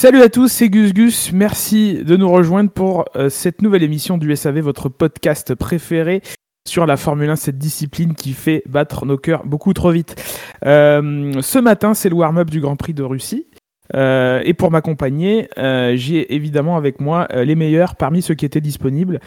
Salut 0.00 0.22
à 0.22 0.30
tous, 0.30 0.48
c'est 0.48 0.70
Gus 0.70 0.94
Gus. 0.94 1.30
Merci 1.30 2.02
de 2.02 2.16
nous 2.16 2.30
rejoindre 2.30 2.70
pour 2.70 3.04
euh, 3.16 3.28
cette 3.28 3.60
nouvelle 3.60 3.82
émission 3.82 4.16
du 4.16 4.34
SAV, 4.34 4.60
votre 4.60 4.88
podcast 4.88 5.54
préféré 5.54 6.22
sur 6.66 6.86
la 6.86 6.96
Formule 6.96 7.28
1, 7.28 7.36
cette 7.36 7.58
discipline 7.58 8.14
qui 8.14 8.32
fait 8.32 8.62
battre 8.66 9.04
nos 9.04 9.18
cœurs 9.18 9.44
beaucoup 9.44 9.74
trop 9.74 9.90
vite. 9.90 10.16
Euh, 10.64 11.42
ce 11.42 11.58
matin, 11.58 11.92
c'est 11.92 12.08
le 12.08 12.14
warm-up 12.14 12.48
du 12.48 12.62
Grand 12.62 12.76
Prix 12.76 12.94
de 12.94 13.02
Russie. 13.02 13.46
Euh, 13.94 14.40
et 14.42 14.54
pour 14.54 14.70
m'accompagner, 14.70 15.50
j'ai 15.58 16.34
évidemment 16.34 16.78
avec 16.78 16.98
moi 16.98 17.28
les 17.34 17.54
meilleurs 17.54 17.94
parmi 17.94 18.22
ceux 18.22 18.34
qui 18.34 18.46
étaient 18.46 18.62
disponibles, 18.62 19.20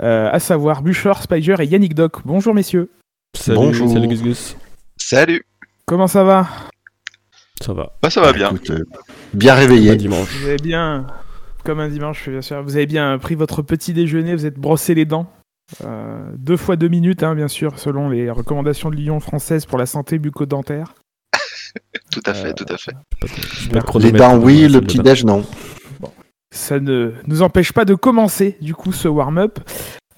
à 0.00 0.40
savoir 0.40 0.82
Buchor, 0.82 1.22
Spiger 1.22 1.54
et 1.60 1.66
Yannick 1.66 1.94
Doc. 1.94 2.22
Bonjour 2.24 2.52
messieurs. 2.52 2.90
Salut, 3.32 3.58
Bonjour. 3.58 3.88
salut 3.88 4.08
Gus 4.08 4.22
Gus. 4.24 4.56
Salut 4.96 5.44
Comment 5.86 6.08
ça 6.08 6.24
va? 6.24 6.48
Ça 7.62 7.72
va. 7.72 7.92
Bah 8.02 8.10
ça 8.10 8.20
va 8.20 8.32
bien. 8.32 8.48
Écoute, 8.50 8.70
euh, 8.70 8.84
bien 9.34 9.54
Bon 9.54 9.60
réveillé. 9.60 9.96
dimanche. 9.96 10.28
Vous 10.40 10.46
avez 10.48 10.56
bien, 10.56 11.06
comme 11.64 11.80
un 11.80 11.88
dimanche, 11.88 12.28
bien 12.28 12.42
sûr, 12.42 12.62
vous 12.62 12.76
avez 12.76 12.86
bien 12.86 13.18
pris 13.18 13.34
votre 13.34 13.62
petit 13.62 13.92
déjeuner, 13.92 14.34
vous 14.34 14.46
êtes 14.46 14.58
brossé 14.58 14.94
les 14.94 15.04
dents. 15.04 15.30
Euh, 15.84 16.30
deux 16.36 16.56
fois 16.56 16.76
deux 16.76 16.88
minutes, 16.88 17.22
hein, 17.22 17.34
bien 17.34 17.48
sûr, 17.48 17.78
selon 17.78 18.08
les 18.08 18.30
recommandations 18.30 18.90
de 18.90 18.96
l'Union 18.96 19.18
française 19.20 19.66
pour 19.66 19.78
la 19.78 19.86
santé 19.86 20.18
bucco-dentaire. 20.18 20.94
Tout 22.12 22.22
à 22.24 22.34
fait, 22.34 22.54
tout 22.54 22.64
à 22.72 22.78
fait. 22.78 22.92
Pas 23.72 23.98
Les 23.98 24.12
dents, 24.12 24.38
oui, 24.38 24.66
le 24.68 24.80
petit 24.80 24.98
déj, 24.98 25.24
non. 25.24 25.44
Ça 26.54 26.80
ne 26.80 27.12
nous 27.26 27.42
empêche 27.42 27.72
pas 27.72 27.84
de 27.84 27.94
commencer, 27.94 28.56
du 28.62 28.74
coup, 28.74 28.92
ce 28.92 29.08
warm-up. 29.08 29.58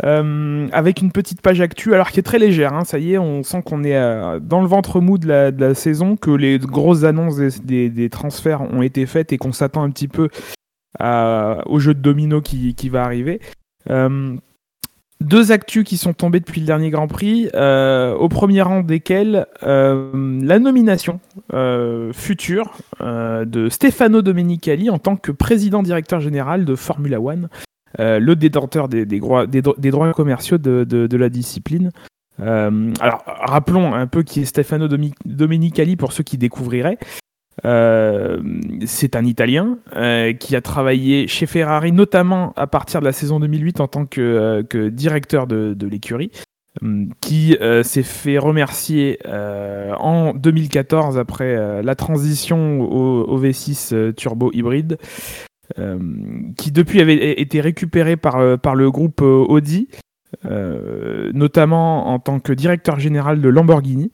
Euh, 0.05 0.69
avec 0.73 1.03
une 1.03 1.11
petite 1.11 1.41
page 1.41 1.61
actu, 1.61 1.95
alors 1.95 2.11
qui 2.11 2.21
est 2.21 2.23
très 2.23 2.39
légère. 2.39 2.73
hein, 2.73 2.85
ça 2.85 2.99
y 2.99 3.15
est, 3.15 3.19
on 3.19 3.43
sent 3.43 3.63
qu'on 3.63 3.83
est 3.83 3.97
euh, 3.97 4.39
dans 4.39 4.61
le 4.61 4.69
ventre 4.69 5.01
mou 5.01 5.19
de 5.19 5.27
la, 5.27 5.75
saison, 5.75 6.17
que 6.17 6.31
les 6.31 6.59
grosses 6.59 7.05
annonces 7.05 7.39
des, 7.39 8.11
transferts 8.11 8.63
ont 8.63 8.83
été 8.83 9.07
faites 9.07 9.33
et 9.33 9.39
qu'on 9.39 9.53
s'attend 9.53 9.83
un 9.83 9.91
petit 9.91 10.09
peu 10.09 10.29
au 11.01 11.79
jeu 11.79 11.95
de 11.95 12.01
domino 12.01 12.41
qui, 12.41 12.89
va 12.89 13.05
arriver. 13.05 13.41
Euh, 13.91 14.37
deux 15.21 15.51
actus 15.51 15.85
qui 15.85 15.97
sont 15.97 16.13
tombés 16.13 16.39
depuis 16.39 16.61
le 16.61 16.67
dernier 16.67 16.91
Grand 16.91 17.09
Prix, 17.09 17.49
au 17.55 18.29
premier 18.29 18.63
rang 18.63 18.83
desquels 18.83 19.47
la 19.63 20.59
nomination 20.59 21.21
future 22.13 22.73
de 23.01 23.69
Stefano 23.69 24.23
Domenicali 24.23 24.91
en 24.91 24.99
tant 24.99 25.17
que 25.17 25.33
président 25.33 25.83
directeur 25.83 26.21
général 26.21 26.65
de 26.65 26.77
Formula 26.77 27.21
One, 27.21 27.49
euh, 27.99 28.19
le 28.19 28.37
détenteur 28.37 28.89
des, 28.89 29.05
droits- 29.07 29.47
commerciaux 30.13 30.59
de, 30.59 31.17
la 31.17 31.29
discipline. 31.29 31.91
Euh, 32.41 32.93
alors, 33.01 33.23
rappelons 33.27 33.95
un 33.95 34.07
peu 34.07 34.23
qui 34.23 34.41
est 34.41 34.45
Stefano 34.45 34.89
Domenicali 35.25 35.97
pour 35.97 36.13
ceux 36.13 36.23
qui 36.23 36.39
découvriraient. 36.39 36.99
Euh, 37.65 38.41
c'est 38.87 39.17
un 39.17 39.25
Italien 39.25 39.79
qui 40.39 40.55
a 40.55 40.61
travaillé 40.61 41.27
chez 41.27 41.47
Ferrari, 41.47 41.91
notamment 41.93 42.53
à 42.57 42.67
partir 42.67 43.01
de 43.01 43.05
la 43.07 43.13
saison 43.13 43.41
2008 43.41 43.81
en 43.81 43.89
tant 43.89 44.07
que, 44.07 44.89
directeur 44.91 45.47
de, 45.49 45.87
l'écurie, 45.87 46.31
hum, 46.83 47.09
qui 47.21 47.57
s'est 47.83 48.03
fait 48.05 48.39
remercier 48.39 49.19
en 49.27 50.35
2014 50.35 51.19
après 51.19 51.83
la 51.83 51.95
transition 51.97 52.81
au, 52.81 53.25
au 53.25 53.41
V6 53.43 53.95
euh, 53.95 54.13
turbo 54.13 54.51
hybride, 54.53 54.99
euh, 55.79 55.99
qui 56.57 56.73
depuis 56.73 57.01
avait 57.01 57.41
été 57.41 57.61
récupéré 57.61 58.17
par, 58.17 58.37
euh, 58.37 58.57
par 58.57 58.75
le 58.75 58.91
groupe 58.91 59.21
euh, 59.21 59.45
Audi, 59.49 59.89
notamment 61.35 62.09
en 62.09 62.19
tant 62.19 62.39
que 62.41 62.53
directeur 62.53 62.99
général 63.01 63.41
de 63.41 63.49
Lamborghini. 63.49 64.11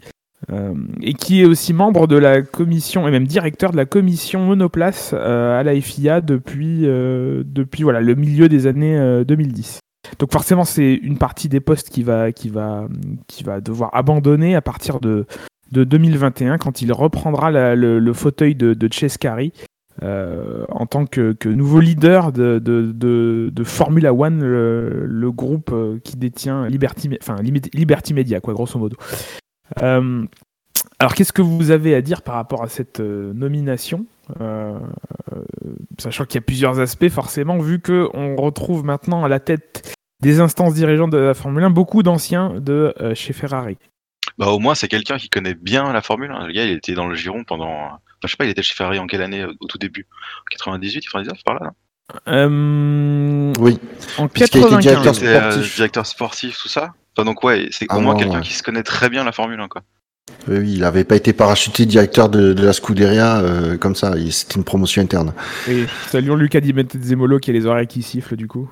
Et 1.00 1.14
qui 1.14 1.40
est 1.40 1.46
aussi 1.46 1.72
membre 1.72 2.06
de 2.06 2.16
la 2.16 2.42
commission 2.42 3.08
et 3.08 3.10
même 3.10 3.26
directeur 3.26 3.72
de 3.72 3.78
la 3.78 3.86
commission 3.86 4.44
monoplace 4.44 5.14
à 5.14 5.62
la 5.62 5.80
FIA 5.80 6.20
depuis, 6.20 6.82
depuis 6.82 7.82
voilà, 7.82 8.02
le 8.02 8.14
milieu 8.14 8.48
des 8.48 8.66
années 8.66 8.98
euh, 8.98 9.24
2010. 9.24 9.78
Donc 10.18 10.32
forcément 10.32 10.64
c'est 10.64 10.94
une 10.94 11.16
partie 11.16 11.48
des 11.48 11.60
postes 11.60 11.88
qui 11.88 12.02
va, 12.02 12.30
qui 12.30 12.50
va, 12.50 12.86
qui 13.26 13.42
va 13.42 13.62
devoir 13.62 13.88
abandonner 13.94 14.54
à 14.54 14.60
partir 14.60 15.00
de, 15.00 15.24
de 15.72 15.84
2021 15.84 16.58
quand 16.58 16.82
il 16.82 16.92
reprendra 16.92 17.50
le, 17.74 18.12
fauteuil 18.12 18.54
de, 18.54 18.74
de 18.74 18.88
Cescari 18.92 19.52
euh, 20.02 20.64
en 20.70 20.86
tant 20.86 21.06
que, 21.06 21.36
nouveau 21.46 21.80
leader 21.80 22.32
de, 22.32 22.58
de, 22.58 22.92
de, 22.92 23.64
Formula 23.64 24.12
One, 24.12 24.42
le, 24.42 25.30
groupe 25.30 25.70
euh, 25.72 25.98
qui 26.02 26.16
détient 26.16 26.66
Liberty, 26.66 27.10
enfin, 27.20 27.36
Liberty 27.42 28.12
Media, 28.12 28.40
quoi, 28.40 28.54
grosso 28.54 28.78
modo. 28.78 28.96
Euh, 29.82 30.24
alors, 30.98 31.14
qu'est-ce 31.14 31.32
que 31.32 31.42
vous 31.42 31.70
avez 31.70 31.94
à 31.94 32.02
dire 32.02 32.22
par 32.22 32.34
rapport 32.34 32.62
à 32.62 32.68
cette 32.68 33.00
nomination? 33.00 34.06
Sachant 35.98 36.24
qu'il 36.24 36.36
y 36.36 36.38
a 36.38 36.46
plusieurs 36.46 36.80
aspects, 36.80 37.08
forcément, 37.08 37.58
vu 37.58 37.80
qu'on 37.80 38.36
retrouve 38.36 38.84
maintenant 38.84 39.24
à 39.24 39.28
la 39.28 39.38
tête 39.38 39.94
des 40.22 40.40
instances 40.40 40.74
dirigeantes 40.74 41.10
de 41.10 41.18
la 41.18 41.34
Formule 41.34 41.64
1 41.64 41.70
beaucoup 41.70 42.02
d'anciens 42.02 42.58
de 42.60 42.94
chez 43.14 43.32
Ferrari. 43.32 43.76
Bah 44.38 44.48
au 44.48 44.58
moins 44.58 44.74
c'est 44.74 44.88
quelqu'un 44.88 45.18
qui 45.18 45.28
connaît 45.28 45.54
bien 45.54 45.92
la 45.92 46.00
Formule 46.00 46.30
1. 46.30 46.46
Le 46.46 46.52
gars 46.52 46.64
il 46.64 46.72
était 46.72 46.94
dans 46.94 47.06
le 47.06 47.14
giron 47.14 47.44
pendant... 47.44 47.90
Enfin, 48.24 48.28
je 48.28 48.30
sais 48.32 48.36
pas, 48.38 48.44
il 48.46 48.50
était 48.50 48.62
chez 48.62 48.72
Ferrari 48.74 48.98
en 48.98 49.06
quelle 49.06 49.20
année 49.20 49.44
au 49.44 49.66
tout 49.66 49.76
début? 49.76 50.06
98, 50.50 51.02
99 51.02 51.44
par 51.44 51.54
là 51.54 51.60
non 51.66 51.72
Euh, 52.28 53.52
Oui. 53.58 53.78
en 54.18 54.28
Puisqu'il 54.28 54.62
a 54.64 54.66
été 54.66 54.70
95. 54.76 54.82
directeur 54.82 55.14
Il 55.14 55.18
était, 55.18 55.36
euh, 55.36 55.50
sportif. 55.50 55.74
directeur 55.76 56.06
sportif, 56.06 56.58
tout 56.58 56.68
ça? 56.68 56.94
Enfin, 57.16 57.26
donc 57.26 57.44
ouais, 57.44 57.68
c'est 57.70 57.84
au 57.84 57.96
Ah 57.96 57.98
moins 58.00 58.16
quelqu'un 58.16 58.36
ouais. 58.38 58.42
qui 58.42 58.54
se 58.54 58.62
connaît 58.62 58.82
très 58.82 59.10
bien 59.10 59.24
la 59.24 59.32
Formule 59.32 59.60
1 59.60 59.68
quoi. 59.68 59.82
Oui, 60.48 60.56
oui, 60.58 60.72
il 60.74 60.80
n'avait 60.80 61.04
pas 61.04 61.16
été 61.16 61.34
parachuté 61.34 61.84
directeur 61.84 62.30
de, 62.30 62.54
de 62.54 62.64
la 62.64 62.72
Scuderia 62.72 63.40
euh, 63.40 63.76
comme 63.76 63.94
ça. 63.94 64.14
C'était 64.30 64.54
une 64.54 64.64
promotion 64.64 65.02
interne. 65.02 65.34
Et 65.68 65.84
saluons 66.08 66.36
Luca 66.36 66.60
Di 66.60 66.72
Zemolo 67.02 67.38
qui 67.38 67.50
a 67.50 67.52
les 67.52 67.66
oreilles 67.66 67.86
qui 67.86 68.02
sifflent 68.02 68.36
du 68.36 68.48
coup. 68.48 68.70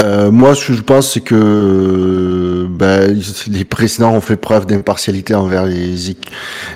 Euh, 0.00 0.30
moi, 0.30 0.54
ce 0.54 0.68
que 0.68 0.74
je 0.74 0.82
pense, 0.82 1.12
c'est 1.12 1.20
que 1.20 1.34
ils- 2.70 3.52
les 3.52 3.64
précédents 3.64 4.12
ont 4.12 4.20
fait 4.20 4.36
preuve 4.36 4.66
d'impartialité 4.66 5.34
envers 5.34 5.64
les, 5.66 5.94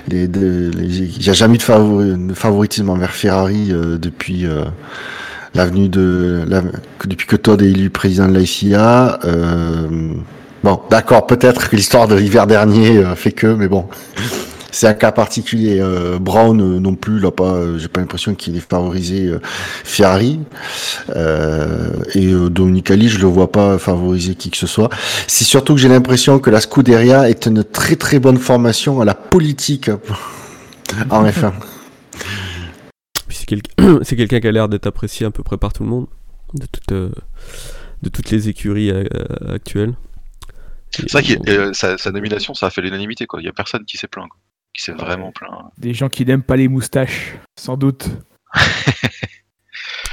les, 0.08 0.28
de- 0.28 0.70
les- 0.76 0.86
Il 1.16 1.22
n'y 1.22 1.28
a 1.28 1.32
jamais 1.32 1.58
de, 1.58 1.62
favori- 1.62 2.26
de 2.28 2.34
favoritisme 2.34 2.91
envers 2.91 3.10
Ferrari 3.12 3.69
euh, 3.70 3.98
depuis 3.98 4.47
euh, 4.47 4.64
l'avenue 5.54 5.88
de 5.88 6.44
depuis 7.04 7.26
que 7.26 7.36
Todd 7.36 7.62
est 7.62 7.66
élu 7.70 7.91
président 7.91 8.28
de 8.28 8.34
la 8.38 8.44
FIA. 8.44 9.19
Euh, 9.25 10.12
bon, 10.64 10.80
d'accord, 10.91 11.26
peut-être 11.26 11.69
que 11.69 11.76
l'histoire 11.76 12.09
de 12.09 12.14
l'hiver 12.16 12.47
dernier 12.47 12.98
euh, 12.98 13.14
fait 13.14 13.32
que, 13.32 13.47
mais 13.47 13.69
bon. 13.69 13.86
C'est 14.72 14.88
un 14.88 14.94
cas 14.94 15.12
particulier. 15.12 15.78
Euh, 15.81 16.19
Brown 16.19 16.60
euh, 16.60 16.81
non 16.81 16.94
plus, 16.97 17.21
là 17.21 17.31
pas. 17.31 17.55
euh, 17.55 17.78
J'ai 17.78 17.88
pas 17.88 18.00
l'impression 18.00 18.34
qu'il 18.34 18.56
ait 18.56 18.60
favorisé 18.60 19.27
euh, 19.27 19.38
Ferrari. 19.43 20.41
Euh, 21.15 21.91
et 22.15 22.33
euh, 22.33 22.48
Dominicali, 22.51 23.09
je 23.09 23.19
le 23.19 23.27
vois 23.27 23.53
pas 23.53 23.78
favoriser 23.78 24.34
qui 24.34 24.51
que 24.51 24.57
ce 24.57 24.66
soit. 24.66 24.89
C'est 25.28 25.45
surtout 25.45 25.74
que 25.74 25.80
j'ai 25.80 25.89
l'impression 25.89 26.39
que 26.39 26.51
la 26.51 26.60
Scuderia 26.60 27.28
est 27.28 27.47
une 27.47 27.63
très 27.65 27.97
très 27.97 28.19
bonne 28.19 28.39
formation 28.39 29.01
à 29.01 29.04
la 29.04 29.15
politique 29.15 29.91
en 31.10 31.25
F1. 31.27 31.53
Puis 33.28 33.36
c'est 34.03 34.16
quelqu'un 34.16 34.41
qui 34.41 34.47
a 34.47 34.53
l'air 34.53 34.68
d'être 34.68 34.86
apprécié 34.86 35.27
à 35.27 35.30
peu 35.30 35.42
près 35.42 35.59
par 35.59 35.72
tout 35.72 35.83
le 35.84 35.89
monde, 35.91 36.07
de, 36.54 36.66
toute, 36.66 36.92
euh, 36.92 37.10
de 38.03 38.09
toutes 38.09 38.30
les 38.30 38.48
écuries 38.48 38.91
euh, 38.91 39.04
actuelles. 39.54 39.95
C'est 40.91 41.10
vrai 41.13 41.22
que 41.22 41.51
euh, 41.51 41.72
sa, 41.72 41.97
sa 41.97 42.10
nomination 42.10 42.53
ça 42.54 42.66
a 42.66 42.71
fait 42.71 42.83
l'unanimité 42.83 43.27
quoi. 43.27 43.41
Il 43.41 43.47
y 43.47 43.48
a 43.48 43.53
personne 43.53 43.84
qui 43.86 43.97
s'est 43.97 44.09
plaint 44.09 44.28
quoi. 44.28 44.39
Qui 44.74 44.83
s'est 44.83 44.92
vraiment 44.92 45.33
plaint. 45.33 45.53
Des 45.78 45.92
gens 45.95 46.09
qui 46.09 46.24
n'aiment 46.24 46.42
pas 46.42 46.57
les 46.57 46.69
moustaches, 46.69 47.34
sans 47.59 47.77
doute. 47.77 48.09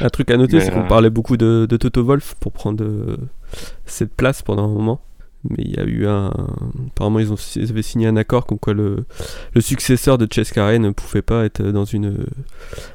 Un 0.02 0.10
truc 0.10 0.32
à 0.32 0.38
noter, 0.38 0.58
Mais, 0.58 0.62
c'est 0.66 0.72
qu'on 0.72 0.82
euh, 0.84 0.88
parlait 0.88 1.10
beaucoup 1.10 1.36
de, 1.38 1.66
de 1.70 1.78
Toto 1.78 2.04
Wolf 2.04 2.36
pour 2.40 2.54
prendre 2.54 2.84
euh, 2.84 3.18
cette 3.86 4.14
place 4.16 4.42
pendant 4.42 4.64
un 4.66 4.74
moment. 4.74 5.02
Mais 5.50 5.58
il 5.64 5.76
y 5.76 5.80
a 5.80 5.84
eu 5.84 6.06
un. 6.08 6.32
Apparemment, 6.88 7.20
ils, 7.20 7.32
ont, 7.32 7.38
ils 7.56 7.70
avaient 7.70 7.82
signé 7.82 8.08
un 8.08 8.18
accord 8.18 8.46
comme 8.46 8.60
quoi 8.60 8.74
le, 8.74 9.06
le 9.54 9.62
successeur 9.62 10.18
de 10.18 10.28
Cescare 10.32 10.78
ne 10.80 10.90
pouvait 10.92 11.22
pas 11.22 11.46
être 11.46 11.62
dans 11.64 11.86
une, 11.86 12.26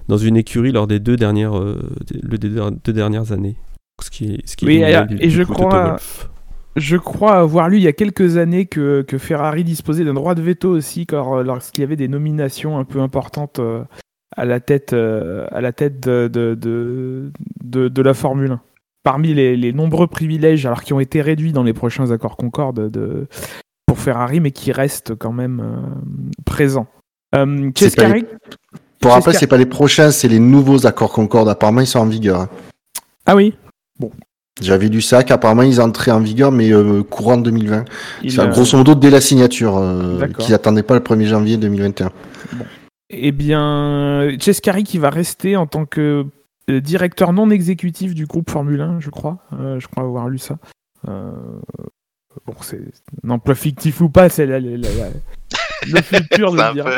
dans 0.08 0.19
une 0.19 0.37
écurie 0.37 0.72
lors 0.72 0.87
des 0.87 1.00
deux 1.00 1.17
dernières, 1.17 1.58
euh, 1.58 1.81
des- 2.06 2.20
le- 2.22 2.38
des 2.38 2.49
deux 2.84 2.93
dernières 2.93 3.32
années. 3.32 3.56
Ce 4.02 4.10
qui, 4.10 4.34
est- 4.34 4.46
ce 4.49 4.56
qui 4.56 4.64
est 4.67 4.69
Oui, 4.69 5.06
du- 5.08 5.17
et 5.22 5.28
du 5.28 5.31
je 5.31 5.43
coup, 5.43 5.52
crois- 5.55 5.96
Toto. 5.99 6.28
Je 6.76 6.96
crois 6.96 7.34
avoir 7.36 7.68
lu 7.68 7.76
il 7.76 7.82
y 7.82 7.88
a 7.88 7.92
quelques 7.92 8.36
années 8.36 8.66
que, 8.66 9.02
que 9.02 9.18
Ferrari 9.18 9.62
disposait 9.64 10.04
d'un 10.04 10.14
droit 10.14 10.34
de 10.34 10.42
veto 10.42 10.70
aussi 10.70 11.06
quand- 11.06 11.42
lorsqu'il 11.42 11.82
y 11.82 11.84
avait 11.84 11.96
des 11.96 12.08
nominations 12.08 12.78
un 12.78 12.84
peu 12.84 13.00
importantes 13.00 13.58
euh, 13.60 13.84
à 14.36 14.44
la 14.44 14.58
tête, 14.60 14.92
euh, 14.92 15.46
à 15.52 15.60
la 15.60 15.72
tête 15.72 16.00
de, 16.00 16.28
de, 16.32 16.54
de, 16.54 17.30
de- 17.62 17.88
de 17.88 18.02
la 18.02 18.14
Formule 18.14 18.52
1. 18.52 18.60
Parmi 19.04 19.34
les, 19.34 19.56
les 19.56 19.72
nombreux 19.72 20.06
privilèges, 20.06 20.64
alors 20.66 20.82
qui 20.82 20.92
ont 20.94 21.00
été 21.00 21.20
réduits 21.20 21.52
dans 21.52 21.62
les 21.62 21.74
prochains 21.74 22.10
accords 22.10 22.36
Concorde 22.36 22.90
de, 22.90 23.26
pour 23.86 23.98
Ferrari, 23.98 24.40
mais 24.40 24.50
qui 24.50 24.72
restent 24.72 25.14
quand 25.14 25.32
même 25.32 25.60
euh, 25.60 26.40
présents. 26.46 26.86
Euh, 27.36 27.70
Cescari- 27.76 28.24
Pour 29.00 29.12
rappel, 29.12 29.34
Cesca- 29.34 29.38
c'est 29.38 29.46
pas 29.46 29.58
les 29.58 29.66
prochains, 29.66 30.10
c'est 30.10 30.28
les 30.28 30.38
nouveaux 30.40 30.86
accords 30.86 31.12
Concorde. 31.12 31.48
Apparemment, 31.50 31.82
ils 31.82 31.86
sont 31.86 31.98
en 32.00 32.06
vigueur. 32.06 32.40
hein. 32.40 32.48
Ah 33.26 33.36
oui, 33.36 33.54
J'avais 34.62 34.88
lu 34.88 35.00
ça, 35.02 35.24
qu'apparemment, 35.24 35.62
ils 35.62 35.80
entraient 35.80 36.12
en 36.12 36.20
vigueur, 36.20 36.52
mais 36.52 36.72
euh, 36.72 37.02
courant 37.02 37.36
2020. 37.36 37.84
il, 38.22 38.30
C'est 38.32 38.40
euh, 38.40 38.46
grosso 38.46 38.76
modo 38.78 38.94
dès 38.94 39.10
la 39.10 39.20
signature, 39.20 39.76
euh, 39.78 40.26
qu'ils 40.38 40.52
n'attendaient 40.52 40.84
pas 40.84 40.94
le 40.94 41.00
1er 41.00 41.24
janvier 41.26 41.56
2021. 41.56 42.12
Eh 43.10 43.32
bien, 43.32 44.28
Chescari 44.40 44.84
qui 44.84 44.98
va 44.98 45.10
rester 45.10 45.56
en 45.56 45.66
tant 45.66 45.86
que 45.86 46.26
euh, 46.70 46.80
directeur 46.80 47.32
non 47.32 47.50
exécutif 47.50 48.14
du 48.14 48.26
groupe 48.26 48.48
Formule 48.50 48.80
1, 48.80 49.00
je 49.00 49.10
crois. 49.10 49.38
Euh, 49.58 49.80
je 49.80 49.88
crois 49.88 50.04
avoir 50.04 50.28
lu 50.28 50.38
ça. 50.38 50.56
Euh, 51.08 51.30
bon, 52.46 52.54
c'est 52.62 52.80
un 53.24 53.30
emploi 53.30 53.54
fictif 53.56 54.00
ou 54.00 54.08
pas, 54.08 54.28
c'est 54.28 54.46
la- 54.46 54.60
la- 54.60 54.76
la- 54.76 54.88
la- 54.88 55.10
le 55.92 56.00
futur 56.00 56.52
de 56.52 56.56
dire. 56.74 56.84
peu- 56.84 56.90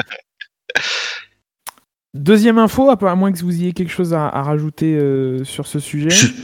Deuxième 2.16 2.58
info, 2.58 2.90
à 2.90 3.14
moins 3.14 3.30
que 3.32 3.38
vous 3.40 3.54
ayez 3.54 3.72
quelque 3.72 3.92
chose 3.92 4.14
à, 4.14 4.28
rajouter 4.28 4.96
euh, 4.96 5.44
sur 5.44 5.66
ce 5.66 5.78
sujet. 5.78 6.10
Ju- 6.10 6.34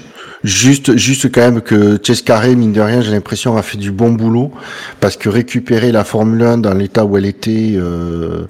Juste, 0.44 0.96
juste 0.96 1.30
quand 1.30 1.40
même 1.40 1.60
que 1.60 2.00
Chescaré, 2.02 2.56
mine 2.56 2.72
de 2.72 2.80
rien, 2.80 3.00
j'ai 3.00 3.12
l'impression 3.12 3.56
a 3.56 3.62
fait 3.62 3.78
du 3.78 3.92
bon 3.92 4.10
boulot 4.10 4.50
parce 4.98 5.16
que 5.16 5.28
récupérer 5.28 5.92
la 5.92 6.02
Formule 6.02 6.42
1 6.42 6.58
dans 6.58 6.74
l'état 6.74 7.04
où 7.04 7.16
elle 7.16 7.26
était, 7.26 7.74
euh, 7.76 8.46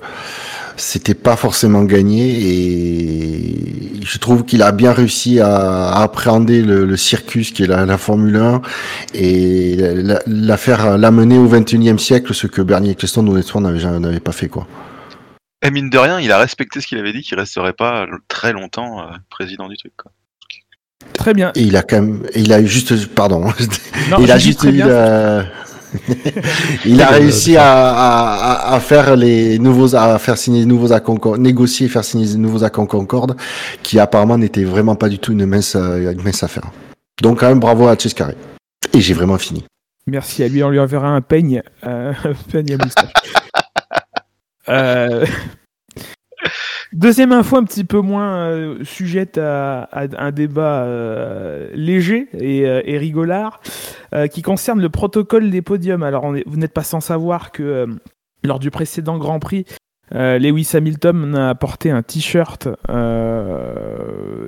c'était 0.79 1.13
pas 1.13 1.37
forcément 1.37 1.83
gagné 1.85 2.31
et 2.31 4.01
je 4.03 4.19
trouve 4.19 4.45
qu'il 4.47 4.63
a 4.63 4.73
bien 4.73 4.93
réussi 4.93 5.39
à, 5.41 5.91
appréhender 5.97 6.63
le, 6.63 6.87
le 6.87 6.97
circus 6.97 7.51
qui 7.51 7.65
est 7.65 7.67
la, 7.67 7.85
la 7.85 7.99
Formule 7.99 8.37
1 8.37 8.63
et 9.13 9.77
la, 10.27 10.57
faire 10.57 10.97
l'amener 10.97 11.37
au 11.37 11.47
21e 11.47 11.99
siècle, 11.99 12.33
ce 12.33 12.47
que 12.47 12.63
Bernie 12.63 12.93
Ecclestone 12.93 13.29
honnêtement 13.29 13.61
n'avait 13.61 14.19
pas 14.21 14.33
fait 14.33 14.49
quoi. 14.49 14.67
Et 15.63 15.71
mine 15.71 15.91
de 15.91 15.99
rien, 15.99 16.19
il 16.21 16.33
a 16.33 16.39
respecté 16.39 16.81
ce 16.81 16.87
qu'il 16.87 16.99
avait 16.99 17.13
dit, 17.13 17.23
qu'il 17.23 17.39
resterait 17.39 17.73
pas 17.73 18.07
très 18.29 18.53
longtemps 18.53 19.01
euh, 19.01 19.13
président 19.31 19.69
du 19.69 19.77
truc. 19.77 19.93
Quoi. 19.97 20.11
Très 21.15 21.35
bien. 21.35 21.53
Et 21.55 21.63
il 21.63 21.77
a 21.77 21.83
quand 21.83 22.01
même, 22.03 22.23
il 22.35 22.53
a 22.53 22.65
juste, 22.65 23.07
pardon, 23.09 23.45
Non, 24.11 24.19
il 24.21 24.31
a 24.33 24.39
juste 24.39 24.65
eu 24.65 24.83
il 26.87 27.03
a 27.03 27.09
réussi 27.09 27.57
à, 27.57 27.65
à, 27.91 28.33
à- 28.71 28.75
à 28.75 28.81
faire 28.81 29.15
les 29.15 29.59
nouveaux, 29.59 29.95
à 29.95 30.19
faire 30.19 30.39
signer 30.39 30.61
les 30.61 30.67
nouveaux 30.67 30.93
accords, 30.93 31.37
négocier 31.39 31.87
et 31.87 31.89
faire 31.91 32.03
signer 32.05 32.27
les 32.27 32.37
nouveaux 32.37 32.65
accords 32.65 32.89
Concorde, 32.89 33.37
qui 33.83 33.99
apparemment 33.99 34.39
n'était 34.39 34.65
vraiment 34.65 34.97
pas 34.97 35.09
du 35.09 35.19
tout 35.19 35.33
une 35.33 35.45
mince, 35.47 35.77
euh, 35.77 36.13
une 36.13 36.23
mince 36.23 36.43
affaire. 36.43 36.65
Donc 37.21 37.41
quand 37.41 37.49
même 37.49 37.61
bravo 37.61 37.89
à 37.89 37.97
Chescaré. 37.97 38.35
Et 38.95 39.01
j'ai 39.01 39.15
vraiment 39.15 39.39
fini. 39.39 39.65
Merci 40.07 40.43
à 40.43 40.49
lui, 40.49 40.63
on 40.65 40.71
lui 40.71 40.81
enverra 40.81 41.09
un 41.09 41.21
peigne, 41.21 41.63
euh, 41.87 42.13
un 42.25 42.51
peigne 42.51 42.75
à 42.75 42.85
moustache. 42.85 43.13
Euh, 44.69 45.27
Deuxième 46.93 47.33
info 47.33 47.57
un 47.57 47.65
petit 47.65 47.85
peu 47.85 48.01
moins 48.01 48.51
euh, 48.51 48.85
sujette 48.85 49.39
à, 49.39 49.89
un 49.93 50.31
débat 50.31 50.83
euh, 50.85 51.71
léger 51.75 52.29
et, 52.35 52.67
euh, 52.67 52.83
rigolard 52.99 53.61
qui 54.31 54.43
concerne 54.43 54.79
le 54.83 54.91
protocole 54.91 55.49
des 55.51 55.63
podiums. 55.63 56.03
Alors 56.03 56.31
vous 56.45 56.57
n'êtes 56.59 56.75
pas 56.75 56.83
sans 56.83 57.01
savoir 57.01 57.51
que 57.51 57.87
lors 58.45 58.59
du 58.59 58.71
précédent 58.71 59.17
Grand 59.17 59.39
Prix, 59.39 59.65
Lewis 60.11 60.69
Hamilton 60.75 61.35
a 61.35 61.55
porté 61.55 61.91
un 61.91 62.03
t-shirt 62.03 62.69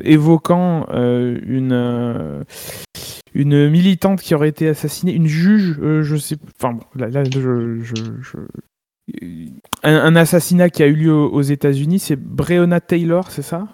évoquant 0.03 0.87
une, 0.93 2.45
une 3.33 3.71
militante 3.71 4.21
qui 4.21 4.35
aurait 4.35 4.51
été 4.51 4.69
assassinée, 4.69 5.15
une 5.15 5.29
juge, 5.29 5.79
je 6.03 6.17
sais, 6.17 6.37
enfin 6.61 6.75
bon, 6.75 6.85
là, 6.95 7.25
je- 7.25 7.81
je- 7.81 8.39
un, 9.83 9.97
un 9.97 10.17
assassinat 10.17 10.71
qui 10.71 10.83
a 10.83 10.87
eu 10.87 10.95
lieu 10.95 11.15
aux, 11.15 11.43
États-Unis, 11.43 11.99
c'est 11.99 12.17
Breonna 12.17 12.81
Taylor, 12.81 13.31
c'est 13.31 13.43
ça? 13.43 13.67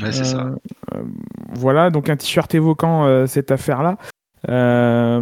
Ouais, 0.00 0.12
c'est 0.12 0.24
ça. 0.24 0.46
Euh, 0.46 0.96
euh, 0.96 1.02
voilà, 1.54 1.90
donc 1.90 2.08
un 2.08 2.16
t-shirt 2.16 2.54
évoquant 2.54 3.06
euh, 3.06 3.26
cette 3.26 3.50
affaire-là. 3.50 3.98
Euh, 4.48 5.20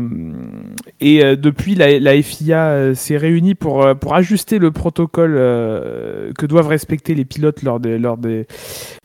et 1.01 1.25
euh, 1.25 1.37
depuis, 1.37 1.75
la, 1.75 1.99
la 1.99 2.21
FIA 2.23 2.67
euh, 2.69 2.95
s'est 2.95 3.17
réunie 3.17 3.55
pour, 3.55 3.83
euh, 3.83 3.95
pour 3.95 4.15
ajuster 4.15 4.59
le 4.59 4.71
protocole 4.71 5.35
euh, 5.37 6.33
que 6.37 6.45
doivent 6.45 6.69
respecter 6.69 7.15
les 7.15 7.25
pilotes 7.25 7.63
lors, 7.63 7.81
des- 7.81 7.99
lors 7.99 8.19
des, 8.19 8.47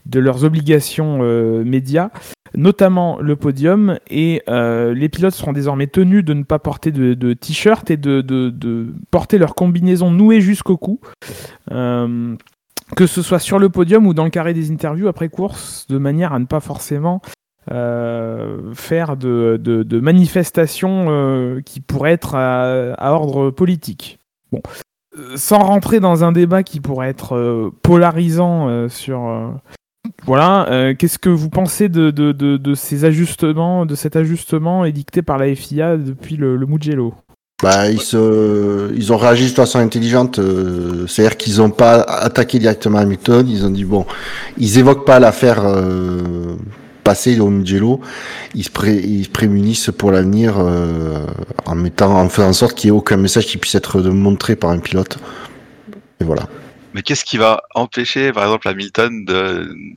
de 0.06 0.19
leurs 0.19 0.44
obligations 0.44 1.19
euh, 1.22 1.63
médias, 1.63 2.10
notamment 2.56 3.19
le 3.19 3.36
podium. 3.36 3.98
Et 4.09 4.42
euh, 4.50 4.94
les 4.94 5.09
pilotes 5.09 5.33
seront 5.33 5.53
désormais 5.53 5.88
tenus 5.88 6.24
de 6.24 6.33
ne 6.33 6.44
pas 6.44 6.59
porter 6.59 6.92
de, 6.92 7.33
t-shirt 7.33 7.89
et 7.92 7.98
de, 7.98 8.94
porter 9.09 9.38
leur 9.38 9.56
combinaison 9.56 10.12
nouée 10.12 10.42
jusqu'au 10.42 10.77
cou. 10.77 11.00
Euh, 11.71 12.36
que 12.95 13.07
ce 13.07 13.21
soit 13.21 13.39
sur 13.39 13.57
le 13.57 13.69
podium 13.69 14.06
ou 14.06 14.13
dans 14.13 14.25
le 14.25 14.30
carré 14.30 14.53
des 14.53 14.69
interviews 14.71 15.07
après 15.07 15.30
course, 15.30 15.88
de 15.88 15.98
manière 15.98 16.33
à 16.33 16.39
ne 16.39 16.45
pas 16.45 16.59
forcément 16.59 17.21
euh, 17.71 18.74
faire 18.74 19.15
de, 19.15 20.00
manifestations 20.01 21.62
qui 21.65 21.80
pourraient 21.80 22.12
être 22.12 22.36
à, 22.36 22.94
à 22.94 23.12
ordre 23.12 23.50
politique. 23.50 24.19
Bon, 24.51 24.62
sans 25.36 25.59
rentrer 25.59 26.01
dans 26.01 26.25
un 26.25 26.33
débat 26.33 26.63
qui 26.63 26.81
pourrait 26.81 27.07
être 27.07 27.71
polarisant 27.81 28.89
sur 28.89 29.53
voilà, 30.25 30.69
euh, 30.69 30.94
qu'est-ce 30.97 31.18
que 31.18 31.29
vous 31.29 31.50
pensez 31.50 31.89
de, 31.89 32.12
de, 32.12 32.31
de, 32.31 32.75
ces 32.75 33.06
ajustements, 33.06 33.85
de 33.85 33.95
cet 33.95 34.15
ajustement 34.15 34.85
édicté 34.85 35.21
par 35.21 35.38
la 35.38 35.53
FIA 35.56 35.97
depuis 35.97 36.38
le, 36.38 36.57
Mugello? 36.65 37.13
Bah, 37.63 37.89
ils, 37.89 38.01
se, 38.01 38.91
ils 38.95 39.13
ont 39.13 39.18
réagi 39.18 39.50
de 39.50 39.56
façon 39.56 39.79
intelligente, 39.79 40.39
euh, 40.39 41.06
c'est-à-dire 41.07 41.38
qu'ils 41.38 41.57
n'ont 41.57 41.69
pas 41.69 42.01
attaqué 42.01 42.59
directement 42.59 43.00
Hamilton, 43.00 43.47
ils 43.47 43.65
ont 43.65 43.69
dit 43.69 43.85
bon, 43.85 44.06
ils 44.57 44.79
évoquent 44.79 45.06
pas 45.06 45.19
l'affaire 45.19 45.62
euh, 45.63 46.56
passée 47.03 47.39
au 47.39 47.50
Mugello, 47.50 48.01
ils 48.56 48.63
se, 48.63 48.71
pré, 48.71 48.95
ils 48.95 49.25
se 49.25 49.29
prémunissent 49.29 49.91
pour 49.95 50.12
l'avenir 50.12 50.55
en 51.65 51.75
mettant, 51.75 52.19
en 52.19 52.29
faisant 52.29 52.50
en 52.50 52.53
sorte 52.53 52.75
qu'il 52.75 52.89
n'y 52.91 52.96
ait 52.96 53.00
aucun 53.00 53.17
message 53.17 53.46
qui 53.46 53.57
puisse 53.57 53.75
être 53.75 54.01
montré 54.01 54.55
par 54.55 54.72
un 54.72 54.79
pilote. 54.79 55.17
Et 56.19 56.24
voilà. 56.24 56.48
Mais 56.93 57.01
qu'est-ce 57.03 57.24
qui 57.24 57.38
va 57.38 57.62
empêcher, 57.75 58.31
par 58.33 58.43
exemple, 58.43 58.67
Hamilton 58.67 59.25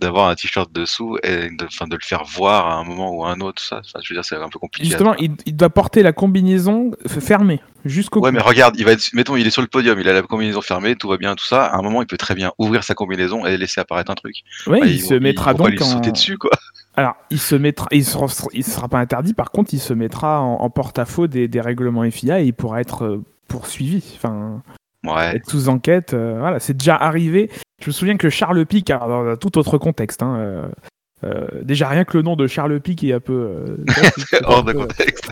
d'avoir 0.00 0.28
un 0.28 0.34
t-shirt 0.34 0.72
dessous 0.72 1.18
et 1.22 1.48
de, 1.50 1.86
de 1.88 1.94
le 1.96 1.98
faire 2.02 2.24
voir 2.24 2.68
à 2.68 2.74
un 2.76 2.84
moment 2.84 3.10
ou 3.12 3.24
à 3.24 3.30
un 3.30 3.40
autre, 3.40 3.60
ça? 3.62 3.78
Enfin, 3.80 4.00
Je 4.02 4.12
veux 4.12 4.16
dire, 4.16 4.24
c'est 4.24 4.36
un 4.36 4.48
peu 4.48 4.58
compliqué. 4.58 4.88
Justement, 4.88 5.14
il, 5.16 5.32
il 5.46 5.56
doit 5.56 5.70
porter 5.70 6.02
la 6.02 6.12
combinaison 6.12 6.92
fermée 7.06 7.60
jusqu'au 7.84 8.20
Ouais, 8.20 8.32
mais 8.32 8.40
regarde, 8.40 8.76
il 8.78 8.84
va 8.84 8.92
être, 8.92 9.10
mettons, 9.12 9.36
il 9.36 9.46
est 9.46 9.50
sur 9.50 9.62
le 9.62 9.68
podium, 9.68 9.98
il 10.00 10.08
a 10.08 10.12
la 10.12 10.22
combinaison 10.22 10.60
fermée, 10.62 10.94
tout 10.96 11.08
va 11.08 11.16
bien, 11.16 11.34
tout 11.34 11.44
ça. 11.46 11.64
À 11.66 11.76
un 11.76 11.82
moment, 11.82 12.00
il 12.02 12.06
peut 12.06 12.16
très 12.16 12.34
bien 12.34 12.52
ouvrir 12.58 12.84
sa 12.84 12.94
combinaison 12.94 13.44
et 13.44 13.56
laisser 13.56 13.80
apparaître 13.80 14.10
un 14.10 14.14
truc. 14.14 14.36
Ouais, 14.66 14.80
Bah, 14.80 14.86
il 14.86 15.00
se 15.00 15.14
vont- 15.14 15.20
mettra 15.20 15.52
ils 15.52 15.56
donc 15.58 15.70
lui 15.70 15.82
en... 15.82 15.86
sauter 15.86 16.12
dessus, 16.12 16.38
quoi? 16.38 16.50
Alors, 16.96 17.14
il 17.30 17.40
se 17.40 17.56
mettra, 17.56 17.88
il 17.90 18.04
sera, 18.04 18.26
il 18.52 18.62
sera 18.64 18.88
pas 18.88 18.98
interdit. 19.00 19.34
Par 19.34 19.50
contre, 19.50 19.74
il 19.74 19.80
se 19.80 19.92
mettra 19.92 20.40
en, 20.40 20.54
en 20.60 20.70
porte-à-faux 20.70 21.26
des, 21.26 21.48
des 21.48 21.60
règlements 21.60 22.08
FIA 22.08 22.40
et 22.40 22.44
il 22.44 22.52
pourra 22.54 22.80
être 22.80 23.04
euh, 23.04 23.24
poursuivi, 23.48 24.02
enfin, 24.16 24.62
Ouais. 25.04 25.36
être 25.36 25.50
sous 25.50 25.68
enquête. 25.68 26.14
euh, 26.14 26.36
voilà, 26.38 26.60
c'est 26.60 26.76
déjà 26.76 26.96
arrivé. 26.96 27.50
Je 27.80 27.88
me 27.88 27.92
souviens 27.92 28.16
que 28.16 28.30
Charles 28.30 28.64
Pic, 28.66 28.90
alors, 28.90 29.08
dans 29.08 29.26
un 29.26 29.36
tout 29.36 29.58
autre 29.58 29.78
contexte, 29.78 30.22
hein, 30.22 30.36
euh, 30.38 30.68
euh, 31.24 31.46
déjà 31.62 31.88
rien 31.88 32.04
que 32.04 32.16
le 32.16 32.22
nom 32.22 32.36
de 32.36 32.46
Charles 32.46 32.80
Pic 32.80 33.04
est 33.04 33.12
un 33.12 33.20
peu 33.20 33.76
Hors 34.44 34.64
de 34.64 34.72
contexte. 34.72 35.30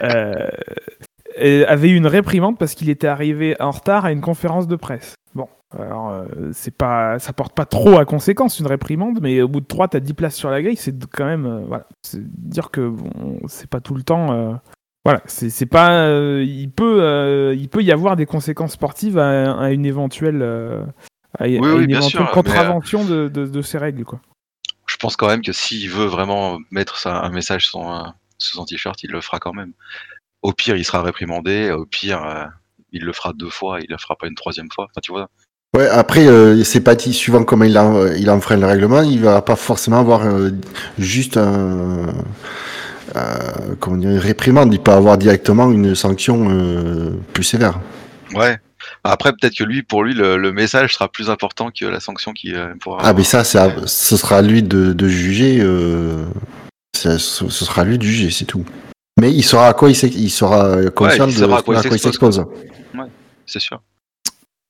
avait 0.00 1.88
eu 1.90 1.96
une 1.96 2.06
réprimande 2.06 2.58
parce 2.58 2.74
qu'il 2.74 2.90
était 2.90 3.06
arrivé 3.06 3.56
en 3.60 3.70
retard 3.70 4.04
à 4.04 4.12
une 4.12 4.20
conférence 4.20 4.66
de 4.66 4.76
presse. 4.76 5.14
Bon, 5.34 5.48
alors 5.78 6.24
c'est 6.52 6.76
pas, 6.76 7.18
ça 7.18 7.32
porte 7.32 7.54
pas 7.54 7.64
trop 7.64 7.98
à 7.98 8.04
conséquence 8.04 8.58
une 8.58 8.66
réprimande, 8.66 9.20
mais 9.22 9.40
au 9.40 9.48
bout 9.48 9.60
de 9.60 9.66
3 9.66 9.88
t'as 9.88 10.00
10 10.00 10.12
places 10.12 10.36
sur 10.36 10.50
la 10.50 10.60
grille, 10.60 10.76
c'est 10.76 10.94
quand 11.06 11.24
même, 11.24 11.64
voilà, 11.66 11.86
c'est 12.02 12.20
dire 12.22 12.70
que 12.70 12.86
bon, 12.86 13.40
c'est 13.48 13.68
pas 13.68 13.80
tout 13.80 13.94
le 13.94 14.02
temps. 14.02 14.58
Voilà, 15.04 15.20
c'est 15.26 15.50
c'est 15.50 15.66
pas, 15.66 16.06
euh, 16.06 16.44
il 16.46 16.70
peut, 16.70 17.02
euh, 17.02 17.54
il 17.54 17.68
peut 17.68 17.82
y 17.82 17.90
avoir 17.92 18.16
des 18.16 18.26
conséquences 18.26 18.72
sportives 18.72 19.18
à, 19.18 19.52
à 19.58 19.70
une 19.70 19.84
éventuelle, 19.86 20.42
à, 21.38 21.44
à 21.44 21.46
oui, 21.46 21.56
une 21.56 21.86
bien 21.86 21.98
éventuelle 21.98 22.10
sûr, 22.10 22.20
mais, 22.24 22.30
contravention 22.30 23.04
de, 23.04 23.28
de- 23.28 23.46
de 23.46 23.62
ces 23.62 23.78
règles, 23.78 24.04
quoi. 24.04 24.20
Je 24.86 24.96
pense 24.96 25.16
quand 25.16 25.26
même 25.28 25.42
que 25.42 25.52
s'il 25.52 25.88
veut 25.90 26.04
vraiment 26.06 26.58
mettre 26.70 26.98
ça, 26.98 27.20
un 27.22 27.30
message 27.30 27.66
sur, 27.66 28.14
son- 28.38 28.64
t-shirt, 28.64 29.02
il 29.02 29.10
le 29.10 29.20
fera 29.20 29.38
quand 29.38 29.54
même. 29.54 29.72
Au 30.42 30.52
pire, 30.52 30.76
il 30.76 30.84
sera 30.84 31.02
réprimandé. 31.02 31.70
Au 31.70 31.86
pire, 31.86 32.22
euh, 32.24 32.44
il 32.92 33.04
le 33.04 33.12
fera 33.12 33.32
deux 33.32 33.48
fois, 33.48 33.80
il 33.80 33.86
le 33.88 33.96
fera 33.96 34.16
pas 34.16 34.26
une 34.26 34.34
troisième 34.34 34.68
fois. 34.72 34.84
Enfin, 34.90 35.00
tu 35.02 35.12
vois. 35.12 35.30
Ouais, 35.74 35.88
après, 35.88 36.26
euh, 36.26 36.62
c'est 36.64 36.82
pas 36.82 36.94
dit, 36.94 37.14
suivant 37.14 37.44
comment 37.44 37.64
il, 37.64 37.78
a, 37.78 38.14
il 38.18 38.28
enfreint 38.28 38.56
le 38.58 38.66
règlement, 38.66 39.02
il 39.02 39.20
va 39.20 39.40
pas 39.40 39.56
forcément 39.56 40.00
avoir 40.00 40.26
euh, 40.26 40.50
juste 40.98 41.36
un, 41.38 42.12
euh, 43.16 43.74
comment 43.80 43.96
dire, 43.96 44.20
réprimande, 44.20 44.72
il 44.72 44.80
peut 44.80 44.92
avoir 44.92 45.18
directement 45.18 45.70
une 45.70 45.94
sanction 45.94 46.48
euh, 46.50 47.10
plus 47.32 47.44
sévère. 47.44 47.80
Ouais. 48.34 48.58
Après, 49.04 49.32
peut-être 49.32 49.56
que 49.56 49.64
lui, 49.64 49.82
pour 49.82 50.02
lui, 50.04 50.14
le, 50.14 50.36
le 50.36 50.52
message 50.52 50.94
sera 50.94 51.08
plus 51.08 51.30
important 51.30 51.70
que 51.70 51.84
la 51.84 52.00
sanction 52.00 52.32
qu'il 52.32 52.54
euh, 52.54 52.74
pourra. 52.80 52.98
Ah, 53.02 53.12
mais 53.12 53.22
ça, 53.24 53.40
à- 53.40 53.86
ce 53.86 54.16
sera 54.16 54.38
à 54.38 54.42
lui 54.42 54.62
de, 54.62 54.92
de 54.92 55.08
juger. 55.08 55.58
Euh, 55.60 56.24
ça- 56.96 57.18
ce, 57.18 57.48
ce 57.48 57.64
sera 57.64 57.82
à 57.82 57.84
lui 57.84 57.98
de 57.98 58.02
juger, 58.04 58.30
c'est 58.30 58.44
tout. 58.44 58.64
Mais 59.20 59.30
il 59.32 59.42
saura 59.42 59.68
à 59.68 59.74
quoi 59.74 59.90
il, 59.90 59.94
sera 59.94 60.90
conscient 60.90 61.26
il 61.28 61.34
de 61.34 61.38
saura 61.38 61.58
à 61.58 61.62
quoi 61.62 61.74
il 61.74 61.78
à 61.78 61.82
quoi 61.82 61.90
il 61.96 61.98
s'expose. 61.98 62.36
s'expose. 62.36 62.46
C'est 63.46 63.60
sûr. 63.60 63.82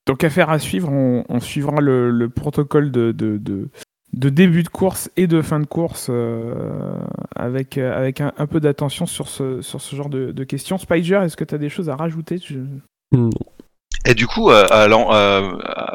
Donc 0.07 0.25
affaire 0.25 0.51
à 0.51 0.59
suivre, 0.59 0.91
on, 0.91 1.25
on 1.29 1.39
suivra 1.41 1.81
le, 1.81 2.11
le 2.11 2.29
protocole 2.29 2.91
de, 2.91 3.13
de, 3.13 3.39
de, 3.39 3.69
de 4.13 4.29
début 4.29 4.63
de 4.63 4.69
course 4.69 5.11
et 5.17 5.27
de 5.27 5.41
fin 5.41 5.59
de 5.61 5.67
course 5.67 6.09
euh, 6.11 6.95
avec, 7.35 7.79
euh, 7.79 7.97
avec 7.97 8.21
un, 8.21 8.33
un 8.37 8.47
peu 8.47 8.61
d'attention 8.61 9.07
sur 9.07 9.29
ce, 9.29 9.63
sur 9.63 9.81
ce 9.81 9.97
genre 9.97 10.11
de, 10.11 10.33
de 10.33 10.45
questions. 10.45 10.77
Spider, 10.79 11.21
est-ce 11.25 11.37
que 11.37 11.45
tu 11.45 11.55
as 11.55 11.59
des 11.59 11.71
choses 11.71 11.89
à 11.89 11.97
rajouter? 11.97 12.39
Non. 13.13 13.31
Et 14.05 14.15
du 14.15 14.27
coup, 14.27 14.51
euh, 14.51 14.67
euh, 14.71 15.53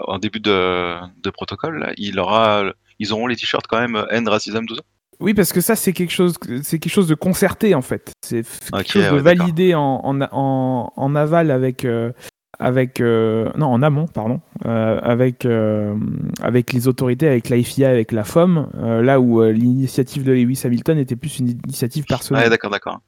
en 0.08 0.18
début 0.18 0.40
de, 0.40 0.96
de 1.22 1.30
protocole, 1.30 1.80
là, 1.80 1.92
il 1.98 2.20
aura, 2.20 2.64
ils 3.00 3.14
auront 3.14 3.28
les 3.28 3.36
t-shirts 3.36 3.68
quand 3.68 3.80
même 3.80 4.04
End 4.12 4.24
Racism, 4.26 4.66
tout 4.66 4.76
ça? 4.76 4.82
Oui, 5.20 5.34
parce 5.34 5.52
que 5.52 5.62
ça, 5.62 5.76
c'est 5.76 5.94
quelque 5.94 6.14
chose, 6.14 6.36
c'est 6.62 6.78
quelque 6.78 6.94
chose 6.94 7.08
de 7.08 7.16
concerté 7.16 7.74
en 7.74 7.82
fait. 7.82 8.12
C'est 8.24 8.44
quelque 8.72 8.92
chose 8.92 9.10
de 9.10 9.16
ouais, 9.16 9.22
validé 9.22 9.74
en, 9.74 10.00
en, 10.04 10.22
en, 10.32 10.94
en 10.96 11.16
aval 11.16 11.50
avec, 11.50 11.86
euh, 11.86 12.12
avec, 12.60 13.02
euh, 13.02 13.52
non, 13.58 13.68
en 13.68 13.82
amont, 13.84 14.08
pardon, 14.08 14.42
euh, 14.66 15.00
avec, 15.04 15.46
euh, 15.46 15.96
avec 16.42 16.74
les 16.74 16.88
autorités, 16.88 17.28
avec 17.28 17.50
la 17.50 17.62
FIA, 17.62 17.90
avec 17.90 18.12
la 18.12 18.24
FOM, 18.24 18.68
là 18.76 19.20
où 19.20 19.44
l'initiative 19.44 20.24
de 20.24 20.32
Lewis 20.32 20.62
Hamilton 20.64 20.98
était 20.98 21.16
plus 21.16 21.40
une 21.40 21.50
initiative 21.50 22.06
personnelle. 22.06 22.50
D'accord, 22.50 22.72
d'accord. 22.72 23.00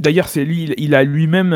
D'ailleurs, 0.00 0.26
c'est 0.28 0.44
lui, 0.44 0.74
il- 0.76 0.94
a 0.96 1.04
lui-même 1.04 1.52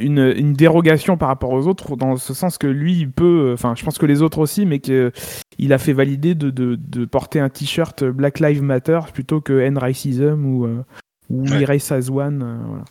une, 0.00 0.32
une 0.36 0.54
dérogation 0.54 1.18
par 1.18 1.28
rapport 1.28 1.50
aux 1.50 1.66
autres, 1.66 1.96
dans 1.96 2.16
ce 2.16 2.32
sens 2.32 2.56
que 2.56 2.66
lui, 2.66 2.94
il 2.98 3.10
peut, 3.10 3.50
enfin, 3.52 3.74
je 3.76 3.84
pense 3.84 3.98
que 3.98 4.06
les 4.06 4.22
autres 4.22 4.38
aussi, 4.38 4.64
mais 4.64 4.78
que 4.78 5.12
il 5.58 5.72
a 5.74 5.78
fait 5.78 5.92
valider 5.92 6.34
de, 6.34 6.48
de, 6.48 6.76
de 6.76 7.04
porter 7.04 7.40
un 7.40 7.50
t-shirt 7.50 8.02
Black 8.02 8.40
Lives 8.40 8.62
Matter 8.62 9.00
plutôt 9.12 9.42
que 9.42 9.68
End 9.68 9.78
Racism 9.78 10.46
ou, 10.46 10.66
ou 11.28 11.46
Ouais. 11.46 11.70
As 11.70 12.10
One. 12.10 12.38
voilà. 12.66 12.84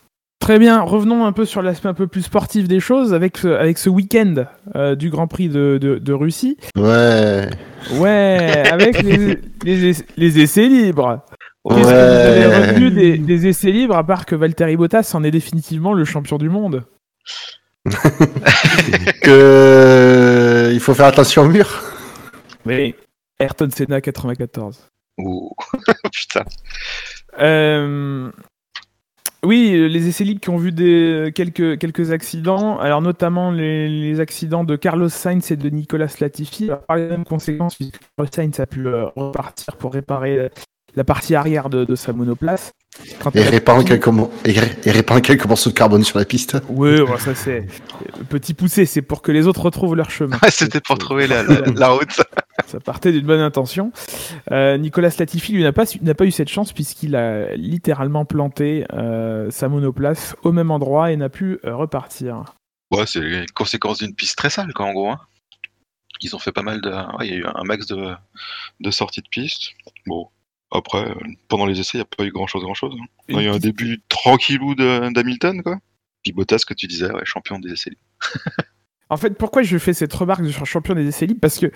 Très 0.44 0.60
bien, 0.60 0.82
revenons 0.82 1.26
un 1.26 1.32
peu 1.32 1.46
sur 1.46 1.62
l'aspect 1.62 1.88
un 1.88 1.94
peu 1.94 2.06
plus 2.08 2.24
sportif 2.24 2.68
des 2.68 2.82
choses 2.82 3.14
avec 3.14 3.38
ce, 3.38 3.48
avec 3.48 3.78
ce 3.78 3.90
week-end 3.90 4.44
euh, 4.76 4.94
du 4.96 5.10
Grand 5.10 5.28
Prix 5.28 5.48
de, 5.48 5.78
de, 5.82 6.00
de 6.00 6.14
Russie. 6.14 6.58
Ouais. 6.76 7.48
Ouais, 7.94 8.64
avec 8.70 9.02
les, 9.04 9.38
les, 9.64 9.92
ess- 9.94 10.04
les 10.18 10.40
essais 10.42 10.68
libres. 10.68 11.24
Qu'est-ce 11.70 11.80
que 11.80 11.84
vous 11.84 11.88
Ouais. 11.88 11.94
avez 12.44 12.68
retenu 12.72 12.92
des, 12.92 13.18
des 13.18 13.48
essais 13.48 13.72
libres, 13.72 13.96
à 13.96 14.04
part 14.06 14.26
que 14.26 14.36
Valtteri 14.36 14.76
Bottas 14.76 15.12
en 15.14 15.24
est 15.24 15.32
définitivement 15.32 15.94
le 15.94 16.04
champion 16.04 16.38
du 16.38 16.50
monde 16.50 16.84
Que 19.22 20.72
il 20.74 20.80
faut 20.82 20.94
faire 20.94 21.06
attention 21.06 21.44
au 21.44 21.48
mur. 21.48 21.84
Oui. 22.66 22.96
Ayrton 23.40 23.70
Senna 23.74 24.02
94. 24.02 24.90
Ouh. 25.20 25.52
Putain. 26.12 26.44
Euh, 27.40 28.30
Oui, 29.46 29.90
les 29.90 30.08
essais 30.08 30.24
libres 30.24 30.40
qui 30.40 30.50
ont 30.50 30.58
vu 30.58 30.72
des, 30.72 31.32
quelques, 31.36 31.78
quelques 31.78 32.12
accidents, 32.12 32.78
alors 32.80 33.02
notamment 33.02 33.52
les, 33.52 34.20
accidents 34.22 34.64
de 34.64 34.78
Carlos 34.78 35.10
Sainz 35.10 35.52
et 35.52 35.58
de 35.58 35.70
Nicolas 35.70 36.08
Latifi. 36.22 36.70
Par 36.88 36.96
les 36.96 37.08
mêmes 37.08 37.26
Carlos 37.26 37.70
Sainz 38.32 38.60
a 38.60 38.66
pu 38.66 38.88
euh, 38.88 39.08
repartir 39.16 39.76
pour 39.76 39.94
réparer 39.94 40.38
euh, 40.38 40.50
la 40.96 41.04
partie 41.04 41.36
arrière 41.36 41.70
de 41.70 41.96
sa 41.96 42.14
monoplace. 42.14 42.72
Quand 43.20 43.36
Et 43.36 43.60
parti- 43.60 43.86
quelques, 43.86 44.08
mo- 44.08 44.32
et 44.46 44.52
ré- 44.60 44.76
et 44.86 44.92
répandre 44.92 45.22
quelques 45.22 45.46
morceaux 45.46 45.70
de 45.72 45.76
carbone 45.76 46.04
sur 46.04 46.20
la 46.20 46.26
piste. 46.26 46.58
Oui, 46.70 47.02
bon, 47.02 47.18
ça 47.18 47.34
c'est 47.34 47.66
petit 48.30 48.54
poussé, 48.54 48.86
c'est 48.86 49.02
pour 49.02 49.22
que 49.22 49.32
les 49.32 49.48
autres 49.48 49.62
retrouvent 49.62 49.96
leur 49.96 50.12
chemin. 50.12 50.38
C'était 50.50 50.80
pour 50.82 50.98
trouver 50.98 51.26
la, 51.28 51.44
la, 51.44 51.62
la 51.62 51.88
route. 51.90 52.22
Ça 52.68 52.80
partait 52.80 53.12
d'une 53.12 53.26
bonne 53.26 53.40
intention. 53.42 53.92
Euh, 54.52 54.78
Nicolas 54.78 55.10
Latifi, 55.18 55.54
lui, 55.54 55.64
n'a 55.64 55.74
pas, 55.74 55.86
su- 55.88 56.00
n'a 56.02 56.14
pas 56.14 56.26
eu 56.26 56.32
cette 56.32 56.50
chance 56.50 56.72
puisqu'il 56.72 57.16
a 57.16 57.56
littéralement 57.56 58.26
planté 58.26 58.86
euh, 58.94 59.50
sa 59.52 59.68
monoplace 59.70 60.36
au 60.44 60.52
même 60.52 60.70
endroit 60.72 61.12
et 61.12 61.18
n'a 61.18 61.30
pu 61.30 61.60
euh, 61.66 61.76
repartir. 61.76 62.44
Ouais, 62.92 63.06
c'est 63.08 63.20
les 63.22 63.46
conséquences 63.56 64.00
d'une 64.00 64.14
piste 64.14 64.38
très 64.38 64.50
sale, 64.52 64.72
quoi, 64.74 64.86
en 64.86 64.94
gros. 64.94 65.10
hein. 65.10 65.20
Ils 66.22 66.36
ont 66.36 66.40
fait 66.40 66.52
pas 66.52 66.62
mal 66.62 66.80
de. 66.82 66.90
Ouais, 66.90 67.28
il 67.28 67.34
y 67.34 67.34
a 67.34 67.38
eu 67.38 67.46
un 67.46 67.64
max 67.64 67.88
de, 67.88 68.14
de 68.80 68.92
sorties 68.92 69.22
de 69.22 69.28
piste. 69.30 69.72
Bon. 70.06 70.28
Après, 70.74 71.08
euh, 71.10 71.14
pendant 71.48 71.66
les 71.68 71.80
essais, 71.80 71.98
il 71.98 72.02
n'y 72.02 72.04
a 72.04 72.06
pas 72.18 72.24
eu 72.26 72.32
grand 72.32 72.48
chose, 72.48 72.64
grand 72.64 72.74
chose. 72.74 72.96
Il 73.30 73.40
y 73.42 73.48
a 73.48 73.54
un 73.54 73.60
début 73.60 74.02
tranquillou 74.10 74.74
d'Hamilton, 74.76 75.62
quoi. 75.64 75.78
Puis 76.24 76.34
Bottas, 76.34 76.64
que 76.68 76.74
tu 76.74 76.88
disais, 76.88 77.12
ouais, 77.12 77.22
champion 77.26 77.60
des 77.60 77.72
essais. 77.72 77.92
En 79.10 79.18
fait, 79.18 79.38
pourquoi 79.38 79.62
je 79.62 79.78
fais 79.78 79.94
cette 79.94 80.14
remarque 80.14 80.48
sur 80.50 80.66
champion 80.66 80.96
des 80.96 81.06
essais 81.08 81.28
libres? 81.28 81.42
Parce 81.42 81.60
que, 81.60 81.68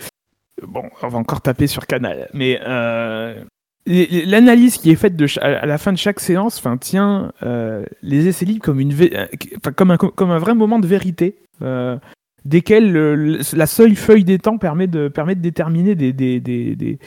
bon, 0.66 0.90
on 1.04 1.08
va 1.08 1.20
encore 1.20 1.42
taper 1.42 1.68
sur 1.68 1.86
Canal, 1.86 2.30
mais 2.34 2.60
euh, 2.66 3.44
l'analyse 3.86 4.78
qui 4.78 4.90
est 4.90 4.96
faite 4.96 5.16
de 5.16 5.28
à 5.42 5.66
la 5.68 5.78
fin 5.78 5.94
de 5.94 5.98
chaque 6.00 6.20
séance 6.20 6.64
tient 6.80 7.32
euh, 7.44 7.86
les 8.02 8.28
essais 8.28 8.46
libres 8.46 8.64
comme, 8.64 8.80
une 8.80 8.92
euh, 9.00 9.28
comme, 9.76 9.92
un, 9.92 9.98
comme 9.98 10.32
un 10.32 10.40
vrai 10.40 10.56
moment 10.56 10.80
de 10.80 10.88
vérité. 10.88 11.36
euh, 11.62 11.98
desquels 12.46 12.92
le- 12.92 13.40
la 13.54 13.68
seule 13.68 13.96
feuille 13.96 14.24
des 14.24 14.40
temps 14.40 14.58
permet 14.58 14.88
de, 14.88 15.08
permet 15.10 15.36
de 15.36 15.42
déterminer 15.42 15.94
des, 15.96 16.14
des, 16.14 16.40
des, 16.40 16.76
des, 16.76 16.98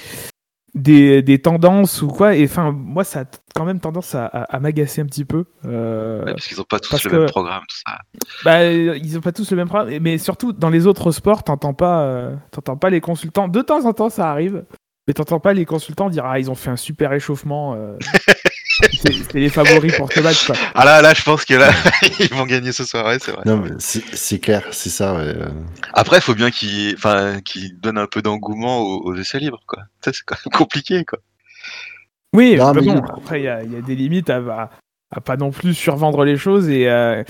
des- 0.75 1.23
des 1.23 1.39
tendances 1.41 2.03
ou 2.03 2.09
quoi. 2.09 2.37
Et 2.37 2.45
enfin, 2.45 2.73
moi, 2.73 3.05
ça 3.05 3.21
a 3.21 3.25
quand 3.55 3.65
même 3.65 3.81
tendance 3.81 4.15
à, 4.15 4.27
à- 4.27 4.43
à 4.57 4.61
m'agacer 4.61 5.00
un 5.00 5.07
petit 5.07 5.25
peu. 5.25 5.45
euh, 5.65 6.25
Ouais, 6.25 6.33
parce 6.33 6.47
qu'ils 6.47 6.61
ont 6.61 6.65
pas 6.65 6.79
tous 6.79 7.05
le 7.05 7.11
que- 7.11 7.17
même 7.17 7.29
programme, 7.29 7.62
tout 7.69 7.77
ça. 7.87 7.99
bah, 8.45 8.65
ils 8.73 9.19
ont 9.19 9.21
pas 9.21 9.33
tous 9.33 9.50
le 9.50 9.57
même 9.57 9.69
problème, 9.69 10.03
mais 10.03 10.19
surtout 10.19 10.53
dans 10.53 10.71
les 10.71 10.87
autres 10.87 11.11
sports, 11.12 11.43
t'entends 11.45 11.75
pas, 11.75 12.03
euh, 12.03 12.35
t'entends 12.53 12.77
pas 12.77 12.91
les 12.91 13.00
consultants. 13.00 13.49
De 13.49 13.62
temps 13.62 13.85
en 13.87 13.93
temps, 13.93 14.11
ça 14.11 14.31
arrive, 14.31 14.65
mais 15.09 15.15
t'entends 15.15 15.41
pas 15.41 15.53
les 15.53 15.65
consultants 15.65 16.09
dire 16.11 16.25
ah 16.27 16.39
ils 16.39 16.50
ont 16.50 16.55
fait 16.55 16.71
un 16.71 16.77
super 16.77 17.12
échauffement. 17.12 17.75
euh, 17.75 17.97
c'est 18.92 19.34
les 19.34 19.49
favoris 19.49 19.96
pour 19.96 20.12
ce 20.12 20.20
match. 20.20 20.46
Quoi. 20.46 20.56
Ah 20.75 20.84
là, 20.84 21.02
là, 21.02 21.14
je 21.14 21.22
pense 21.22 21.44
que 21.44 21.54
là, 21.54 21.70
ils 22.20 22.28
vont 22.34 22.46
gagner 22.46 22.72
ce 22.72 22.84
soir, 22.84 23.06
ouais, 23.06 23.18
c'est 23.20 23.32
vrai. 23.32 23.42
Non, 23.46 23.58
mais 23.58 23.70
c'est 23.78 24.38
clair, 24.38 24.64
c'est 24.70 24.90
ça. 24.90 25.14
ouais. 25.14 25.34
Après, 25.94 26.18
il 26.18 26.22
faut 26.22 26.34
bien 26.34 26.50
qu'ils 26.50 26.94
enfin, 26.94 27.40
qu'ils 27.44 27.78
donnent 27.80 27.99
un 27.99 28.06
peu 28.06 28.22
d'engouement 28.22 28.78
aux, 28.80 29.02
aux 29.04 29.14
essais 29.16 29.38
libres, 29.38 29.62
quoi. 29.66 29.82
Ça, 30.04 30.12
c'est 30.12 30.22
quand 30.25 30.37
même 30.44 30.52
compliqué, 30.58 31.04
quoi. 31.04 31.18
Oui, 32.34 32.56
Non, 32.56 32.72
mais 32.75 32.80
mais 32.82 32.87
bon, 32.87 33.02
il- 33.04 33.10
après 33.22 33.40
il 33.40 33.44
y, 33.44 33.49
a 33.49 33.62
il 33.64 33.72
y 33.72 33.76
a 33.76 33.80
des 33.80 33.96
limites 33.96 34.30
à, 34.30 34.37
à, 34.37 34.70
à 35.10 35.20
pas 35.20 35.37
non 35.37 35.50
plus 35.50 35.75
survendre 35.75 36.25
les 36.25 36.37
choses 36.37 36.68
et 36.68 36.88
euh, 36.88 37.25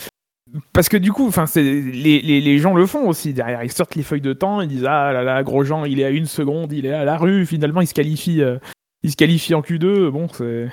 parce 0.75 0.91
que 0.91 0.99
du 0.99 1.11
coup, 1.11 1.27
enfin, 1.27 1.47
c'est 1.47 1.63
les, 1.63 2.21
les, 2.21 2.41
les 2.43 2.59
gens 2.59 2.75
le 2.75 2.85
font 2.85 3.09
aussi 3.09 3.33
derrière. 3.33 3.63
Ils 3.65 3.73
sortent 3.73 3.95
les 3.95 4.03
feuilles 4.03 4.21
de 4.21 4.33
temps, 4.35 4.61
ils 4.61 4.69
disent 4.69 4.85
ah 4.87 5.11
là 5.13 5.23
là, 5.23 5.43
Grosjean, 5.43 5.85
il 5.87 6.01
est 6.01 6.05
à 6.05 6.11
une 6.11 6.27
seconde, 6.27 6.73
il 6.73 6.85
est 6.85 6.93
à 6.93 7.05
la 7.05 7.17
rue. 7.17 7.47
Finalement, 7.47 7.81
il 7.81 7.87
se 7.87 7.95
qualifie, 7.95 8.43
euh, 8.43 8.59
il 9.03 9.11
se 9.11 9.17
qualifie 9.17 9.55
en 9.55 9.63
Q2. 9.63 10.11
Bon, 10.11 10.27
c'est 10.37 10.69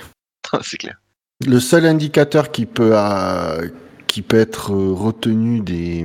Le 1.46 1.60
seul 1.60 1.86
indicateur 1.86 2.52
qui 2.52 2.66
peut, 2.66 2.92
euh, 2.94 3.68
qui 4.08 4.24
peut 4.24 4.40
être 4.40 4.74
euh, 4.74 4.92
retenu 4.92 5.60
des, 5.60 6.04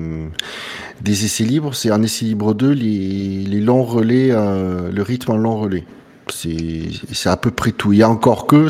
des 1.00 1.24
essais 1.24 1.44
libres, 1.44 1.74
c'est 1.74 1.90
en 1.90 2.02
essai 2.02 2.26
libre 2.26 2.52
2, 2.52 2.70
les, 2.70 3.44
les 3.44 3.60
longs 3.60 3.82
relais, 3.82 4.28
euh, 4.30 4.92
le 4.92 5.02
rythme 5.02 5.32
en 5.32 5.36
long 5.38 5.58
relais. 5.58 5.84
C'est 6.28 7.28
à 7.28 7.36
peu 7.36 7.50
près 7.50 7.72
tout. 7.72 7.92
Il 7.92 7.98
y 7.98 8.02
a 8.02 8.08
encore 8.08 8.46
que, 8.46 8.68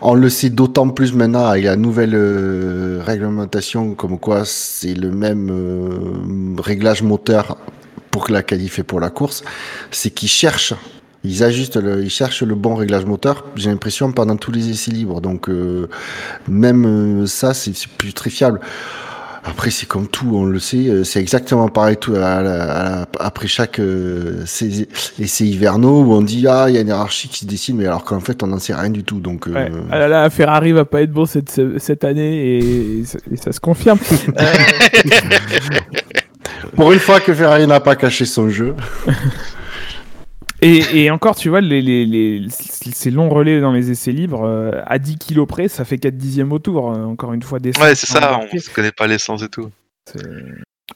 on 0.00 0.14
le 0.14 0.28
sait 0.28 0.50
d'autant 0.50 0.88
plus 0.88 1.12
maintenant 1.12 1.46
avec 1.46 1.64
la 1.64 1.76
nouvelle 1.76 2.16
réglementation, 3.04 3.94
comme 3.94 4.18
quoi 4.18 4.44
c'est 4.44 4.94
le 4.94 5.10
même 5.10 6.56
réglage 6.58 7.02
moteur 7.02 7.58
pour 8.10 8.30
la 8.30 8.42
qualif 8.42 8.78
et 8.78 8.82
pour 8.82 8.98
la 8.98 9.10
course, 9.10 9.44
c'est 9.90 10.10
qu'ils 10.10 10.30
cherchent 10.30 10.74
ils 11.26 11.42
ajustent, 11.42 11.76
le, 11.76 12.02
ils 12.04 12.10
cherchent 12.10 12.42
le 12.42 12.54
bon 12.54 12.74
réglage 12.74 13.04
moteur. 13.04 13.44
J'ai 13.56 13.70
l'impression 13.70 14.12
pendant 14.12 14.36
tous 14.36 14.52
les 14.52 14.70
essais 14.70 14.90
libres. 14.90 15.20
Donc 15.20 15.48
euh, 15.48 15.88
même 16.48 17.22
euh, 17.22 17.26
ça, 17.26 17.54
c'est 17.54 17.72
plus 17.98 18.12
très 18.12 18.30
fiable. 18.30 18.60
Après, 19.48 19.70
c'est 19.70 19.86
comme 19.86 20.08
tout, 20.08 20.32
on 20.34 20.44
le 20.44 20.58
sait, 20.58 20.88
euh, 20.88 21.04
c'est 21.04 21.20
exactement 21.20 21.68
pareil 21.68 21.96
tout 21.98 22.16
à 22.16 22.18
la- 22.18 22.36
à 22.36 22.42
la- 22.42 23.06
après 23.20 23.46
chaque 23.46 23.78
euh, 23.78 24.42
essai 24.44 25.44
hivernaux 25.44 26.02
où 26.02 26.12
on 26.14 26.20
dit 26.22 26.46
ah 26.48 26.64
il 26.68 26.74
y 26.74 26.78
a 26.78 26.80
une 26.80 26.88
hiérarchie 26.88 27.28
qui 27.28 27.40
se 27.40 27.44
dessine, 27.46 27.76
mais 27.76 27.86
alors 27.86 28.02
qu'en 28.02 28.18
fait 28.18 28.42
on 28.42 28.48
n'en 28.48 28.58
sait 28.58 28.74
rien 28.74 28.90
du 28.90 29.04
tout. 29.04 29.20
Donc 29.20 29.46
euh, 29.46 29.52
Ouais. 29.52 29.70
Ah 29.92 29.98
là 30.00 30.08
là, 30.08 30.30
Ferrari 30.30 30.72
va 30.72 30.84
pas 30.84 31.00
être 31.02 31.12
bon 31.12 31.26
cette, 31.26 31.60
cette 31.78 32.02
année 32.02 32.58
et, 32.58 33.04
ça- 33.04 33.18
et 33.32 33.36
ça 33.36 33.52
se 33.52 33.60
confirme. 33.60 34.00
Pour 36.74 36.92
une 36.92 36.98
fois 36.98 37.20
que 37.20 37.32
Ferrari 37.32 37.66
n'a 37.66 37.80
pas 37.80 37.96
caché 37.96 38.24
son 38.24 38.48
jeu, 38.48 38.74
et, 40.62 41.04
et 41.04 41.10
encore, 41.10 41.36
tu 41.36 41.48
vois, 41.48 41.60
les, 41.60 41.82
les, 41.82 42.06
les- 42.06 42.48
ces 42.50 43.10
longs 43.10 43.28
relais 43.28 43.60
dans 43.60 43.72
les 43.72 43.90
essais 43.90 44.12
libres, 44.12 44.44
euh, 44.44 44.82
à 44.86 44.98
10 44.98 45.18
kilos 45.18 45.46
près, 45.46 45.68
ça 45.68 45.84
fait 45.84 45.98
4 45.98 46.16
dixièmes 46.16 46.52
au 46.52 46.58
tour. 46.58 46.92
euh, 46.92 47.04
encore 47.04 47.32
une 47.32 47.42
fois, 47.42 47.58
des 47.58 47.76
Ouais, 47.78 47.94
c'est 47.94 48.06
ça, 48.06 48.38
on 48.52 48.58
se 48.58 48.70
connaît 48.70 48.92
pas 48.92 49.06
l'essence 49.06 49.42
et 49.42 49.48
tout. 49.48 49.70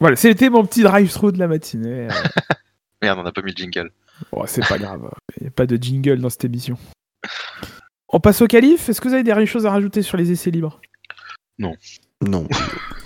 Voilà, 0.01 0.17
c'était 0.17 0.49
mon 0.51 0.65
petit 0.65 0.83
drive-through 0.83 1.33
de 1.33 1.39
la 1.39 1.49
matinée. 1.49 2.09
Euh, 2.09 2.11
Merde, 3.03 3.19
on 3.19 3.23
n'a 3.23 3.33
pas 3.33 3.43
mis 3.43 3.53
de 3.53 3.59
jingle. 3.59 3.91
bon, 4.33 4.45
c'est 4.47 4.67
pas 4.67 4.79
grave, 4.79 5.11
il 5.39 5.43
n'y 5.45 5.49
a 5.49 5.51
pas 5.51 5.67
de 5.67 5.77
jingle 5.77 6.19
dans 6.21 6.31
cette 6.31 6.45
émission. 6.45 6.77
On 8.13 8.21
passe 8.21 8.41
au 8.43 8.47
qualif. 8.47 8.89
Est-ce 8.89 9.01
que 9.01 9.09
vous 9.09 9.15
avez 9.15 9.23
des 9.23 9.47
choses 9.47 9.67
à 9.67 9.71
rajouter 9.71 10.03
sur 10.03 10.17
les 10.17 10.31
essais 10.33 10.51
libres? 10.51 10.81
Non. 11.59 11.75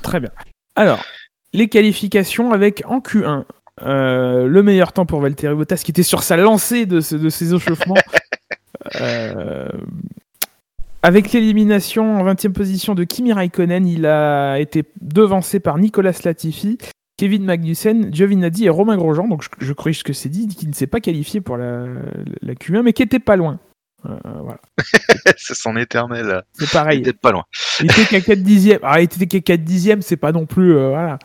Très 0.03 0.21
bien. 0.21 0.31
Alors, 0.77 1.05
les 1.53 1.69
qualifications 1.69 2.53
avec 2.53 2.83
en 2.87 3.01
Q1. 3.01 3.45
Euh, 3.83 4.47
le 4.47 4.63
meilleur 4.63 4.93
temps 4.93 5.07
pour 5.07 5.21
Valtteri 5.21 5.55
Bottas 5.55 5.83
qui 5.85 5.91
était 5.91 6.03
sur 6.03 6.23
sa 6.23 6.37
lancée 6.37 6.87
de, 6.87 7.01
ce- 7.01 7.17
de 7.17 7.29
ses 7.29 7.55
échauffements. 7.55 7.95
Euh, 9.01 9.69
avec 11.03 11.33
l'élimination 11.33 12.17
en 12.21 12.25
20e 12.25 12.53
position 12.53 12.95
de 12.95 13.05
Kimi 13.05 13.33
Raikkonen, 13.33 13.87
il 13.87 14.05
a 14.07 14.59
été 14.59 14.85
devancé 15.01 15.59
par 15.61 15.79
Nicolas 15.79 16.13
Latifi, 16.25 16.77
Kevin 17.17 17.45
Magnussen, 17.45 18.13
Giovinazzi 18.13 18.67
et 18.67 18.69
Romain 18.69 18.97
Grosjean. 18.97 19.27
Donc 19.29 19.43
je, 19.43 19.49
je 19.67 19.73
corrige 19.73 20.01
ce 20.01 20.05
que 20.05 20.13
c'est 20.13 20.29
dit, 20.29 20.49
qui 20.49 20.67
ne 20.67 20.75
s'est 20.75 20.87
pas 20.87 21.01
qualifié 21.01 21.41
pour 21.41 21.57
la, 21.57 21.87
la 22.43 22.55
Q1, 22.55 22.83
mais 22.83 22.93
qui 22.93 23.03
était 23.03 23.19
pas 23.21 23.37
loin. 23.37 23.59
Euh, 24.07 24.17
voilà. 24.43 24.61
c'est 25.39 25.55
son 25.55 25.77
éternel. 25.79 26.43
C'est 26.53 26.65
Il 26.65 26.71
pareil. 26.71 26.99
était 27.01 27.13
pas 27.15 27.33
loin. 27.33 27.45
Il 27.81 27.87
était 27.87 28.05
qu'à 28.05 28.21
4 28.21 28.39
dixièmes. 28.43 28.81
Ah, 28.83 29.01
il 29.01 29.05
était 29.05 29.27
qu'à 29.27 29.41
4 29.41 29.65
dixièmes, 29.65 30.03
c'est 30.03 30.17
pas 30.19 30.33
non 30.33 30.45
plus. 30.47 30.75
euh, 30.77 30.89
voilà. 30.91 31.19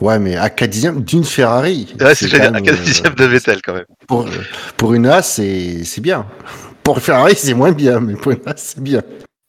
Ouais, 0.00 0.18
mais 0.18 0.36
à 0.36 0.50
4 0.50 0.68
dixièmes 0.70 1.00
d'une 1.02 1.24
Ferrari. 1.24 1.94
Ouais, 2.00 2.14
c'est 2.14 2.28
quand 2.28 2.40
à 2.44 2.50
même, 2.50 2.62
4 2.62 2.74
euh, 2.78 2.84
dixièmes 2.84 3.14
de 3.14 3.24
Vettel 3.24 3.62
quand 3.62 3.74
même. 3.74 3.84
pour, 4.08 4.26
pour 4.76 4.94
une 4.94 5.06
A, 5.06 5.22
c'est 5.22 5.84
c'est 5.84 6.00
bien. 6.00 6.26
Pour 6.82 7.00
Ferrari, 7.00 7.34
c'est 7.36 7.54
moins 7.54 7.72
bien, 7.72 8.00
mais 8.00 8.14
pour 8.14 8.32
une 8.32 8.40
A, 8.46 8.54
c'est 8.56 8.80
bien. 8.82 9.02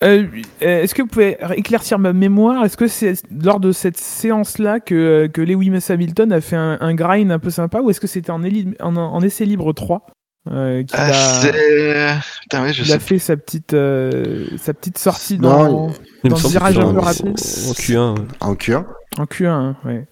Euh, 0.04 0.26
euh, 0.62 0.84
Est-ce 0.84 0.94
que 0.94 1.02
vous 1.02 1.08
pouvez 1.08 1.38
éclaircir 1.56 1.98
ma 1.98 2.14
mémoire? 2.14 2.64
Est-ce 2.64 2.78
que 2.78 2.88
c'est 2.88 3.14
lors 3.44 3.60
de 3.60 3.72
cette 3.72 3.98
séance-là 3.98 4.80
que, 4.80 5.28
que 5.34 5.42
Lewis 5.42 5.84
Hamilton 5.90 6.32
a 6.32 6.40
fait 6.40 6.56
un, 6.56 6.78
un 6.82 6.94
grind 6.94 7.32
un 7.32 7.40
peu 7.40 7.50
sympa 7.50 7.80
ou 7.82 7.90
est-ce 7.90 8.00
que 8.00 8.06
c'était 8.08 8.30
en, 8.32 8.44
en, 8.44 8.96
en 8.96 9.22
essai 9.22 9.46
libre 9.46 9.74
3 9.74 10.06
euh, 10.52 10.84
qu'il 10.84 10.96
Ah, 10.98 11.10
a. 11.10 12.22
Putain, 12.44 12.64
oui, 12.64 12.74
je 12.74 12.84
qu'il 12.84 12.94
a 12.94 13.00
fait 13.00 13.18
sa 13.20 13.36
petite, 13.38 13.74
euh, 13.74 14.46
sa 14.60 14.76
petite 14.76 15.00
sortie 15.00 15.40
Non, 15.40 15.50
dans, 15.50 15.90
Il 16.24 16.30
Dans 16.30 16.38
le 16.38 16.48
virage 16.50 16.78
un 16.78 16.94
peu 16.94 17.00
en- 17.00 17.02
rapide. 17.02 17.28
En 17.30 17.74
Q1. 17.74 18.16
ouais. 18.16 18.26
En 18.40 18.54
Q1. 18.54 18.84
en 19.18 19.24
Q1. 19.26 19.48
hein, 19.48 19.76
ouais. 19.84 20.06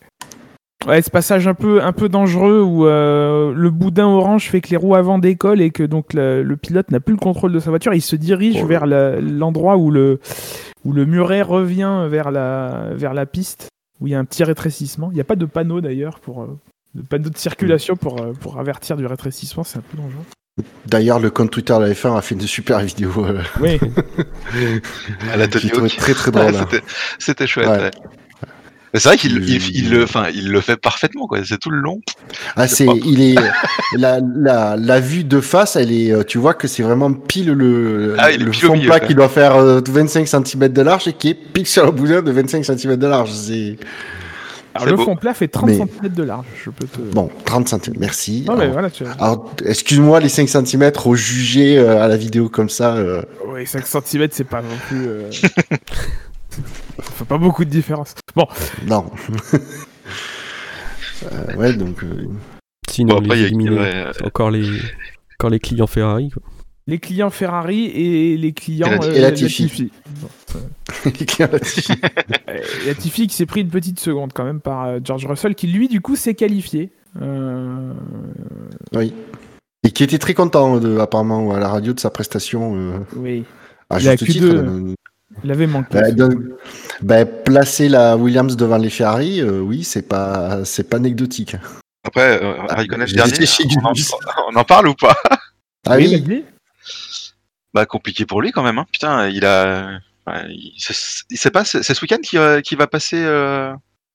Ouais, 0.87 1.01
ce 1.01 1.09
passage 1.09 1.47
un 1.47 1.55
peu, 1.55 1.81
un 1.83 1.93
peu 1.93 2.09
dangereux 2.09 2.61
où 2.61 2.85
euh, 2.85 3.53
le 3.55 3.69
boudin 3.71 4.05
orange 4.05 4.49
fait 4.49 4.61
que 4.61 4.69
les 4.69 4.77
roues 4.77 4.93
avant 4.95 5.17
décollent 5.17 5.61
et 5.61 5.71
que 5.71 5.81
donc 5.81 6.13
le, 6.13 6.43
le 6.43 6.57
pilote 6.57 6.91
n'a 6.91 6.99
plus 6.99 7.13
le 7.13 7.19
contrôle 7.19 7.51
de 7.51 7.59
sa 7.59 7.71
voiture. 7.71 7.93
Il 7.95 8.01
se 8.01 8.15
dirige 8.15 8.59
Oh. 8.61 8.67
vers 8.67 8.85
l'endroit 8.85 9.77
où 9.77 9.89
le, 9.89 10.19
où 10.83 10.93
le 10.93 11.05
muret 11.05 11.41
revient 11.41 12.05
vers 12.07 12.29
la, 12.29 12.89
vers 12.93 13.15
la 13.15 13.25
piste, 13.25 13.69
où 13.99 14.05
il 14.07 14.11
y 14.11 14.15
a 14.15 14.19
un 14.19 14.25
petit 14.25 14.43
rétrécissement. 14.43 15.09
Il 15.11 15.15
n'y 15.15 15.21
a 15.21 15.25
pas 15.25 15.35
de 15.35 15.45
panneau 15.45 15.81
d'ailleurs, 15.81 16.19
pour 16.19 16.43
euh, 16.43 16.57
de 16.93 17.01
panneau 17.01 17.29
de 17.29 17.37
circulation 17.37 17.95
pour, 17.95 18.21
euh, 18.21 18.33
pour 18.39 18.59
avertir 18.59 18.95
du 18.95 19.07
rétrécissement. 19.07 19.63
C'est 19.63 19.79
un 19.79 19.83
peu 19.89 19.97
dangereux. 19.97 20.23
D'ailleurs, 20.85 21.19
le 21.19 21.31
compte 21.31 21.49
Twitter 21.51 21.73
de 21.73 21.79
la 21.79 21.89
F1 21.93 22.15
a 22.15 22.21
fait 22.21 22.35
une 22.35 22.41
super 22.41 22.79
vidéo. 22.81 23.11
euh, 23.25 23.41
Oui, 23.59 23.79
À 25.33 25.35
la 25.37 25.47
Tony 25.47 25.71
Hawk. 25.71 25.95
très 25.97 26.13
très 26.13 26.31
drôle. 26.31 26.53
c'était- 26.53 26.83
C'était 27.17 27.47
chouette. 27.47 27.67
Ouais. 27.67 27.77
ouais. 27.79 27.91
Mais 28.95 29.01
c'est 29.01 29.09
vrai 29.09 29.17
qu'il 29.17 29.33
il, 29.43 29.49
Il- 29.49 29.75
il 29.75 29.89
le, 29.91 30.03
enfin, 30.05 30.27
il 30.33 30.49
le 30.49 30.61
fait 30.61 30.77
parfaitement, 30.77 31.27
quoi. 31.27 31.39
C'est 31.43 31.57
tout 31.59 31.69
le 31.69 31.79
long. 31.79 31.99
Ah, 32.55 32.65
c'est, 32.65 32.87
il 33.05 33.21
est, 33.21 33.35
la, 33.97 34.21
la, 34.37 34.77
la 34.77 34.99
vue 35.01 35.25
de 35.25 35.41
face, 35.41 35.75
elle 35.75 35.91
est, 35.91 36.13
euh, 36.13 36.23
tu 36.23 36.37
vois 36.37 36.53
que 36.53 36.69
c'est 36.69 36.81
vraiment 36.81 37.11
pile 37.11 37.51
le, 37.51 38.15
Ah, 38.17 38.31
le 38.31 38.49
pile 38.51 38.53
fond 38.67 38.73
milieu, 38.73 38.87
plat 38.87 38.99
quoi. 38.99 39.07
qui 39.09 39.13
doit 39.15 39.27
faire 39.27 39.57
euh, 39.57 39.81
25 39.85 40.25
cm 40.25 40.69
de 40.69 40.81
large 40.81 41.09
et 41.09 41.13
qui 41.13 41.27
est 41.31 41.33
pile 41.33 41.67
sur 41.67 41.85
le 41.85 41.91
boudin 41.91 42.21
de 42.21 42.31
25 42.31 42.63
cm 42.63 42.95
de 42.95 43.05
large. 43.07 43.31
C'est, 43.33 43.75
Alors 44.73 44.85
C'est 44.85 44.91
le 44.91 44.95
beau. 44.95 45.03
fond 45.03 45.15
plat 45.17 45.33
fait 45.33 45.49
30 45.49 45.65
Mais- 45.69 45.75
cm 45.75 46.13
de 46.15 46.23
large. 46.23 46.45
Je 46.63 46.69
peux 46.69 46.87
te. 46.87 46.99
bon, 46.99 47.29
30 47.43 47.67
cm, 47.67 47.95
merci. 47.99 48.45
Non, 48.47 48.55
mais 48.55 48.61
alors, 48.63 48.73
voilà, 48.73 48.89
tu 48.89 49.03
alors, 49.19 49.53
excuse-moi 49.65 50.21
les 50.21 50.29
5 50.29 50.47
cm 50.47 50.89
au 51.03 51.15
jugé 51.15 51.77
euh, 51.77 52.01
à 52.01 52.07
la 52.07 52.15
vidéo 52.15 52.47
comme 52.47 52.69
ça. 52.69 52.95
euh, 52.95 53.23
Oui, 53.47 53.67
5 53.67 53.85
cm, 53.85 54.27
c'est 54.31 54.45
pas 54.45 54.61
non 54.61 54.77
plus. 54.87 55.05
euh, 55.05 55.29
Ça 56.97 57.11
fait 57.11 57.25
pas 57.25 57.37
beaucoup 57.37 57.65
de 57.65 57.69
différence. 57.69 58.13
Bon, 58.35 58.47
non. 58.87 59.05
Euh, 61.31 61.55
ouais, 61.55 61.73
donc, 61.73 62.03
euh, 62.03 62.27
Sinon, 62.89 63.15
Bon, 63.15 63.21
après, 63.23 63.37
les 63.37 63.43
éliminer. 63.45 63.71
ouais, 63.79 64.05
encore 64.25 64.51
les, 64.51 64.67
encore 65.39 65.49
les 65.49 65.59
clients 65.59 65.87
Ferrari. 65.87 66.29
quoi. 66.29 66.43
les 66.87 66.99
clients 66.99 67.29
Ferrari 67.29 67.85
et 67.85 68.37
les 68.37 68.51
clients 68.51 68.87
Et 68.87 68.97
la- 68.97 69.05
euh, 69.05 69.13
et 69.13 69.21
Latifi. 69.21 69.91
Les 71.05 71.11
clients 71.11 71.47
qui 73.01 73.29
s'est 73.29 73.45
pris 73.45 73.61
une 73.61 73.69
petite 73.69 73.99
seconde 73.99 74.31
quand 74.33 74.43
même 74.43 74.59
par 74.61 74.85
euh, 74.85 74.99
George 75.03 75.25
Russell, 75.25 75.55
qui 75.55 75.67
lui, 75.67 75.87
du 75.87 76.01
coup, 76.01 76.15
s'est 76.15 76.35
qualifié. 76.35 76.91
Euh, 77.21 77.93
oui. 78.93 79.13
Et 79.83 79.91
qui 79.91 80.03
était 80.03 80.17
très 80.17 80.33
content 80.33 80.79
de, 80.79 80.97
apparemment 80.99 81.51
à 81.53 81.59
la 81.59 81.69
radio 81.69 81.93
de 81.93 81.99
sa 81.99 82.09
prestation. 82.09 82.75
Euh, 82.75 82.97
Oui, 83.15 83.43
à 83.89 83.99
juste 83.99 84.23
Q2. 84.23 84.31
titre. 84.31 84.95
Il 85.43 85.51
avait 85.51 85.67
manqué. 85.67 85.89
Bah, 85.91 86.27
bah, 87.01 87.25
placer 87.25 87.89
la 87.89 88.15
Williams 88.17 88.55
devant 88.55 88.77
les 88.77 88.89
Ferrari, 88.89 89.41
euh, 89.41 89.59
oui, 89.59 89.83
c'est 89.83 90.07
pas, 90.07 90.63
c'est 90.65 90.89
pas 90.89 90.97
anecdotique. 90.97 91.55
Après, 92.03 92.41
euh, 92.43 92.53
Raikkonen 92.69 93.07
j'ai 93.07 93.15
dernier, 93.15 93.45
on 93.83 93.87
en, 93.87 93.93
on 94.51 94.55
en 94.55 94.63
parle 94.63 94.87
ou 94.87 94.93
pas? 94.93 95.15
Ah 95.87 95.97
oui. 95.97 96.43
Bah 97.73 97.85
compliqué 97.85 98.25
pour 98.25 98.41
lui 98.41 98.51
quand 98.51 98.63
même. 98.63 98.77
Hein. 98.77 98.85
Putain, 98.91 99.27
il 99.27 99.45
a, 99.45 99.99
il, 100.47 100.73
il 101.29 101.37
sait 101.37 101.51
pas. 101.51 101.65
C'est 101.65 101.83
ce 101.83 102.01
week-end 102.01 102.17
qui 102.23 102.37
va, 102.37 102.61
qui 102.61 102.75
va 102.75 102.87
passer, 102.87 103.21
euh, 103.21 103.73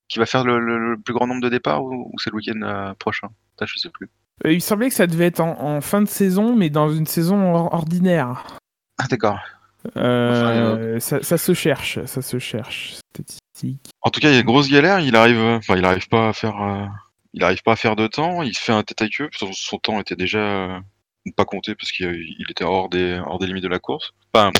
qui 0.09 0.19
va 0.19 0.25
faire 0.25 0.43
le, 0.43 0.59
le- 0.59 0.91
le 0.93 0.97
plus 0.97 1.13
grand 1.13 1.27
nombre 1.27 1.41
de 1.41 1.49
départs 1.49 1.83
ou, 1.83 2.09
ou 2.11 2.19
c'est 2.19 2.31
le 2.31 2.37
week-end 2.37 2.61
euh, 2.63 2.93
prochain? 2.97 3.27
Putain, 3.55 3.65
je 3.67 3.77
sais 3.77 3.89
plus. 3.89 4.09
Euh, 4.45 4.51
il 4.51 4.61
semblait 4.61 4.89
que 4.89 4.95
ça 4.95 5.05
devait 5.05 5.27
être 5.27 5.41
en, 5.41 5.61
en 5.61 5.81
fin 5.81 6.01
de 6.01 6.07
saison, 6.07 6.55
mais 6.55 6.69
dans 6.69 6.89
une 6.89 7.05
saison 7.05 7.53
or- 7.53 7.73
ordinaire. 7.73 8.57
Ah 8.97 9.05
d'accord. 9.09 9.39
Euh, 9.97 10.99
ça, 10.99 11.21
ça 11.23 11.37
se 11.37 11.53
cherche, 11.53 12.03
ça 12.05 12.21
se 12.21 12.39
cherche. 12.39 12.95
Statistique. 13.13 13.89
En 14.01 14.09
tout 14.09 14.19
cas, 14.19 14.29
il 14.29 14.33
y 14.33 14.37
a 14.37 14.39
une 14.39 14.45
grosse 14.45 14.69
galère. 14.69 14.99
Il 14.99 15.15
arrive, 15.15 15.39
euh, 15.39 15.57
enfin, 15.57 15.75
il 15.77 15.85
arrive 15.85 16.07
pas 16.07 16.29
à 16.29 16.33
faire, 16.33 16.61
euh, 16.61 16.85
il 17.33 17.43
arrive 17.43 17.61
pas 17.63 17.73
à 17.73 17.75
faire 17.75 17.95
de 17.95 18.07
temps. 18.07 18.41
Il 18.43 18.55
se 18.55 18.61
fait 18.61 18.71
un 18.71 18.83
tête 18.83 19.01
à 19.01 19.07
queue. 19.07 19.29
Son, 19.33 19.51
son 19.53 19.77
temps 19.77 19.99
était 19.99 20.15
déjà 20.15 20.39
euh, 20.39 20.79
pas 21.35 21.45
compté 21.45 21.75
parce 21.75 21.91
qu'il 21.91 22.35
il 22.39 22.45
était 22.49 22.63
hors 22.63 22.89
des, 22.89 23.21
hors 23.25 23.39
des 23.39 23.47
limites 23.47 23.63
de 23.63 23.69
la 23.69 23.79
course. 23.79 24.11
Enfin, 24.33 24.51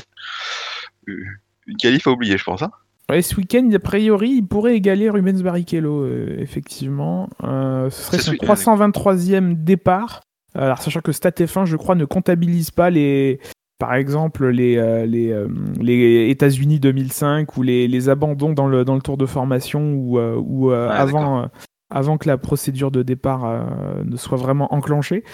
euh, 1.08 1.24
une 1.66 1.76
qualif 1.76 2.06
à 2.06 2.10
oublier, 2.10 2.38
je 2.38 2.44
pense. 2.44 2.62
Hein. 2.62 2.70
Ouais, 3.10 3.22
ce 3.22 3.34
week-end, 3.36 3.68
a 3.74 3.78
priori, 3.78 4.30
il 4.30 4.46
pourrait 4.46 4.76
égaler 4.76 5.10
Rubens 5.10 5.42
Barrichello, 5.42 6.04
euh, 6.04 6.36
effectivement. 6.38 7.28
Euh, 7.42 7.90
ce 7.90 8.02
serait 8.04 8.18
son 8.18 8.30
week-end. 8.32 8.54
323e 8.54 9.64
départ. 9.64 10.20
Alors, 10.54 10.80
sachant 10.80 11.00
que 11.00 11.12
StatF1, 11.12 11.66
je 11.66 11.76
crois, 11.76 11.94
ne 11.94 12.04
comptabilise 12.04 12.70
pas 12.70 12.90
les, 12.90 13.40
par 13.82 13.94
exemple, 13.94 14.46
les, 14.48 14.76
euh, 14.76 15.06
les, 15.06 15.32
euh, 15.32 15.48
les 15.80 16.30
États-Unis 16.30 16.78
2005 16.78 17.56
ou 17.56 17.62
les, 17.62 17.88
les 17.88 18.08
abandons 18.08 18.52
dans 18.52 18.68
le, 18.68 18.84
dans 18.84 18.94
le 18.94 19.02
tour 19.02 19.16
de 19.16 19.26
formation 19.26 19.92
ou, 19.94 20.18
euh, 20.18 20.36
ou 20.36 20.70
euh, 20.70 20.88
Ah, 20.88 21.00
avant, 21.00 21.42
euh, 21.42 21.46
avant 21.90 22.16
que 22.16 22.28
la 22.28 22.38
procédure 22.38 22.92
de 22.92 23.02
départ 23.02 23.44
euh, 23.44 24.04
ne 24.04 24.16
soit 24.16 24.38
vraiment 24.38 24.72
enclenchée. 24.72 25.24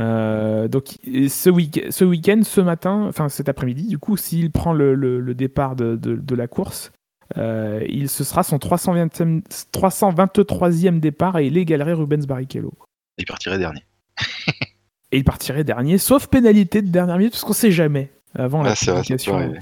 Euh, 0.00 0.68
donc 0.68 0.98
ce 1.28 1.48
week- 1.50 1.86
ce 1.90 2.04
week-end, 2.04 2.40
ce 2.42 2.60
matin, 2.60 3.06
enfin 3.08 3.30
cet 3.30 3.48
après-midi, 3.48 3.86
du 3.88 3.98
coup, 3.98 4.16
s'il 4.18 4.50
prend 4.50 4.74
le, 4.74 4.94
le- 4.94 5.20
le 5.20 5.34
départ 5.34 5.74
de, 5.74 5.96
de- 5.96 6.16
de 6.16 6.34
la 6.34 6.46
course, 6.46 6.92
euh, 7.38 7.82
il 7.88 8.10
ce 8.10 8.22
sera 8.22 8.42
son 8.42 8.58
320e 8.58 9.40
323e 9.72 11.00
départ 11.00 11.38
et 11.38 11.46
il 11.46 11.56
égalerait 11.56 11.94
Rubens 11.94 12.26
Barrichello. 12.26 12.72
Il 13.16 13.24
partirait 13.24 13.58
dernier. 13.58 13.80
Et 15.14 15.18
il 15.18 15.24
partirait 15.24 15.62
dernier, 15.62 15.96
sauf 15.98 16.26
pénalité 16.26 16.82
de 16.82 16.88
dernière 16.88 17.18
minute, 17.18 17.32
parce 17.34 17.44
qu'on 17.44 17.52
sait 17.52 17.70
jamais 17.70 18.10
avant 18.34 18.64
la 18.64 18.72
Ah, 18.72 18.74
publication 18.74 19.54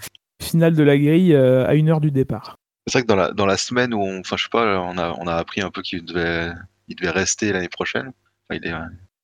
finale 0.42 0.74
de 0.74 0.82
la 0.82 0.96
grille 0.96 1.34
euh, 1.34 1.66
à 1.68 1.74
une 1.74 1.90
heure 1.90 2.00
du 2.00 2.10
départ. 2.10 2.56
C'est 2.86 2.94
vrai 2.98 3.02
que 3.02 3.06
dans 3.08 3.16
la, 3.16 3.32
dans 3.32 3.44
la 3.44 3.58
semaine 3.58 3.92
où 3.92 4.00
on, 4.00 4.20
enfin, 4.20 4.38
je 4.38 4.44
sais 4.44 4.48
pas, 4.50 4.80
on 4.80 4.96
a, 4.96 5.14
on 5.18 5.26
a 5.26 5.34
appris 5.34 5.60
un 5.60 5.70
peu 5.70 5.82
qu'il 5.82 6.06
devait, 6.06 6.50
il 6.88 6.96
devait 6.96 7.10
rester 7.10 7.52
l'année 7.52 7.68
prochaine. 7.68 8.12
Enfin, 8.48 8.60
il 8.62 8.66
est 8.66 8.72
euh, 8.72 8.78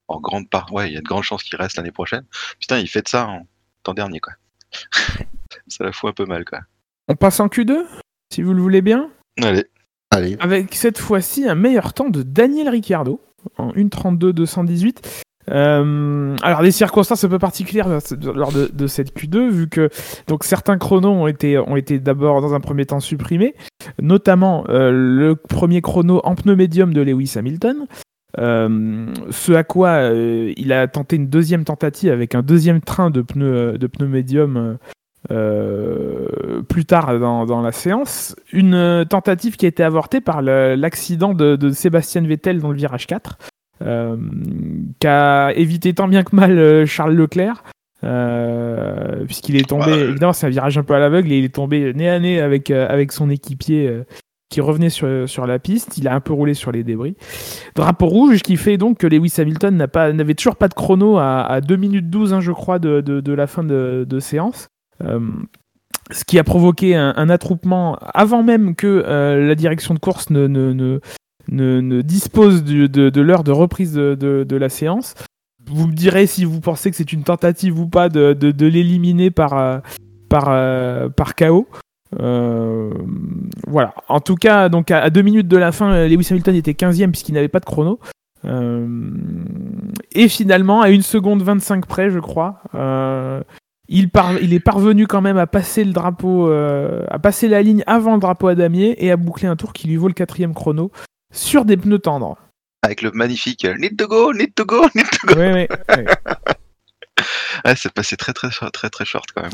en 0.07 0.21
grande 0.21 0.51
part, 0.51 0.71
ouais, 0.75 0.89
il 0.91 0.93
y 0.93 0.97
a 0.99 1.01
de 1.01 1.05
grandes 1.07 1.23
chances 1.23 1.43
qu'il 1.43 1.57
reste 1.57 1.79
l'année 1.79 1.93
prochaine. 1.93 2.25
Putain, 2.61 2.79
il 2.79 2.89
fait 2.89 3.01
de 3.03 3.09
ça 3.09 3.27
en 3.27 3.47
temps 3.83 3.95
dernier, 3.95 4.21
quoi. 4.21 4.35
ça 5.69 5.85
la 5.85 5.93
fout 5.93 6.11
un 6.11 6.13
peu 6.13 6.27
mal, 6.27 6.45
quoi. 6.45 6.61
On 7.09 7.17
passe 7.17 7.41
en 7.41 7.47
Q2, 7.47 7.87
si 8.31 8.43
vous 8.43 8.53
le 8.53 8.61
voulez 8.61 8.83
bien, 8.83 9.11
Allez. 9.43 9.65
allez. 10.11 10.37
avec 10.41 10.75
cette 10.75 10.99
fois-ci 10.99 11.49
un 11.49 11.55
meilleur 11.55 11.95
temps 11.95 12.11
de 12.11 12.23
Daniel 12.23 12.69
Ricciardo 12.69 13.19
en 13.57 13.73
1.32.218. 13.73 15.23
Euh, 15.51 16.37
alors 16.43 16.63
des 16.63 16.71
circonstances 16.71 17.25
un 17.25 17.29
peu 17.29 17.39
particulières 17.39 17.89
lors 18.35 18.53
de, 18.53 18.87
cette 18.87 19.17
Q2 19.17 19.51
vu 19.51 19.69
que 19.69 19.89
donc 20.27 20.45
certains 20.45 20.79
chronos 20.79 21.11
ont 21.13 21.27
été 21.27 21.99
d'abord 21.99 22.41
dans 22.41 22.55
un 22.55 22.61
premier 22.61 22.87
temps 22.87 23.01
supprimés, 23.01 23.55
notamment 24.01 24.65
euh, 24.69 24.91
le 24.91 25.37
premier 25.37 25.81
chrono 25.81 26.21
en 26.25 26.35
pneu 26.35 26.57
médium 26.57 26.93
de 26.93 27.01
Lewis 27.01 27.35
Hamilton. 27.37 27.87
Euh, 28.39 29.07
ce 29.31 29.53
à 29.53 29.65
quoi 29.65 30.11
il 30.13 30.73
a 30.73 30.87
tenté 30.87 31.17
une 31.17 31.29
deuxième 31.29 31.65
tentative 31.65 32.13
avec 32.13 32.35
un 32.35 32.43
deuxième 32.43 32.83
train 32.83 33.11
de 33.11 33.23
pneus 33.23 33.79
médium 34.01 34.77
plus 36.69 36.85
tard 36.85 37.19
dans, 37.19 37.47
dans 37.47 37.63
la 37.63 37.73
séance. 37.73 38.37
Une 38.53 39.07
tentative 39.09 39.57
qui 39.57 39.65
a 39.65 39.69
été 39.69 39.83
avortée 39.83 40.21
par 40.21 40.43
l'accident 40.43 41.33
de, 41.33 41.57
de 41.57 41.71
Sébastien 41.71 42.23
Vettel 42.23 42.61
dans 42.61 42.71
le 42.71 42.77
virage 42.77 43.07
4, 43.07 43.39
euh, 43.83 44.17
qui 45.01 45.07
a 45.07 45.53
évité 45.55 45.93
tant 45.95 46.09
bien 46.09 46.23
que 46.25 46.35
mal 46.35 46.59
euh, 46.59 46.87
Charles 46.87 47.15
Leclerc. 47.15 47.63
euh, 48.05 49.25
puisqu'il 49.27 49.57
est 49.57 49.69
tombé, 49.69 49.91
Ouais. 49.91 50.01
évidemment 50.11 50.33
c'est 50.33 50.47
un 50.47 50.51
virage 50.51 50.79
un 50.79 50.83
peu 50.85 50.95
à 50.95 50.99
l'aveugle 50.99 51.33
et 51.33 51.39
il 51.39 51.45
est 51.45 51.55
tombé 51.55 51.93
nez 51.95 52.09
à 52.09 52.19
nez 52.21 52.41
avec, 52.41 52.71
euh, 52.71 52.87
avec 52.89 53.11
son 53.13 53.29
équipier 53.31 53.89
euh, 53.89 54.05
qui 54.51 54.61
revenait 54.61 54.89
sur, 54.89 55.29
sur 55.29 55.47
la 55.47 55.59
piste, 55.59 55.99
il 55.99 56.07
a 56.09 56.15
un 56.15 56.21
peu 56.21 56.33
roulé 56.33 56.55
sur 56.55 56.73
les 56.73 56.83
débris. 56.85 57.17
Drapeau 57.75 58.07
rouge 58.07 58.43
qui 58.43 58.57
fait 58.57 58.79
donc 58.79 58.99
que 58.99 59.07
Lewis 59.07 59.35
Hamilton 59.39 59.77
n'a 59.77 59.89
pas- 59.89 60.13
n'avait 60.13 60.35
toujours 60.35 60.57
pas 60.57 60.69
de 60.69 60.75
chrono 60.75 61.19
à, 61.19 61.43
à 61.43 61.61
2 61.61 61.77
minutes 61.77 62.09
12 62.09 62.33
hein, 62.33 62.41
je 62.41 62.53
crois 62.53 62.79
de, 62.79 63.01
de, 63.01 63.21
de 63.21 63.33
la 63.33 63.47
fin 63.47 63.63
de, 63.65 64.07
de 64.09 64.21
séance. 64.21 64.69
Ce 66.11 66.25
qui 66.25 66.39
a 66.39 66.45
provoqué 66.45 66.95
un, 66.97 67.13
un 67.17 67.29
attroupement 67.29 67.99
avant 68.15 68.43
même 68.43 68.75
que 68.75 69.05
la 69.47 69.55
direction 69.55 69.93
de 69.93 69.99
course 69.99 70.31
ne, 70.31 70.47
ne, 70.47 70.73
ne, 70.73 71.01
ne- 71.51 72.03
dispose 72.03 72.65
de, 72.65 72.87
de 72.87 73.21
l'heure 73.21 73.45
de 73.45 73.53
reprise 73.53 73.93
de, 73.95 74.15
de- 74.15 74.57
la 74.57 74.69
séance. 74.69 75.15
Vous 75.71 75.87
me 75.87 75.93
direz 75.93 76.27
si 76.27 76.45
vous 76.45 76.61
pensez 76.61 76.91
que 76.91 76.97
c'est 76.97 77.13
une 77.13 77.23
tentative 77.23 77.79
ou 77.79 77.87
pas 77.87 78.09
de, 78.09 78.67
l'éliminer 78.67 79.31
par, 79.31 79.57
euh, 79.59 79.79
par, 80.29 80.47
euh, 80.49 81.09
par 81.09 81.37
KO. 81.37 81.69
Euh, 82.19 82.91
voilà. 83.67 83.95
En 84.09 84.21
tout 84.21 84.35
cas, 84.37 84.69
donc 84.69 84.91
à, 84.91 85.11
deux 85.11 85.23
minutes 85.23 85.49
de 85.49 85.59
la 85.59 85.73
fin, 85.73 86.07
Lewis 86.09 86.29
Hamilton 86.31 86.55
était 86.55 86.73
15e 86.73 87.11
puisqu'il 87.11 87.35
n'avait 87.35 87.49
pas 87.49 87.61
de 87.61 87.67
chrono. 87.67 87.99
Et 88.45 90.29
finalement, 90.29 90.81
à 90.81 90.91
une 90.91 91.03
seconde 91.03 91.43
25 91.43 91.87
près, 91.87 92.09
je 92.09 92.19
crois, 92.19 92.63
il, 93.89 94.11
il, 94.43 94.55
est 94.55 94.61
parvenu 94.61 95.07
quand 95.07 95.21
même 95.21 95.37
à 95.39 95.47
passer 95.47 95.85
le 95.85 95.93
drapeau, 95.93 96.51
à 96.51 97.19
passer 97.19 97.47
la 97.49 97.61
ligne 97.63 97.83
avant 97.87 98.15
le 98.15 98.21
drapeau 98.21 98.49
à 98.49 98.55
damier 98.55 99.05
et 99.05 99.11
à 99.11 99.17
boucler 99.17 99.49
un 99.49 99.57
tour 99.57 99.73
qui 99.75 99.87
lui 99.89 99.97
vaut 99.97 100.09
le 100.09 100.15
quatrième 100.15 100.55
chrono 100.55 100.91
sur 101.33 101.65
des 101.65 101.77
pneus 101.77 101.99
tendres. 101.99 102.37
Avec 102.83 103.03
le 103.03 103.11
magnifique 103.11 103.67
Need 103.79 103.97
to 103.97 104.07
go, 104.07 104.33
need 104.33 104.55
to 104.55 104.65
go, 104.65 104.87
need 104.95 105.07
to 105.11 105.27
go. 105.27 105.35
Oui, 105.37 105.67
oui, 105.69 106.05
c'est 107.77 107.93
passé 107.93 108.17
très 108.17 108.33
très 108.33 108.49
très 108.51 108.89
très 108.89 109.05
short 109.05 109.27
quand 109.35 109.43
même. 109.43 109.51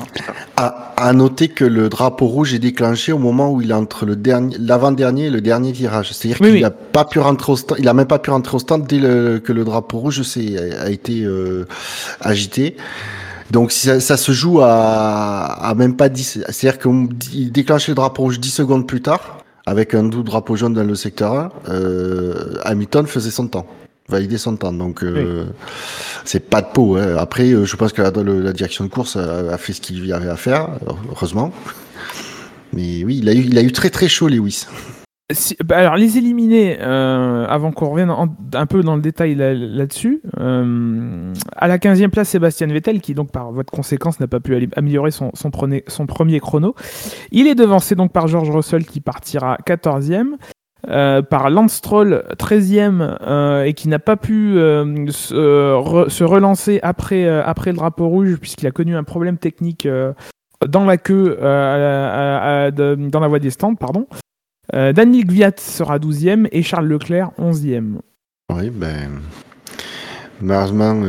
Hein, 0.58 0.74
à, 0.96 1.12
noter 1.12 1.48
que 1.48 1.64
le 1.64 1.88
drapeau 1.88 2.26
rouge 2.26 2.54
est 2.54 2.58
déclenché 2.58 3.12
au 3.12 3.18
moment 3.18 3.50
où 3.50 3.62
il 3.62 3.70
est 3.70 3.74
entre 3.74 4.04
le 4.04 4.16
dernier, 4.16 4.56
l'avant-dernier 4.58 5.26
et 5.26 5.30
le 5.30 5.40
dernier 5.40 5.72
virage. 5.72 6.12
C'est-à-dire 6.12 6.38
qu'il 6.38 6.60
n'a 6.60 6.70
pas 6.70 7.04
pu 7.04 7.18
rentrer 7.18 7.52
au 7.52 7.56
stand, 7.56 7.78
il 7.78 7.88
a 7.88 7.94
même 7.94 8.06
pas 8.06 8.18
pu 8.18 8.30
rentrer 8.30 8.56
au 8.56 8.60
stand 8.60 8.86
dès 8.86 8.98
que 8.98 9.52
le 9.52 9.64
drapeau 9.64 9.98
rouge 9.98 10.20
a 10.20 10.90
été 10.90 11.22
euh, 11.22 11.66
agité. 12.20 12.76
Donc 13.50 13.72
ça, 13.72 14.00
ça, 14.00 14.16
se 14.16 14.32
joue 14.32 14.60
à, 14.62 15.44
à 15.44 15.74
même 15.74 15.96
pas 15.96 16.08
10. 16.08 16.44
C'est-à-dire 16.48 16.78
qu'il 16.78 17.52
déclenche 17.52 17.88
le 17.88 17.94
drapeau 17.94 18.22
rouge 18.22 18.40
10 18.40 18.50
secondes 18.50 18.86
plus 18.86 19.02
tard, 19.02 19.43
avec 19.66 19.94
un 19.94 20.04
double 20.04 20.24
drapeau 20.24 20.56
jaune 20.56 20.74
dans 20.74 20.84
le 20.84 20.94
secteur 20.94 21.32
1, 21.32 21.52
euh, 21.68 22.58
Hamilton 22.64 23.06
faisait 23.06 23.30
son 23.30 23.48
temps 23.48 23.66
valider 24.08 24.38
son 24.38 24.56
temps. 24.56 24.72
Donc, 24.72 25.02
euh, 25.02 25.46
c'est 26.24 26.50
pas 26.50 26.60
de 26.62 26.66
peau. 26.66 26.96
Hein. 26.96 27.16
Après, 27.18 27.50
euh, 27.50 27.64
je 27.64 27.76
pense 27.76 27.92
que 27.92 28.02
la, 28.02 28.10
direction 28.52 28.84
de 28.84 28.90
course 28.90 29.16
a, 29.16 29.56
fait 29.56 29.72
ce 29.72 29.80
qu'il 29.80 30.06
y 30.06 30.12
avait 30.12 30.28
à 30.28 30.36
faire, 30.36 30.68
heureusement. 31.10 31.52
Mais 32.72 33.04
oui, 33.04 33.18
il 33.22 33.28
a 33.28 33.32
eu, 33.32 33.40
il 33.40 33.56
a 33.56 33.62
eu 33.62 33.72
très 33.72 33.90
très 33.90 34.08
chaud, 34.08 34.28
Lewis. 34.28 34.66
Bah, 35.64 35.78
alors, 35.78 35.96
les 35.96 36.18
éliminer, 36.18 36.76
euh, 36.80 37.46
avant 37.48 37.72
qu'on 37.72 37.88
revienne 37.90 38.12
un 38.52 38.66
peu 38.66 38.82
dans 38.82 38.94
le 38.94 39.00
détail 39.00 39.34
là-dessus, 39.34 40.20
à 40.36 41.68
la 41.68 41.78
15e 41.78 42.10
place, 42.10 42.28
Sébastien 42.28 42.66
Vettel, 42.66 43.00
qui 43.00 43.14
donc 43.14 43.32
par 43.32 43.50
votre 43.50 43.72
conséquence 43.72 44.20
n'a 44.20 44.26
pas 44.26 44.40
pu 44.40 44.68
améliorer 44.76 45.10
son, 45.10 45.30
premier 45.50 46.40
chrono. 46.40 46.74
Il 47.32 47.46
est 47.46 47.54
devancé 47.54 47.94
donc 47.94 48.12
par 48.12 48.26
George 48.26 48.50
Russell 48.50 48.84
qui 48.84 49.00
partira 49.00 49.58
14e. 49.66 50.36
Euh, 50.90 51.22
par 51.22 51.48
Lance 51.48 51.74
Stroll 51.74 52.24
13e 52.36 53.16
euh, 53.22 53.64
et 53.64 53.72
qui 53.72 53.88
n'a 53.88 53.98
pas 53.98 54.16
pu 54.16 54.58
euh, 54.58 55.06
se, 55.10 56.24
relancer 56.24 56.78
après 56.82 57.24
le 57.24 57.72
drapeau 57.72 58.08
rouge 58.08 58.36
puisqu'il 58.36 58.66
a 58.66 58.70
connu 58.70 58.94
un 58.94 59.04
problème 59.04 59.38
technique 59.38 59.88
dans 60.66 60.84
la 60.84 60.98
queue, 60.98 61.38
dans 61.40 63.20
la 63.20 63.28
voie 63.28 63.38
des 63.38 63.50
stands. 63.50 63.76
Pardon. 63.76 64.06
Daniel 64.72 65.26
Gviat 65.26 65.52
sera 65.58 65.98
12e 65.98 66.48
et 66.50 66.62
Charles 66.62 66.86
Leclerc 66.86 67.30
11e. 67.38 67.98
Oui, 68.52 68.70
ben. 68.70 69.20
Malheureusement, 70.40 71.00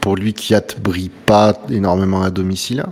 pour 0.00 0.16
lui, 0.16 0.32
Kiat 0.32 0.78
brille 0.80 1.10
pas 1.26 1.54
énormément 1.68 2.22
à 2.22 2.30
domicile, 2.30 2.84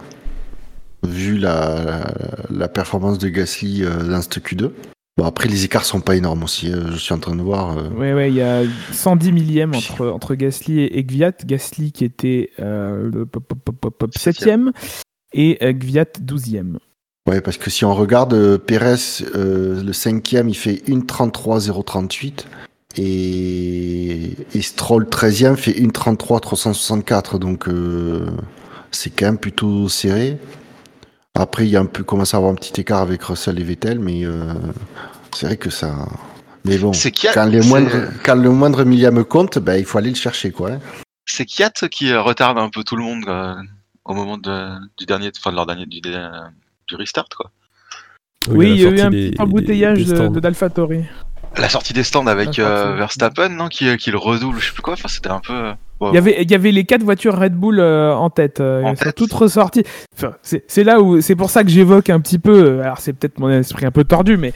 vu 1.07 1.38
la, 1.38 2.12
la 2.50 2.68
performance 2.68 3.18
de 3.18 3.28
Gasly 3.28 3.83
dans 3.83 4.20
ce 4.20 4.40
Q2. 4.40 4.70
Bon, 5.16 5.26
après, 5.26 5.48
les 5.48 5.64
écarts 5.64 5.85
sont 5.85 6.00
pas 6.00 6.16
énormes 6.16 6.42
aussi. 6.42 6.72
Euh, 6.72 6.90
je 6.90 6.96
suis 6.96 7.14
en 7.14 7.18
train 7.18 7.37
de 7.37 7.42
voir. 7.42 7.78
Euh. 7.78 7.88
Oui, 7.96 8.12
ouais, 8.12 8.30
il 8.30 8.35
y 8.35 8.42
a 8.42 8.62
110 8.90 9.30
millièmes 9.30 9.74
entre, 9.74 10.09
entre 10.09 10.35
Gasly 10.35 10.80
et 10.80 11.04
Gviat. 11.04 11.33
Gasly 11.44 11.92
qui 11.92 12.04
était 12.04 12.50
euh, 12.59 13.11
le 13.12 13.24
7ème 13.24 14.72
et 15.33 15.59
Gviat 15.72 16.07
12ème. 16.20 16.78
Ouais, 17.26 17.40
parce 17.40 17.56
que 17.56 17.70
si 17.70 17.84
on 17.84 17.94
regarde 17.94 18.58
Pérez, 18.58 19.22
le 19.34 19.92
5ème, 19.92 20.48
il 20.48 20.54
fait 20.54 20.82
1.33.038. 20.88 22.44
Et, 22.96 24.37
et 24.54 24.62
Stroll 24.62 25.04
13ème 25.04 25.56
fait 25.56 25.72
1.33.364. 25.72 27.38
Donc, 27.38 27.68
c'est 28.90 29.10
quand 29.10 29.26
même 29.26 29.38
plutôt 29.38 29.88
serré. 29.88 30.38
Après, 31.34 31.66
il 31.66 31.70
y 31.70 31.76
a 31.76 31.80
un 31.80 31.87
peu 31.87 32.04
commence 32.04 32.32
à 32.34 32.37
avoir 32.37 32.52
un 32.52 32.54
petit 32.54 32.80
écart 32.80 33.00
avec 33.00 33.24
Russell 33.24 33.58
et 33.58 33.64
Vettel, 33.64 33.98
mais 33.98 34.24
euh, 34.24 34.54
c'est 35.34 35.46
vrai 35.46 35.56
que 35.56 35.68
ça. 35.68 36.06
Mais 36.64 36.78
bon, 36.78 36.92
quand, 37.34 37.46
les 37.46 37.60
moindres, 37.60 38.12
quand 38.24 38.37
le 38.37 38.50
moindre 38.50 38.84
millième 38.84 39.24
compte, 39.24 39.58
ben, 39.58 39.74
il 39.74 39.84
faut 39.84 39.98
aller 39.98 40.10
le 40.10 40.16
chercher, 40.16 40.52
quoi. 40.52 40.72
Hein. 40.72 40.80
C'est 41.26 41.44
Kiat 41.44 41.72
qui 41.90 42.12
euh, 42.12 42.22
retarde 42.22 42.58
un 42.58 42.70
peu 42.70 42.84
tout 42.84 42.94
le 42.94 43.02
monde 43.02 43.24
euh, 43.26 43.56
au 44.04 44.14
moment 44.14 44.38
de, 44.38 44.76
du 44.96 45.06
dernier, 45.06 45.32
enfin 45.37 45.50
de 45.50 45.56
leur 45.56 45.66
dernier, 45.66 45.87
du, 45.87 46.00
du 46.88 46.96
restart, 46.96 47.28
quoi. 47.36 47.50
Oui, 48.50 48.72
il 48.72 48.80
y 48.82 48.86
a 48.86 48.90
eu 48.90 49.00
un 49.00 49.10
petit 49.10 49.34
embouteillage 49.38 50.04
de, 50.04 50.28
de 50.28 50.40
d'AlphaTauri. 50.40 51.04
La 51.56 51.68
sortie 51.68 51.92
des 51.92 52.02
stands 52.02 52.26
avec 52.26 52.58
Verstappen, 52.58 53.48
non, 53.48 53.68
qui, 53.68 53.96
qui, 53.96 54.10
le 54.10 54.18
redouble, 54.18 54.58
je 54.58 54.66
sais 54.66 54.72
plus 54.72 54.82
quoi. 54.82 54.94
Enfin, 54.94 55.08
c'était 55.08 55.30
un 55.30 55.40
peu. 55.40 55.72
Il 56.02 56.14
y, 56.14 56.18
avait, 56.18 56.42
il 56.42 56.50
y 56.50 56.54
avait 56.54 56.72
les 56.72 56.84
quatre 56.84 57.02
voitures 57.04 57.38
Red 57.38 57.54
Bull 57.54 57.78
euh, 57.78 58.12
en 58.12 58.28
tête. 58.28 58.60
Euh, 58.60 58.82
elles 58.84 58.96
sont 58.96 59.12
toutes 59.14 59.32
ressorties. 59.32 59.84
c'est 60.42 60.84
là 60.84 61.00
où 61.00 61.20
c'est 61.20 61.36
pour 61.36 61.50
ça 61.50 61.62
que 61.62 61.70
j'évoque 61.70 62.10
un 62.10 62.20
petit 62.20 62.38
peu. 62.38 62.64
Euh, 62.64 62.82
alors 62.82 62.98
c'est 62.98 63.12
peut-être 63.12 63.38
mon 63.38 63.48
esprit 63.48 63.86
un 63.86 63.90
peu 63.90 64.04
tordu, 64.04 64.36
mais 64.36 64.52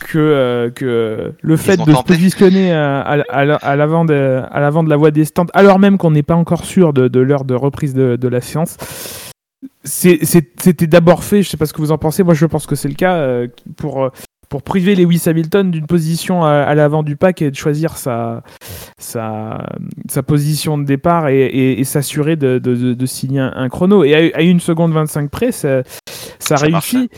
que, 0.00 0.70
que 0.74 1.32
le 1.40 1.56
fait 1.56 1.78
de 1.78 1.92
se 1.92 2.02
positionner 2.02 2.72
à, 2.72 3.00
à, 3.00 3.76
l'avant 3.76 4.04
de, 4.04 4.42
à 4.50 4.60
l'avant 4.60 4.84
de 4.84 4.90
la 4.90 4.96
voie 4.96 5.10
des 5.10 5.24
stands, 5.24 5.46
alors 5.54 5.78
même 5.78 5.96
qu'on 5.96 6.10
n'est 6.10 6.22
pas 6.22 6.34
encore 6.34 6.64
sûr 6.64 6.92
de, 6.92 7.08
de 7.08 7.20
l'heure 7.20 7.44
de 7.44 7.54
reprise 7.54 7.94
de, 7.94 8.16
de 8.16 8.28
la 8.28 8.42
séance, 8.42 8.76
c'était 9.84 10.86
d'abord 10.86 11.24
fait. 11.24 11.42
Je 11.42 11.50
sais 11.50 11.56
pas 11.56 11.66
ce 11.66 11.72
que 11.72 11.80
vous 11.80 11.92
en 11.92 11.98
pensez. 11.98 12.22
Moi, 12.22 12.34
je 12.34 12.46
pense 12.46 12.66
que 12.66 12.74
c'est 12.74 12.88
le 12.88 12.94
cas 12.94 13.46
pour 13.76 14.10
pour 14.54 14.62
priver 14.62 14.94
Lewis 14.94 15.24
Hamilton 15.26 15.72
d'une 15.72 15.88
position 15.88 16.44
à, 16.44 16.72
l'avant 16.76 17.02
du 17.02 17.16
pack 17.16 17.42
et 17.42 17.50
de 17.50 17.56
choisir 17.56 17.96
sa, 17.96 18.44
sa, 18.98 19.66
sa 20.08 20.22
position 20.22 20.78
de 20.78 20.84
départ 20.84 21.26
et, 21.26 21.82
s'assurer 21.82 22.36
de, 22.36 22.60
de, 22.60 23.06
signer 23.06 23.40
un, 23.40 23.68
chrono. 23.68 24.04
Et 24.04 24.32
à, 24.32 24.42
une 24.42 24.60
seconde 24.60 24.92
25 24.92 25.28
près, 25.28 25.50
ça, 25.50 25.82
ça, 26.38 26.54
réussit. 26.54 27.10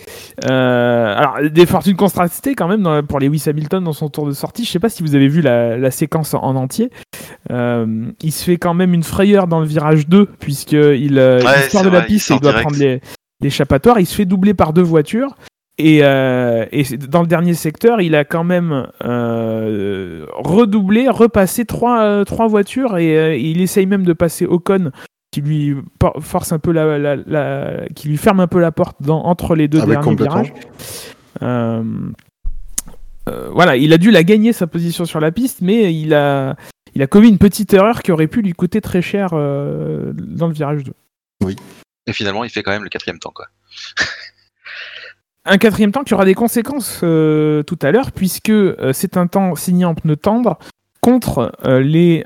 Euh, 0.49 1.15
alors, 1.15 1.37
des 1.51 1.67
fortunes 1.67 1.97
contrastées 1.97 2.55
quand 2.55 2.69
même 2.69 3.03
pour 3.03 3.21
Lewis 3.21 3.43
Hamilton 3.47 3.85
dans 3.85 3.93
son 3.93 4.09
tour 4.09 4.27
de 4.27 4.33
sortie. 4.33 4.65
Je 4.65 4.71
sais 4.71 4.81
pas 4.81 4.89
si 4.89 5.03
vous 5.03 5.15
avez 5.15 5.29
vu 5.29 5.43
la, 5.43 5.91
séquence 5.91 6.33
en, 6.33 6.57
entier. 6.57 6.91
Euh, 7.51 8.07
il 8.23 8.33
se 8.33 8.45
fait 8.45 8.57
quand 8.57 8.73
même 8.73 8.95
une 8.95 9.03
frayeur 9.03 9.47
dans 9.47 9.61
le 9.61 9.67
virage 9.67 10.09
2, 10.09 10.25
puisqu'il 10.41 11.19
euh, 11.19 11.41
sort 11.69 11.83
de 11.83 11.91
la 11.91 12.01
piste 12.01 12.31
et 12.31 12.35
il 12.37 12.41
doit 12.41 12.55
prendre 12.55 12.79
l'échappatoire. 13.43 14.01
Il 14.01 14.07
se 14.07 14.15
fait 14.15 14.25
doubler 14.25 14.55
par 14.55 14.73
deux 14.73 14.81
voitures. 14.81 15.37
Et, 15.79 16.01
euh, 16.03 16.65
et, 16.73 16.85
dans 16.97 17.21
le 17.21 17.27
dernier 17.27 17.53
secteur, 17.53 18.01
il 18.01 18.15
a 18.15 18.25
quand 18.25 18.45
même 18.45 18.89
euh, 19.05 20.25
redoublé, 20.33 21.09
repassé 21.09 21.67
trois, 21.67 22.03
euh, 22.03 22.25
trois 22.25 22.47
voitures 22.47 22.97
et, 22.97 23.19
euh, 23.19 23.37
il 23.37 23.61
essaye 23.61 23.85
même 23.85 24.05
de 24.05 24.15
passer 24.15 24.47
Ocon 24.47 24.91
qui 25.31 25.43
lui 25.43 25.77
force 26.23 26.53
un 26.53 26.59
peu 26.59 26.73
la, 26.73 26.97
la, 26.99 27.17
la, 27.17 27.89
qui 27.95 28.09
lui 28.09 28.17
ferme 28.17 28.41
un 28.41 28.47
peu 28.47 28.59
la 28.59 28.73
porte 28.73 28.97
dans, 29.03 29.23
entre 29.25 29.55
les 29.55 29.69
deux 29.69 29.81
ah 29.83 29.87
derniers 29.87 30.15
virages. 30.15 30.55
Euh, 31.43 31.83
voilà, 33.53 33.77
il 33.77 33.93
a 33.93 33.99
dû 33.99 34.11
la 34.11 34.23
gagner 34.23 34.55
sa 34.55 34.67
position 34.67 35.05
sur 35.05 35.21
la 35.21 35.31
piste, 35.31 35.61
mais 35.61 35.95
il 35.95 36.15
a, 36.15 36.57
il 36.95 37.03
a 37.03 37.07
commis 37.07 37.29
une 37.29 37.39
petite 37.39 37.75
erreur 37.75 38.03
qui 38.03 38.13
aurait 38.13 38.29
pu 38.29 38.41
lui 38.41 38.53
coûter 38.53 38.81
très 38.81 39.03
cher 39.03 39.33
dans 39.33 40.47
le 40.47 40.53
virage 40.55 40.85
2. 40.85 40.93
Oui. 41.45 41.57
Et 42.07 42.13
finalement, 42.13 42.45
il 42.45 42.51
fait 42.51 42.63
quand 42.63 42.71
même 42.71 42.85
le 42.85 42.89
quatrième 42.89 43.19
temps, 43.19 43.33
quoi. 43.35 43.47
Un 45.47 45.59
quatrième 45.59 45.93
temps 45.93 46.05
qui 46.05 46.15
aura 46.15 46.25
des 46.25 46.35
conséquences 46.35 47.01
euh, 47.03 47.63
tout 47.63 47.79
à 47.83 47.91
l'heure, 47.91 48.13
puisque 48.13 48.51
euh, 48.51 48.93
c'est 48.93 49.17
un 49.17 49.27
temps 49.27 49.55
signé 49.55 49.85
en 49.85 49.95
pneu 49.95 50.17
tendre 50.17 50.59
contre 51.01 51.53
euh, 51.65 51.81
les, 51.81 52.25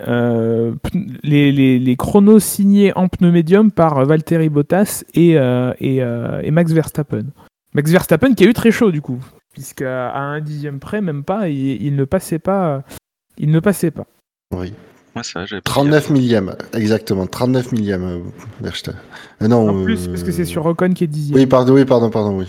les, 1.22 1.78
les, 1.78 1.96
chronos 1.96 2.40
signés 2.40 2.96
en 2.96 3.08
pneu 3.08 3.30
médium 3.30 3.70
par 3.70 4.06
Valtteri 4.06 4.48
Bottas 4.48 5.04
et, 5.14 5.32
et, 5.32 6.50
Max 6.50 6.72
Verstappen. 6.72 7.26
Max 7.74 7.90
Verstappen 7.90 8.34
qui 8.34 8.44
a 8.44 8.46
eu 8.46 8.54
très 8.54 8.70
chaud 8.70 8.90
du 8.90 9.02
coup, 9.02 9.22
puisqu'à 9.52 10.14
un 10.14 10.40
dixième 10.40 10.80
près, 10.80 11.02
même 11.02 11.24
pas, 11.24 11.50
il, 11.50 11.94
ne 11.94 12.04
passait 12.04 12.38
pas. 12.38 12.82
Il 13.36 13.50
ne 13.50 13.60
passait 13.60 13.90
pas. 13.90 14.06
Oui. 14.56 14.72
39 15.64 16.10
millième, 16.10 16.54
exactement, 16.72 17.26
39 17.26 17.72
millième, 17.72 18.22
Verstappen. 18.62 18.98
non, 19.42 19.68
en 19.68 19.84
plus, 19.84 20.08
parce 20.08 20.22
que 20.22 20.32
c'est 20.32 20.46
sur 20.46 20.64
Ocon 20.64 20.94
qui 20.94 21.04
est 21.04 21.08
dixième. 21.08 21.38
Oui, 21.38 21.46
pardon, 21.46 21.74
oui, 21.74 21.84
pardon, 21.84 22.08
pardon, 22.08 22.38
oui. 22.38 22.46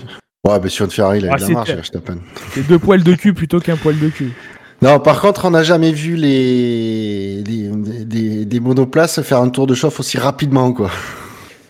Ouais, 0.47 0.59
mais 0.61 0.69
sur 0.69 0.85
une 0.85 0.91
Ferrari, 0.91 1.19
il 1.19 1.27
a 1.27 1.33
ah, 1.33 1.37
bien 1.37 1.49
marche, 1.49 1.69
Verstappen. 1.69 2.17
C'est 2.51 2.67
deux 2.67 2.79
poils 2.79 3.03
de 3.03 3.13
cul 3.13 3.33
plutôt 3.33 3.59
qu'un 3.59 3.77
poil 3.77 3.99
de 3.99 4.09
cul. 4.09 4.33
Non, 4.81 4.99
par 4.99 5.21
contre, 5.21 5.45
on 5.45 5.51
n'a 5.51 5.61
jamais 5.61 5.91
vu 5.91 6.15
les, 6.15 7.43
des, 7.43 8.45
des, 8.45 8.59
monoplaces 8.59 9.21
faire 9.21 9.39
un 9.39 9.49
tour 9.49 9.67
de 9.67 9.75
chauffe 9.75 9.99
aussi 9.99 10.17
rapidement, 10.17 10.73
quoi. 10.73 10.89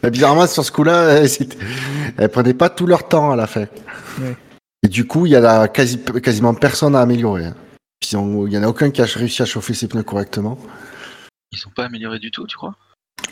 bizarrement, 0.10 0.48
sur 0.48 0.64
ce 0.64 0.72
coup-là, 0.72 1.20
elles, 2.18 2.30
prenaient 2.30 2.54
pas 2.54 2.70
tout 2.70 2.88
leur 2.88 3.10
temps 3.10 3.32
à 3.32 3.36
la 3.36 3.48
fin. 3.48 3.66
Et 4.84 4.88
du 4.88 5.06
coup, 5.06 5.26
il 5.26 5.34
y 5.34 5.36
a 5.36 5.68
quasi, 5.68 6.00
quasiment 6.24 6.54
personne 6.54 6.96
à 6.96 7.02
améliorer. 7.02 7.48
Hein. 7.48 7.56
Il 8.14 8.54
y 8.54 8.58
en 8.58 8.64
a 8.64 8.68
aucun 8.68 8.90
qui 8.90 9.02
a 9.02 9.06
réussi 9.06 9.42
à 9.42 9.46
chauffer 9.46 9.74
ses 9.74 9.90
pneus 9.90 10.04
correctement. 10.04 10.58
Ils 11.52 11.60
sont 11.60 11.70
pas 11.70 11.86
améliorés 11.86 12.20
du 12.20 12.32
tout, 12.32 12.48
tu 12.48 12.56
crois? 12.56 12.76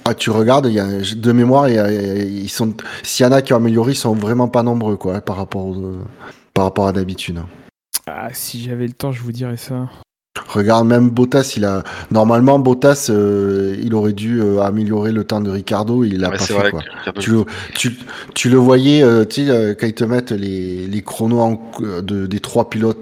Ah, 0.05 0.13
tu 0.13 0.29
regardes, 0.31 0.65
il 0.67 0.73
y 0.73 0.79
a, 0.79 0.87
de 0.87 1.31
mémoire, 1.31 1.67
il 1.69 1.75
y 1.75 1.77
a- 1.77 1.91
ils 1.91 2.49
sont, 2.49 2.73
s'il 3.03 3.25
y 3.25 3.29
en 3.29 3.31
a 3.31 3.41
qui 3.41 3.53
ont 3.53 3.57
amélioré, 3.57 3.91
ils 3.91 3.95
sont 3.95 4.15
vraiment 4.15 4.47
pas 4.47 4.63
nombreux, 4.63 4.97
quoi, 4.97 5.21
par 5.21 5.35
rapport, 5.37 5.75
par 6.53 6.63
rapport 6.65 6.87
à 6.87 6.91
d'habitude. 6.93 7.39
Ah, 8.07 8.29
si 8.33 8.63
j'avais 8.63 8.87
le 8.87 8.93
temps, 8.93 9.11
je 9.11 9.21
vous 9.21 9.31
dirais 9.31 9.57
ça. 9.57 9.87
Regarde, 10.47 10.87
même 10.87 11.09
Bottas, 11.09 11.53
il 11.57 11.65
a, 11.65 11.83
normalement, 12.11 12.57
Bottas, 12.59 13.07
euh, 13.09 13.75
il 13.83 13.93
aurait 13.93 14.13
dû 14.13 14.41
euh, 14.41 14.61
améliorer 14.61 15.11
le 15.11 15.23
temps 15.23 15.41
de 15.41 15.49
Ricardo, 15.51 16.03
il 16.03 16.19
l'a 16.19 16.29
Ouais, 16.29 16.37
pas 16.37 16.43
fait, 16.45 16.71
quoi. 16.71 16.81
Tu 17.19 17.31
le, 17.31 17.43
tu, 17.75 17.97
tu 18.33 18.49
le 18.49 18.57
voyais, 18.57 19.03
euh, 19.03 19.25
tu 19.25 19.45
sais, 19.45 19.51
euh, 19.51 19.75
quand 19.79 19.85
ils 19.85 19.93
te 19.93 20.03
mettent 20.05 20.31
les, 20.31 20.87
les 20.87 21.01
chronos 21.03 21.41
en 21.41 21.61
de, 22.01 22.25
des 22.25 22.39
trois 22.39 22.69
pilotes 22.69 22.97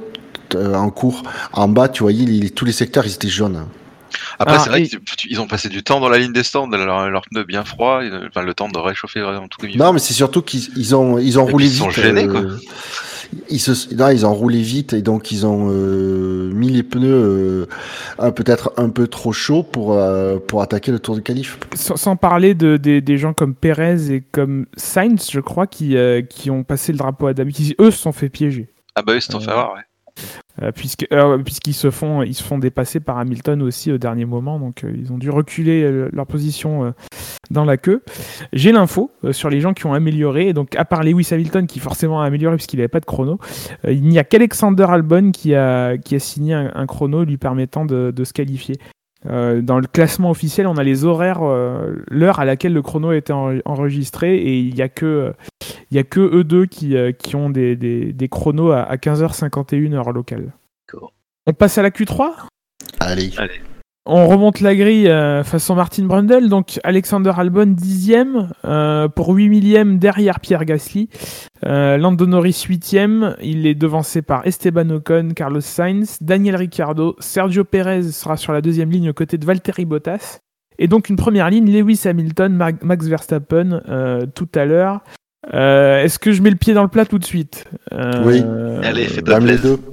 euh, 0.56 0.74
en 0.76 0.90
cours, 0.90 1.24
en 1.54 1.68
bas, 1.70 1.88
tu 1.90 2.04
voyais, 2.04 2.26
les- 2.26 2.50
tous 2.50 2.66
les 2.66 2.72
secteurs, 2.72 3.06
ils 3.06 3.14
étaient 3.14 3.28
jaunes. 3.30 3.66
Après, 4.40 4.56
Ah, 4.58 4.60
c'est 4.60 4.70
vrai 4.70 4.82
et- 4.84 4.88
qu'ils 5.18 5.40
ont 5.42 5.48
passé 5.48 5.70
du 5.70 5.84
temps 5.84 6.00
dans 6.00 6.10
la 6.10 6.18
ligne 6.18 6.34
des 6.34 6.44
stands, 6.44 6.68
leurs 6.68 7.10
leur 7.10 7.22
pneus 7.24 7.44
bien 7.46 7.64
froids, 7.64 8.04
et, 8.04 8.10
enfin, 8.28 8.42
le 8.42 8.54
temps 8.54 8.70
de 8.70 8.78
réchauffer 8.78 9.22
vraiment 9.22 9.48
tout 9.48 9.66
les 9.66 9.76
Non, 9.76 9.94
mais 9.94 10.00
c'est 10.00 10.14
surtout 10.14 10.42
qu'ils 10.42 10.70
ils 10.78 10.96
ont, 10.96 11.18
ils 11.18 11.40
ont 11.40 11.46
roulé 11.46 11.66
ils 11.66 11.72
vite. 11.72 11.80
sont 11.84 11.90
gênés, 11.90 12.26
euh, 12.26 12.32
quoi. 12.32 12.42
Ils, 13.50 13.60
se, 13.60 13.94
non, 13.94 14.08
ils 14.10 14.26
ont 14.26 14.34
roulé 14.34 14.62
vite 14.62 14.94
et 14.94 15.02
donc 15.02 15.32
ils 15.32 15.46
ont 15.46 15.68
euh, 15.70 16.50
mis 16.54 16.70
les 16.70 16.82
pneus 16.84 17.68
euh, 18.22 18.32
peut-être 18.32 18.72
un 18.78 18.88
peu 18.90 19.08
trop 19.08 19.34
chauds 19.34 19.64
pour, 19.64 19.94
euh, 19.94 20.38
pour 20.40 20.62
attaquer 20.62 20.92
le 20.94 21.00
tour 21.00 21.14
de 21.16 21.20
qualif. 21.20 21.58
Sans, 21.76 21.98
sans 21.98 22.16
parler 22.16 22.54
de, 22.54 22.78
des, 22.78 23.02
des 23.02 23.18
gens 23.18 23.34
comme 23.34 23.54
Perez 23.54 24.14
et 24.14 24.22
comme 24.32 24.66
Sainz, 24.78 25.28
je 25.30 25.42
crois, 25.42 25.68
qui, 25.68 25.98
euh, 25.98 26.22
qui 26.22 26.50
ont 26.50 26.64
passé 26.64 26.94
le 26.94 26.98
drapeau 27.00 27.28
à 27.28 27.34
David, 27.34 27.54
qui 27.54 27.76
eux 27.82 27.92
se 27.92 27.98
sont 27.98 28.14
fait 28.14 28.30
piéger. 28.30 28.70
Ah 28.96 29.02
bah 29.02 29.12
oui, 29.14 29.20
c'est 29.22 29.36
en 29.36 29.42
fait 29.42 29.52
avoir, 29.52 29.74
ouais. 29.74 29.82
Euh, 30.64 30.72
puisque 30.72 31.06
euh, 31.12 31.38
puisqu'ils 31.38 31.74
se 31.74 31.92
font 31.92 32.24
ils 32.24 32.34
se 32.34 32.44
font 32.44 32.58
dépasser 32.58 33.00
par 33.00 33.20
Hamilton 33.20 33.62
aussi 33.62 33.92
au 33.92 34.00
dernier 34.00 34.26
moment 34.26 34.60
donc 34.60 34.84
euh, 34.84 34.92
ils 34.98 35.14
ont 35.14 35.20
dû 35.20 35.30
reculer 35.30 35.84
euh, 35.84 36.10
leur 36.12 36.26
position 36.26 36.84
euh, 36.86 36.92
dans 37.52 37.64
la 37.64 37.78
queue. 37.78 38.02
J'ai 38.54 38.72
l'info 38.72 39.12
sur 39.32 39.50
les 39.50 39.62
gens 39.62 39.74
qui 39.74 39.86
ont 39.86 39.94
amélioré. 39.94 40.54
Donc 40.54 40.76
à 40.76 40.84
part 40.84 41.04
Lewis 41.04 41.30
Hamilton 41.32 41.68
qui 41.68 41.80
forcément 41.80 42.22
a 42.22 42.26
amélioré 42.26 42.56
puisqu'il 42.56 42.78
n'avait 42.78 42.88
pas 42.88 43.00
de 43.00 43.06
chrono 43.06 43.40
il 43.88 44.02
n'y 44.04 44.18
a 44.18 44.24
qu'Alexander 44.24 44.88
Albon 44.90 45.32
qui 45.32 45.54
a 45.54 45.98
qui 45.98 46.16
a 46.16 46.20
signé 46.20 46.56
un, 46.56 46.86
chrono 46.88 47.24
lui 47.24 47.38
permettant 47.38 47.86
de, 47.86 48.12
de 48.16 48.24
se 48.24 48.34
qualifier. 48.34 48.78
Euh, 49.26 49.62
dans 49.62 49.80
le 49.80 49.88
classement 49.88 50.30
officiel, 50.30 50.68
on 50.68 50.78
a 50.78 50.84
les 50.84 51.04
horaires, 51.04 51.42
euh, 51.42 51.96
l'heure 52.10 52.40
à 52.40 52.46
laquelle 52.46 52.72
le 52.74 52.82
chrono 52.82 53.10
a 53.10 53.16
été 53.18 53.34
en- 53.34 53.58
enregistré, 53.66 54.38
et 54.38 54.60
il 54.60 54.74
n'y 54.76 54.82
a 54.82 54.90
que, 54.90 55.34
il 55.92 55.98
y 55.98 56.00
a 56.00 56.04
que 56.04 56.20
eux 56.20 56.44
deux 56.44 56.66
qui, 56.66 56.96
euh, 56.98 57.12
qui 57.12 57.36
ont 57.36 57.50
des, 57.50 57.76
des, 57.76 58.14
des 58.14 58.28
chronos 58.28 58.72
à, 58.72 58.82
à 58.82 58.96
15h51 58.98 59.94
heure 59.94 60.12
locale. 60.12 60.54
On 61.46 61.54
passe 61.54 61.78
à 61.78 61.82
la 61.82 61.90
Q3 61.92 62.32
Allez. 63.00 63.62
on 64.06 64.28
remonte 64.28 64.60
la 64.62 64.76
grille 64.76 65.08
euh, 65.08 65.44
façon 65.44 65.76
Martin 65.76 66.04
Brundle, 66.06 66.50
donc 66.50 66.80
Alexander 66.84 67.32
Albon 67.38 67.68
dixième 67.68 68.50
euh, 68.66 69.08
pour 69.08 69.30
8 69.30 69.50
millième 69.50 69.98
derrière 70.00 70.40
Pierre 70.42 70.66
Gasly. 70.66 71.10
Euh, 71.66 71.98
Lando 71.98 72.26
Norris 72.26 72.66
huitième, 72.68 73.36
il 73.42 73.66
est 73.66 73.76
devancé 73.76 74.22
par 74.22 74.46
Esteban 74.46 74.90
Ocon, 74.90 75.30
Carlos 75.36 75.62
Sainz, 75.62 76.18
Daniel 76.22 76.56
Ricciardo, 76.58 77.16
Sergio 77.20 77.64
Perez 77.64 78.04
sera 78.04 78.36
sur 78.38 78.52
la 78.54 78.62
deuxième 78.62 78.92
ligne 78.92 79.10
aux 79.10 79.14
côtés 79.14 79.38
de 79.38 79.46
Valtteri 79.46 79.86
Bottas. 79.86 80.40
Et 80.80 80.88
donc 80.88 81.10
une 81.10 81.16
première 81.16 81.50
ligne, 81.50 81.72
Lewis 81.72 82.02
Hamilton, 82.06 82.54
Ma- 82.54 82.72
Max 82.84 83.08
Verstappen 83.08 83.82
euh, 83.90 84.26
tout 84.36 84.50
à 84.54 84.66
l'heure. 84.66 85.02
Euh, 85.54 86.04
Est-ce 86.04 86.20
que 86.20 86.32
je 86.32 86.42
mets 86.42 86.50
le 86.50 86.56
pied 86.58 86.74
dans 86.74 86.84
le 86.84 86.90
plat 86.90 87.06
tout 87.06 87.20
de 87.20 87.26
suite 87.26 87.66
Euh, 87.94 88.22
Oui. 88.26 88.44
Allez, 88.84 89.06
fais-toi 89.06 89.40
Même 89.40 89.48
les 89.48 89.58
plaisir. 89.58 89.78
deux. 89.78 89.84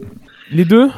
Les 0.50 0.64
deux 0.64 0.88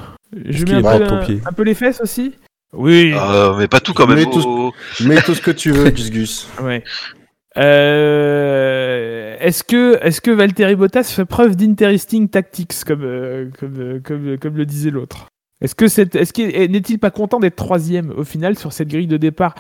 Je 0.46 0.64
mets 0.64 0.74
un 0.86 1.00
est 1.00 1.06
peu, 1.08 1.20
pied 1.20 1.40
un 1.46 1.52
peu 1.52 1.62
les 1.62 1.74
fesses 1.74 2.00
aussi 2.00 2.34
Oui. 2.72 3.12
Euh, 3.14 3.54
mais 3.58 3.68
pas 3.68 3.80
tout 3.80 3.92
quand 3.92 4.06
même. 4.06 4.24
Tout- 4.30 4.42
oh. 4.46 4.72
Mets 5.04 5.20
tout 5.22 5.34
ce 5.34 5.40
que 5.42 5.50
tu 5.50 5.70
veux, 5.72 5.90
Gus 5.90 6.10
Gus. 6.10 6.48
Ouais. 6.62 6.82
Euh, 7.56 9.36
est-ce 9.40 9.64
que 9.64 9.98
est-ce 10.02 10.20
que 10.20 10.30
Valtteri 10.30 10.76
Bottas 10.76 11.04
fait 11.04 11.24
preuve 11.24 11.56
d'interesting 11.56 12.28
tactics 12.28 12.84
comme 12.86 13.02
euh, 13.02 13.50
comme, 13.58 13.74
euh, 13.78 14.00
comme 14.04 14.38
comme 14.38 14.56
le 14.56 14.66
disait 14.66 14.90
l'autre? 14.90 15.28
Est-ce 15.62 15.74
que 15.74 15.88
c'est 15.88 16.14
est-ce 16.16 16.32
qu'il 16.34 16.54
est- 16.54 16.68
n'est-il 16.68 16.98
pas 16.98 17.10
content 17.10 17.40
d'être 17.40 17.56
troisième 17.56 18.10
au 18.10 18.24
final 18.24 18.58
sur 18.58 18.72
cette 18.72 18.88
grille 18.88 19.06
de 19.06 19.16
départ? 19.16 19.54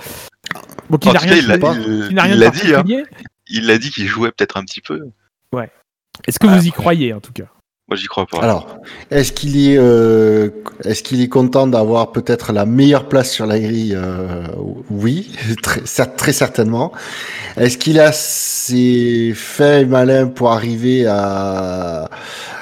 Bon, 0.90 0.98
qu'il 0.98 1.10
En 1.10 1.14
n'a 1.14 1.20
tout 1.20 1.24
rien, 1.26 1.34
cas, 1.36 1.40
il 1.40 1.44
il- 1.44 2.20
rien 2.20 2.34
il 2.80 2.84
dit. 2.84 2.94
hein. 2.96 3.02
Il 3.48 3.66
l'a 3.66 3.78
dit 3.78 3.90
qu'il 3.90 4.06
jouait 4.06 4.30
peut-être 4.32 4.56
un 4.56 4.64
petit 4.64 4.80
peu. 4.80 5.00
Est-ce 6.26 6.38
que 6.38 6.46
vous 6.46 6.66
y 6.66 6.70
croyez 6.72 7.12
en 7.12 7.20
tout 7.20 7.32
cas? 7.32 7.44
Moi, 7.88 7.96
j'y 7.96 8.06
crois 8.06 8.26
pas. 8.26 8.38
Alors, 8.42 8.78
est-ce 9.10 9.32
qu'il 9.32 9.56
est, 9.70 9.76
euh, 9.78 10.50
est-ce 10.82 11.04
qu'il 11.04 11.20
est 11.20 11.28
content 11.28 11.68
d'avoir 11.68 12.10
peut-être 12.10 12.52
la 12.52 12.66
meilleure 12.66 13.08
place 13.08 13.30
sur 13.30 13.46
la 13.46 13.60
grille 13.60 13.94
euh, 13.94 14.44
Oui, 14.90 15.30
très, 15.62 15.82
cer- 15.82 16.16
très 16.16 16.32
certainement. 16.32 16.90
Est-ce 17.56 17.78
qu'il 17.78 18.00
a 18.00 18.10
ses 18.10 19.34
faits 19.36 19.86
malins 19.88 20.26
pour 20.26 20.50
arriver 20.50 21.06
à, 21.06 22.08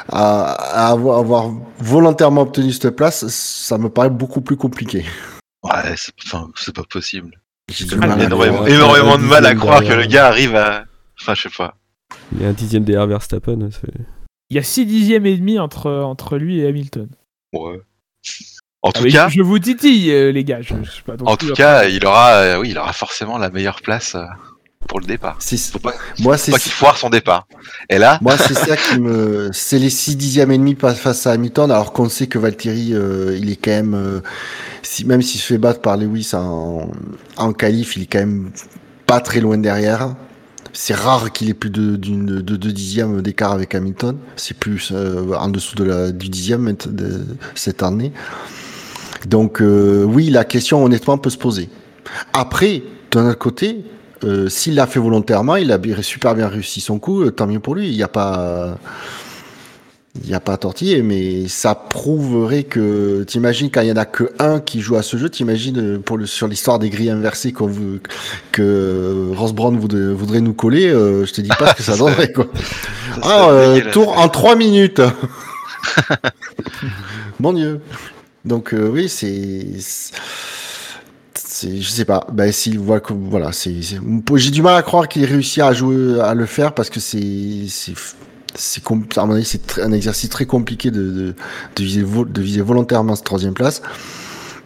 à, 0.08 0.50
à 0.50 0.88
avoir, 0.90 1.18
avoir 1.20 1.52
volontairement 1.78 2.42
obtenu 2.42 2.72
cette 2.72 2.90
place? 2.94 3.26
Ça 3.28 3.78
me 3.78 3.88
paraît 3.88 4.10
beaucoup 4.10 4.42
plus 4.42 4.56
compliqué. 4.58 5.06
Ouais, 5.62 5.94
c'est 5.96 6.12
enfin, 6.26 6.50
c'est 6.54 6.74
pas 6.74 6.84
possible. 6.84 7.40
J'ai 7.74 7.84
énormément, 7.94 8.66
énormément 8.66 9.18
de 9.18 9.22
mal 9.24 9.44
à 9.46 9.54
croire 9.54 9.82
que 9.82 9.92
le 9.92 10.06
gars 10.06 10.26
arrive 10.28 10.54
à. 10.56 10.84
Enfin, 11.20 11.34
je 11.34 11.42
sais 11.42 11.48
pas. 11.56 11.74
Il 12.34 12.42
y 12.42 12.44
a 12.46 12.48
un 12.48 12.52
dixième 12.52 12.84
derrière 12.84 13.06
Verstappen. 13.06 13.68
c'est- 13.70 13.92
Il 14.50 14.56
y 14.56 14.58
a 14.58 14.62
6 14.62 14.86
dixièmes 14.86 15.26
et 15.26 15.36
demi 15.36 15.58
entre 15.58 15.90
entre 15.90 16.36
lui 16.36 16.60
et 16.60 16.66
Hamilton. 16.68 17.08
Ouais. 17.52 17.80
En 18.82 18.90
Ah 18.94 18.98
tout 18.98 19.04
cas, 19.06 19.28
je 19.28 19.42
vous 19.42 19.58
titille 19.58 20.10
euh, 20.10 20.30
les 20.32 20.44
gars. 20.44 20.60
Je, 20.60 20.74
je 20.82 20.90
suis 20.90 21.02
pas 21.02 21.14
en 21.24 21.36
tout 21.36 21.52
cas, 21.54 21.86
il 21.86 22.04
aura, 22.04 22.32
euh, 22.34 22.58
oui, 22.60 22.70
il 22.70 22.78
aura 22.78 22.92
forcément 22.92 23.38
la 23.38 23.48
meilleure 23.48 23.80
place 23.80 24.14
euh, 24.14 24.24
pour 24.86 25.00
le 25.00 25.06
départ. 25.06 25.36
C'est- 25.38 25.56
Faut 25.72 25.78
pas, 25.78 25.94
Moi, 26.20 26.36
faut 26.36 26.44
c'est 26.44 26.52
pas 26.52 26.58
qu'il 26.58 26.72
foire 26.72 26.98
son 26.98 27.08
départ. 27.08 27.46
Et 27.88 27.96
là, 27.98 28.18
Moi, 28.20 28.36
c'est 28.36 28.52
ça 28.54 28.76
qui 28.76 29.00
me. 29.00 29.48
C'est 29.54 29.78
les 29.78 29.88
6 29.90 30.16
dixièmes 30.16 30.50
et 30.50 30.58
demi 30.58 30.76
face 30.76 31.26
à 31.26 31.32
Hamilton, 31.32 31.70
alors 31.70 31.92
qu'on 31.94 32.08
sait 32.10 32.26
que 32.26 32.38
Valtteri, 32.38 32.92
euh, 32.92 33.36
il 33.40 33.50
est 33.50 33.56
quand 33.56 33.70
même. 33.70 34.22
Même 35.04 35.22
s'il 35.22 35.40
se 35.40 35.46
fait 35.46 35.58
battre 35.58 35.80
par 35.80 35.96
Lewis 35.96 36.30
en, 36.34 36.88
en 37.36 37.52
qualif, 37.52 37.96
il 37.96 38.02
est 38.02 38.06
quand 38.06 38.20
même 38.20 38.50
pas 39.06 39.20
très 39.20 39.40
loin 39.40 39.58
derrière. 39.58 40.14
C'est 40.72 40.94
rare 40.94 41.32
qu'il 41.32 41.48
ait 41.48 41.54
plus 41.54 41.70
de, 41.70 41.96
de, 41.96 42.70
dixièmes 42.70 43.22
d'écart 43.22 43.52
avec 43.52 43.74
Hamilton. 43.74 44.16
C'est 44.34 44.56
plus 44.56 44.90
euh, 44.92 45.32
en 45.34 45.48
dessous 45.48 45.76
du 45.76 46.28
dixième 46.28 46.74
cette 47.54 47.82
année. 47.84 48.12
Donc, 49.26 49.62
euh, 49.62 50.02
oui, 50.04 50.30
la 50.30 50.44
question, 50.44 50.84
honnêtement, 50.84 51.16
peut 51.16 51.30
se 51.30 51.38
poser. 51.38 51.68
Après, 52.32 52.82
d'un 53.12 53.28
autre 53.28 53.38
côté, 53.38 53.84
euh, 54.24 54.48
s'il 54.48 54.74
l'a 54.74 54.88
fait 54.88 54.98
volontairement, 54.98 55.56
il 55.56 55.70
a 55.70 55.78
super 56.02 56.34
bien 56.34 56.48
réussi 56.48 56.80
son 56.80 56.98
coup, 56.98 57.30
tant 57.30 57.46
mieux 57.46 57.60
pour 57.60 57.76
lui. 57.76 57.88
Il 57.88 57.94
n'y 57.96 58.02
a 58.02 58.08
pas, 58.08 58.76
il 60.22 60.30
y 60.30 60.34
a 60.34 60.40
pas 60.40 60.52
à 60.52 60.56
tortiller, 60.56 61.02
mais 61.02 61.48
ça 61.48 61.74
prouverait 61.74 62.62
que, 62.62 63.24
t'imagines 63.24 63.70
quand 63.70 63.80
il 63.80 63.88
y 63.88 63.92
en 63.92 63.96
a 63.96 64.04
que 64.04 64.30
un 64.38 64.60
qui 64.60 64.80
joue 64.80 64.94
à 64.94 65.02
ce 65.02 65.16
jeu, 65.16 65.28
t'imagines 65.28 65.78
euh, 65.78 65.98
pour 65.98 66.16
le 66.16 66.26
sur 66.26 66.46
l'histoire 66.46 66.78
des 66.78 66.88
grilles 66.88 67.10
inversées 67.10 67.52
veut, 67.58 68.00
que 68.52 69.32
Ross 69.34 69.52
Brown 69.52 69.76
voudrait, 69.76 70.12
voudrait 70.12 70.40
nous 70.40 70.54
coller, 70.54 70.86
euh, 70.86 71.26
je 71.26 71.32
te 71.32 71.40
dis 71.40 71.48
pas 71.48 71.70
ce 71.70 71.74
que 71.74 71.82
ça 71.82 71.96
donnerait 71.98 72.32
quoi. 72.32 72.46
Ah, 73.22 73.48
euh, 73.50 73.90
tour 73.90 74.16
en 74.16 74.28
trois 74.28 74.54
minutes. 74.54 75.02
Mon 77.40 77.52
Dieu. 77.52 77.80
Donc 78.44 78.72
euh, 78.72 78.88
oui, 78.88 79.08
c'est, 79.08 79.66
je 81.62 81.88
sais 81.88 82.04
pas. 82.04 82.26
Ben 82.32 82.52
s'il 82.52 82.78
voit 82.78 83.00
que 83.00 83.12
voilà, 83.12 83.52
c'est, 83.52 83.74
j'ai 83.80 84.50
du 84.50 84.62
mal 84.62 84.76
à 84.76 84.82
croire 84.82 85.08
qu'il 85.08 85.22
ait 85.22 85.26
réussi 85.26 85.60
à 85.60 85.72
jouer, 85.72 86.20
à 86.20 86.34
le 86.34 86.46
faire 86.46 86.72
parce 86.72 86.90
que 86.90 87.00
c'est, 87.00 87.66
c'est, 88.54 88.82
un 89.80 89.92
exercice 89.92 90.30
très 90.30 90.46
compliqué 90.46 90.90
de, 90.90 91.34
viser, 91.78 92.62
volontairement 92.62 93.16
cette 93.16 93.24
troisième 93.24 93.54
place. 93.54 93.82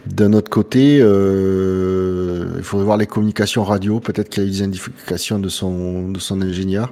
D'un 0.05 0.33
autre 0.33 0.49
côté, 0.49 0.99
euh, 1.01 2.45
il 2.57 2.63
faudrait 2.63 2.85
voir 2.85 2.97
les 2.97 3.05
communications 3.05 3.63
radio. 3.63 3.99
Peut-être 3.99 4.29
qu'il 4.29 4.43
y 4.43 4.45
a 4.45 4.49
eu 4.49 4.51
des 4.51 4.61
indications 4.63 5.39
de 5.39 5.49
son, 5.49 6.09
de 6.09 6.19
son 6.19 6.41
ingénieur. 6.41 6.91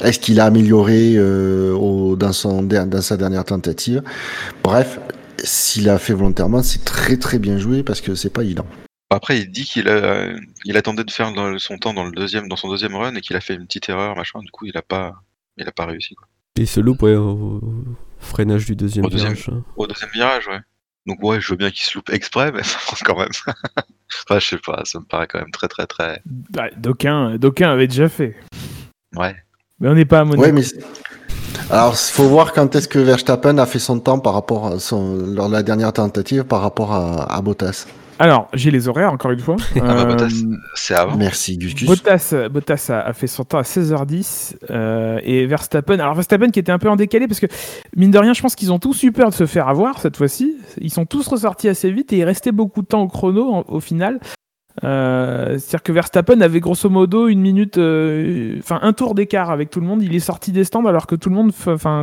Est-ce 0.00 0.20
qu'il 0.20 0.40
a 0.40 0.44
amélioré 0.44 1.14
euh, 1.16 2.16
dans, 2.16 2.32
sa 2.32 3.16
dernière 3.16 3.44
tentative? 3.44 4.02
Bref, 4.62 5.00
s'il 5.42 5.90
a 5.90 5.98
fait 5.98 6.14
volontairement, 6.14 6.62
c'est 6.62 6.84
très 6.84 7.16
très 7.16 7.38
bien 7.38 7.58
joué 7.58 7.82
parce 7.82 8.00
que 8.00 8.14
c'est 8.14 8.30
pas 8.30 8.42
évident. 8.42 8.66
après, 9.10 9.40
il 9.40 9.50
dit 9.50 9.64
qu'il 9.64 9.90
il 10.64 10.76
attendait 10.76 11.04
de 11.04 11.10
faire 11.10 11.32
son 11.58 11.78
temps 11.78 11.94
dans 11.94 12.04
le 12.04 12.12
deuxième, 12.12 12.48
dans 12.48 12.56
son 12.56 12.68
deuxième 12.68 12.94
run 12.94 13.14
et 13.16 13.20
qu'il 13.20 13.36
a 13.36 13.40
fait 13.40 13.54
une 13.54 13.66
petite 13.66 13.88
erreur, 13.88 14.16
machin. 14.16 14.38
Du 14.40 14.50
coup, 14.50 14.66
il 14.66 14.76
a 14.78 14.82
pas, 14.82 15.14
il 15.56 15.68
a 15.68 15.72
pas 15.72 15.86
réussi. 15.86 16.14
Quoi. 16.14 16.26
Et 16.56 16.62
il 16.62 16.66
se 16.66 16.80
loupe 16.80 17.02
ouais, 17.02 17.14
au 17.14 17.60
freinage 18.18 18.64
du 18.66 18.76
deuxième 18.76 19.04
Au 19.04 19.08
deuxième. 19.10 19.34
virage. 19.34 19.50
hein. 19.58 19.62
Au 19.76 19.86
deuxième 19.86 20.10
virage, 20.10 20.48
ouais. 20.48 20.60
Donc 21.06 21.22
ouais, 21.22 21.40
je 21.40 21.50
veux 21.50 21.56
bien 21.56 21.70
qu'il 21.70 21.84
se 21.84 21.96
loupe 21.96 22.10
exprès, 22.10 22.50
mais 22.52 22.62
ça 22.64 22.78
quand 23.04 23.16
même. 23.18 23.28
enfin, 24.28 24.38
je 24.38 24.46
sais 24.46 24.58
pas, 24.58 24.82
ça 24.84 24.98
me 24.98 25.04
paraît 25.04 25.26
quand 25.28 25.38
même 25.38 25.50
très 25.52 25.68
très 25.68 25.86
très. 25.86 26.20
Bah, 26.50 26.68
D'aucuns 26.76 27.36
d'aucuns 27.38 27.70
avaient 27.72 27.86
déjà 27.86 28.08
fait. 28.08 28.36
Ouais. 29.14 29.36
Mais 29.78 29.88
on 29.88 29.94
n'est 29.94 30.04
pas 30.06 30.20
à 30.20 30.24
Monaco. 30.24 30.42
Ouais, 30.42 30.52
mais 30.52 30.62
alors 31.70 31.92
il 31.94 32.12
faut 32.12 32.28
voir 32.28 32.52
quand 32.52 32.74
est-ce 32.74 32.88
que 32.88 32.98
Verstappen 32.98 33.58
a 33.58 33.66
fait 33.66 33.78
son 33.78 34.00
temps 34.00 34.18
par 34.18 34.34
rapport 34.34 34.66
à 34.68 34.78
son, 34.78 35.16
lors 35.34 35.48
de 35.48 35.52
la 35.52 35.62
dernière 35.62 35.92
tentative 35.92 36.44
par 36.44 36.60
rapport 36.62 36.92
à, 36.92 37.32
à 37.32 37.40
Bottas. 37.42 37.86
Alors, 38.18 38.48
j'ai 38.54 38.70
les 38.70 38.88
horaires, 38.88 39.12
encore 39.12 39.30
une 39.30 39.40
fois. 39.40 39.56
Ah 39.76 39.80
bah, 39.80 40.04
Bottas, 40.06 40.24
Euh, 40.44 40.56
c'est 40.74 40.94
avant. 40.94 41.16
Merci, 41.16 41.58
Gus 41.58 41.74
Gus. 41.74 41.86
Bottas, 41.86 42.34
Bottas 42.50 42.86
a, 42.88 43.00
a 43.00 43.12
fait 43.12 43.26
son 43.26 43.44
temps 43.44 43.58
à 43.58 43.62
16h10 43.62 44.56
euh, 44.70 45.20
et 45.22 45.44
Verstappen. 45.46 45.98
Alors 45.98 46.14
Verstappen 46.14 46.48
qui 46.50 46.58
était 46.58 46.72
un 46.72 46.78
peu 46.78 46.88
en 46.88 46.96
décalé 46.96 47.28
parce 47.28 47.40
que 47.40 47.46
mine 47.94 48.10
de 48.10 48.18
rien, 48.18 48.32
je 48.32 48.40
pense 48.40 48.54
qu'ils 48.54 48.72
ont 48.72 48.78
tous 48.78 49.02
eu 49.02 49.12
peur 49.12 49.28
de 49.28 49.34
se 49.34 49.44
faire 49.44 49.68
avoir 49.68 49.98
cette 50.00 50.16
fois-ci. 50.16 50.56
Ils 50.80 50.90
sont 50.90 51.04
tous 51.04 51.26
ressortis 51.28 51.68
assez 51.68 51.90
vite 51.90 52.12
et 52.14 52.18
il 52.18 52.24
restait 52.24 52.52
beaucoup 52.52 52.80
de 52.80 52.86
temps 52.86 53.02
au 53.02 53.08
chrono 53.08 53.52
en- 53.52 53.64
au 53.68 53.80
final. 53.80 54.18
Euh, 54.84 55.58
C'est-à-dire 55.58 55.82
que 55.82 55.92
Verstappen 55.92 56.40
avait 56.40 56.60
grosso 56.60 56.88
modo 56.88 57.28
une 57.28 57.40
minute, 57.40 57.76
euh, 57.78 58.56
enfin 58.60 58.78
un 58.82 58.92
tour 58.94 59.14
d'écart 59.14 59.50
avec 59.50 59.68
tout 59.68 59.80
le 59.80 59.86
monde. 59.86 60.02
Il 60.02 60.14
est 60.14 60.20
sorti 60.20 60.52
des 60.52 60.64
stands 60.64 60.84
alors 60.86 61.06
que 61.06 61.16
tout 61.16 61.28
le 61.28 61.34
monde, 61.34 61.52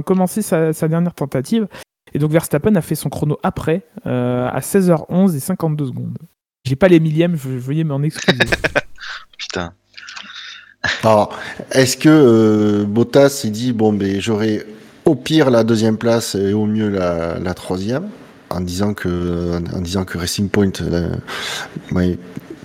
commençait 0.06 0.41
sa, 0.43 0.73
sa 0.73 0.88
dernière 0.88 1.13
tentative. 1.15 1.67
Et 2.13 2.19
donc 2.19 2.32
Verstappen 2.32 2.76
a 2.76 2.82
fait 2.82 2.95
son 2.95 3.10
chrono 3.10 3.39
après 3.43 3.86
euh, 4.06 4.47
à 4.47 4.60
16h11 4.60 5.36
et 5.36 5.39
52 5.39 5.86
secondes. 5.88 6.17
J'ai 6.65 6.76
pas 6.76 6.88
les 6.88 6.99
millièmes, 6.99 7.36
je, 7.36 7.49
veuillez 7.49 7.84
m'en 7.84 8.02
excuser. 8.04 8.39
Putain. 9.38 9.73
Alors, 11.04 11.38
est-ce 11.71 11.97
que 11.97 12.10
euh, 12.10 12.84
Bottas 12.86 13.30
s'est 13.30 13.49
dit 13.49 13.73
bon 13.73 13.93
ben 13.93 14.19
j'aurai 14.19 14.65
au 15.06 15.15
pire 15.15 15.49
la 15.49 15.63
deuxième 15.63 15.97
place 15.97 16.36
et 16.36 16.54
au 16.54 16.65
mieux 16.65 16.89
la, 16.89 17.39
la 17.39 17.54
troisième 17.54 18.10
en 18.49 18.62
disant 18.62 18.93
que 18.93 19.60
en 19.73 19.82
disant 19.82 20.06
que 20.06 20.17
Racing 20.17 20.49
Point 20.49 20.71
euh, 20.82 21.15
ouais, 21.91 22.17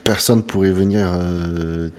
personne 0.04 0.42
pourrait 0.42 0.70
venir 0.70 1.12
euh, 1.12 1.90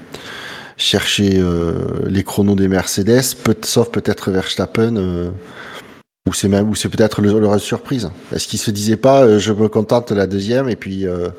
chercher 0.77 1.38
euh, 1.38 1.99
les 2.07 2.23
chronos 2.23 2.55
des 2.55 2.67
Mercedes 2.67 3.35
peut, 3.43 3.55
sauf 3.62 3.91
peut-être 3.91 4.31
Verstappen 4.31 4.95
euh, 4.95 5.29
ou 6.27 6.34
c'est 6.34 6.47
même 6.47 6.69
ou 6.69 6.75
c'est 6.75 6.89
peut-être 6.89 7.21
le, 7.21 7.60
surprise. 7.60 8.10
Est-ce 8.34 8.47
qu'il 8.47 8.60
se 8.60 8.71
disait 8.71 8.97
pas 8.97 9.23
euh, 9.23 9.39
je 9.39 9.53
me 9.53 9.67
contente 9.67 10.10
de 10.12 10.15
la 10.17 10.27
deuxième 10.27 10.69
et 10.69 10.75
puis 10.75 11.08
euh, 11.08 11.29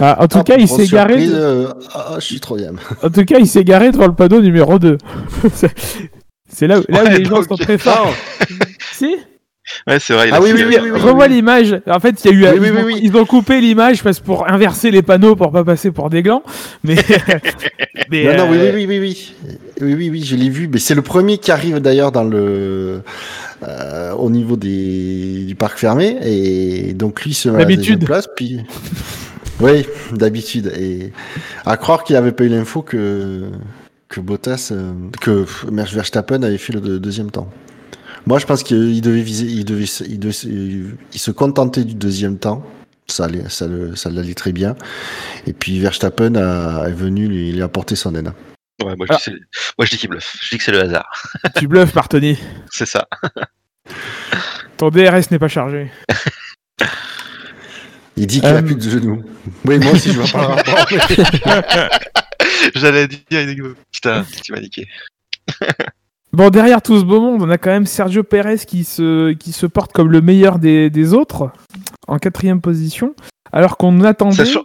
Ah, 0.00 0.16
en 0.22 0.28
tout 0.28 0.38
hop, 0.38 0.46
cas, 0.46 0.56
il 0.58 0.66
s'est 0.68 0.86
garé. 0.86 1.12
surprise, 1.14 1.32
euh, 1.34 1.68
ah, 1.94 2.14
je 2.18 2.24
suis 2.24 2.40
troisième. 2.40 2.78
En 3.02 3.10
tout 3.10 3.24
cas, 3.24 3.38
il 3.38 3.46
s'est 3.46 3.64
garé 3.64 3.90
devant 3.92 4.06
le 4.06 4.14
panneau 4.14 4.40
numéro 4.40 4.78
2. 4.78 4.98
C'est- 6.52 6.66
là 6.66 6.80
où, 6.80 6.84
là 6.88 7.02
où 7.02 7.06
Ouais, 7.06 7.18
les 7.18 7.24
gens 7.24 7.42
sont 7.42 7.56
très 7.56 7.78
forts. 7.78 8.12
si 8.92 9.14
Ouais, 9.86 9.98
c'est 10.00 10.14
vrai. 10.14 10.28
il 10.28 10.34
Ah 10.34 10.40
oui, 10.40 10.50
oui, 10.54 10.64
oui, 10.66 10.76
oui, 10.82 10.90
oui. 10.92 11.00
Revois 11.00 11.28
l'image. 11.28 11.80
En 11.86 12.00
fait, 12.00 12.22
il 12.24 12.30
y 12.40 12.46
a 12.46 12.52
eu, 12.54 12.58
Oui, 12.58 12.66
ils, 12.66 12.72
oui, 12.72 12.78
ont, 12.78 12.84
oui, 12.86 12.92
oui. 12.94 13.00
ils 13.02 13.16
ont 13.16 13.24
coupé 13.24 13.60
l'image 13.60 14.02
parce 14.02 14.20
pour 14.20 14.48
inverser 14.50 14.90
les 14.90 15.02
panneaux 15.02 15.36
pour 15.36 15.52
pas 15.52 15.64
passer 15.64 15.90
pour 15.90 16.10
des 16.10 16.22
glands. 16.22 16.42
Mais, 16.84 16.96
mais, 18.10 18.24
Non, 18.36 18.44
non, 18.46 18.50
oui, 18.50 18.58
euh, 18.58 18.72
oui, 18.74 18.86
oui, 18.86 18.98
oui, 18.98 18.98
oui, 19.00 19.54
oui, 19.80 19.94
oui, 19.94 20.10
oui, 20.10 20.24
je 20.24 20.36
l'ai 20.36 20.48
vu. 20.50 20.68
Mais 20.72 20.78
c'est 20.78 20.94
le 20.94 21.02
premier 21.02 21.38
qui 21.38 21.50
arrive 21.50 21.78
d'ailleurs 21.80 22.12
dans 22.12 22.24
le 22.24 23.02
euh, 23.66 24.12
au 24.12 24.30
niveau 24.30 24.56
des 24.56 25.44
du 25.46 25.54
parc 25.54 25.78
fermé 25.78 26.16
et 26.24 26.92
donc 26.94 27.22
lui 27.24 27.34
se 27.34 27.48
met 27.48 27.64
à 27.64 27.68
la 27.68 27.96
place. 27.98 28.26
Puis 28.34 28.60
oui, 29.60 29.86
d'habitude 30.12 30.72
et 30.78 31.12
à 31.66 31.76
croire 31.76 32.04
qu'il 32.04 32.16
avait 32.16 32.32
pas 32.32 32.44
eu 32.44 32.48
l'info 32.48 32.82
que 32.82 33.42
que 34.08 34.20
Bottas, 34.20 34.70
euh, 34.72 34.92
que 35.20 35.44
Merce 35.70 35.92
Verstappen 35.92 36.42
avait 36.42 36.58
fait 36.58 36.72
le 36.72 36.80
deux- 36.80 36.98
deuxième 36.98 37.30
temps. 37.30 37.48
Moi, 38.26 38.38
je 38.38 38.46
pense 38.46 38.62
qu'il 38.62 39.00
devait 39.00 39.22
viser, 39.22 39.46
il 39.46 39.64
devait, 39.64 39.86
se- 39.86 40.04
il 40.04 40.18
devait, 40.18 40.32
se- 40.32 40.46
il 40.48 41.18
se 41.18 41.30
contentait 41.30 41.84
du 41.84 41.94
deuxième 41.94 42.38
temps. 42.38 42.64
Ça 43.08 43.24
allait, 43.24 43.48
ça, 43.48 43.66
le- 43.66 43.96
ça 43.96 44.08
l'allait 44.10 44.34
très 44.34 44.52
bien. 44.52 44.76
Et 45.46 45.52
puis 45.52 45.80
Verstappen 45.80 46.34
a, 46.36 46.86
est 46.88 46.92
venu 46.92 47.26
lui, 47.26 47.50
lui 47.52 47.62
apporter 47.62 47.96
son 47.96 48.14
aide. 48.14 48.32
Ouais, 48.82 48.94
moi, 48.96 49.06
je 49.10 49.14
dis, 49.16 49.20
c'est- 49.24 49.30
moi, 49.78 49.84
je 49.84 49.90
dis 49.90 49.96
qu'il 49.98 50.08
bluffe. 50.10 50.36
Je 50.42 50.48
dis 50.50 50.58
que 50.58 50.64
c'est 50.64 50.70
le 50.72 50.80
hasard. 50.82 51.10
tu 51.56 51.66
bluffes, 51.66 51.92
Partoni. 51.92 52.38
C'est 52.70 52.86
ça. 52.86 53.08
Ton 54.76 54.90
DRS 54.90 55.30
n'est 55.30 55.38
pas 55.38 55.48
chargé. 55.48 55.90
Il 58.16 58.26
dit 58.26 58.40
qu'il 58.40 58.48
Euh, 58.48 58.58
a 58.58 58.62
plus 58.62 58.74
de 58.76 58.88
genoux. 58.90 59.22
Oui, 59.64 59.78
moi 59.78 59.92
aussi, 59.92 60.12
je 60.12 60.20
vois 60.20 60.28
pas 60.30 60.40
le 60.40 60.54
rapport. 60.54 60.86
J'allais 62.74 63.06
dire, 63.08 63.74
putain, 63.92 64.24
tu 64.42 64.52
m'as 64.52 64.60
niqué. 64.60 64.86
Bon, 66.32 66.48
derrière 66.50 66.80
tout 66.80 66.98
ce 66.98 67.04
beau 67.04 67.20
monde, 67.20 67.42
on 67.42 67.50
a 67.50 67.58
quand 67.58 67.70
même 67.70 67.86
Sergio 67.86 68.22
Perez 68.22 68.58
qui 68.58 68.84
se, 68.84 69.32
qui 69.32 69.52
se 69.52 69.66
porte 69.66 69.92
comme 69.92 70.10
le 70.12 70.20
meilleur 70.20 70.58
des, 70.60 70.88
des 70.90 71.12
autres, 71.12 71.50
en 72.06 72.18
quatrième 72.18 72.60
position, 72.60 73.14
alors 73.52 73.76
qu'on 73.76 74.02
attendait 74.04 74.44
sur- 74.44 74.64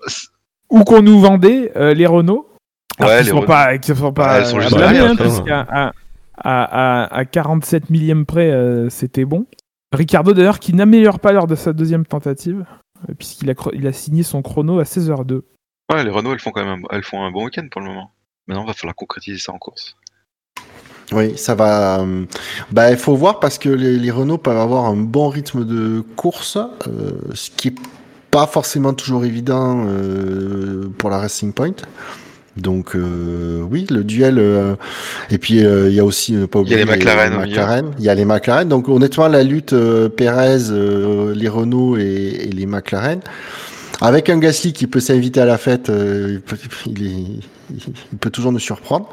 ou 0.69 0.83
qu'on 0.83 1.01
nous 1.01 1.19
vendait 1.19 1.71
euh, 1.75 1.93
les 1.93 2.05
Renault. 2.05 2.47
Ouais, 2.99 3.23
les 3.23 3.29
sont 3.29 3.35
Renault. 3.37 3.47
pas, 3.47 3.81
sont 3.81 4.13
pas 4.13 4.39
Ouais, 4.39 4.45
sont 4.45 4.59
juste 4.59 4.77
derrière, 4.77 5.11
hein, 5.11 5.15
parce 5.17 5.41
qu'à 5.41 5.61
à, 5.61 5.91
à, 6.37 7.03
à, 7.03 7.15
à 7.15 7.25
47 7.25 7.89
millième 7.89 8.25
près, 8.25 8.51
euh, 8.51 8.89
c'était 8.89 9.25
bon. 9.25 9.47
Ricardo 9.91 10.33
d'ailleurs 10.33 10.59
qui 10.59 10.73
n'améliore 10.73 11.19
pas 11.19 11.31
lors 11.31 11.47
de 11.47 11.55
sa 11.55 11.73
deuxième 11.73 12.05
tentative, 12.05 12.65
euh, 13.09 13.13
puisqu'il 13.17 13.49
a, 13.49 13.53
il 13.73 13.87
a 13.87 13.91
signé 13.93 14.21
son 14.23 14.41
chrono 14.43 14.79
à 14.79 14.83
16h02. 14.83 15.41
Ouais, 15.91 16.03
les 16.03 16.09
Renault, 16.11 16.33
elles 16.33 16.39
font 16.39 16.51
quand 16.51 16.63
même 16.65 16.83
un, 16.83 16.95
elles 16.95 17.03
font 17.03 17.23
un 17.23 17.31
bon 17.31 17.45
week-end 17.45 17.67
pour 17.71 17.81
le 17.81 17.87
moment. 17.87 18.11
Maintenant, 18.47 18.63
il 18.63 18.67
va 18.67 18.73
falloir 18.73 18.95
concrétiser 18.95 19.39
ça 19.39 19.51
en 19.53 19.57
course. 19.57 19.95
Oui, 21.11 21.33
ça 21.37 21.53
va. 21.55 21.99
euh, 22.01 22.23
Bah, 22.71 22.91
il 22.91 22.97
faut 22.97 23.15
voir 23.15 23.39
parce 23.39 23.57
que 23.57 23.69
les, 23.69 23.97
les 23.97 24.11
Renault 24.11 24.37
peuvent 24.39 24.57
avoir 24.57 24.85
un 24.85 24.95
bon 24.95 25.29
rythme 25.29 25.63
de 25.65 26.03
course, 26.15 26.57
euh, 26.57 27.11
ce 27.33 27.49
qui 27.55 27.69
est 27.69 27.75
pas 28.31 28.47
forcément 28.47 28.93
toujours 28.93 29.23
évident 29.23 29.85
euh, 29.87 30.89
pour 30.97 31.09
la 31.09 31.19
Racing 31.19 31.53
Point. 31.53 31.73
Donc 32.57 32.95
euh, 32.95 33.61
oui, 33.69 33.85
le 33.89 34.03
duel. 34.05 34.39
euh, 34.39 34.75
et 35.29 35.37
puis 35.37 35.63
euh, 35.65 35.89
il 35.89 35.95
y 35.95 35.99
a 35.99 36.05
aussi 36.05 36.35
euh, 36.35 36.47
pas 36.47 36.59
oublier 36.59 36.77
les 36.85 36.85
McLaren. 37.55 37.91
Il 37.99 38.05
y 38.05 38.09
a 38.09 38.15
les 38.15 38.25
McLaren. 38.25 38.67
Donc 38.67 38.87
honnêtement, 38.89 39.27
la 39.27 39.43
lutte 39.43 39.75
Perez, 40.15 40.69
euh, 40.71 41.33
les 41.35 41.49
Renault 41.49 41.97
et, 41.97 42.03
et 42.47 42.51
les 42.51 42.65
McLaren. 42.65 43.19
Avec 44.01 44.29
un 44.29 44.39
Gasly 44.39 44.73
qui 44.73 44.87
peut 44.87 44.99
s'inviter 45.01 45.39
à 45.41 45.45
la 45.45 45.57
fête, 45.57 45.89
il, 45.89 46.41
peut, 46.41 46.57
il 46.87 47.05
est- 47.07 47.39
il 48.11 48.17
peut 48.19 48.29
toujours 48.29 48.51
nous 48.51 48.59
surprendre. 48.59 49.09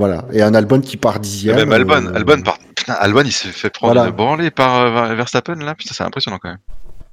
Voilà. 0.00 0.24
Et 0.32 0.40
un 0.42 0.54
Albon 0.54 0.80
qui 0.80 0.96
part 0.96 1.20
dixième. 1.20 1.56
même 1.56 1.72
Albon, 1.72 2.06
euh, 2.06 2.14
Albon, 2.14 2.40
par... 2.42 2.58
putain, 2.74 2.94
Albon, 2.94 3.22
il 3.24 3.32
s'est 3.32 3.48
fait 3.48 3.70
prendre 3.70 3.92
Voilà. 3.92 4.08
une 4.08 4.16
branlée 4.16 4.50
par 4.50 4.76
euh, 4.80 5.14
Verstappen 5.14 5.56
là. 5.56 5.74
Putain, 5.74 5.94
c'est 5.94 6.02
impressionnant 6.04 6.38
quand 6.40 6.48
même. 6.48 6.58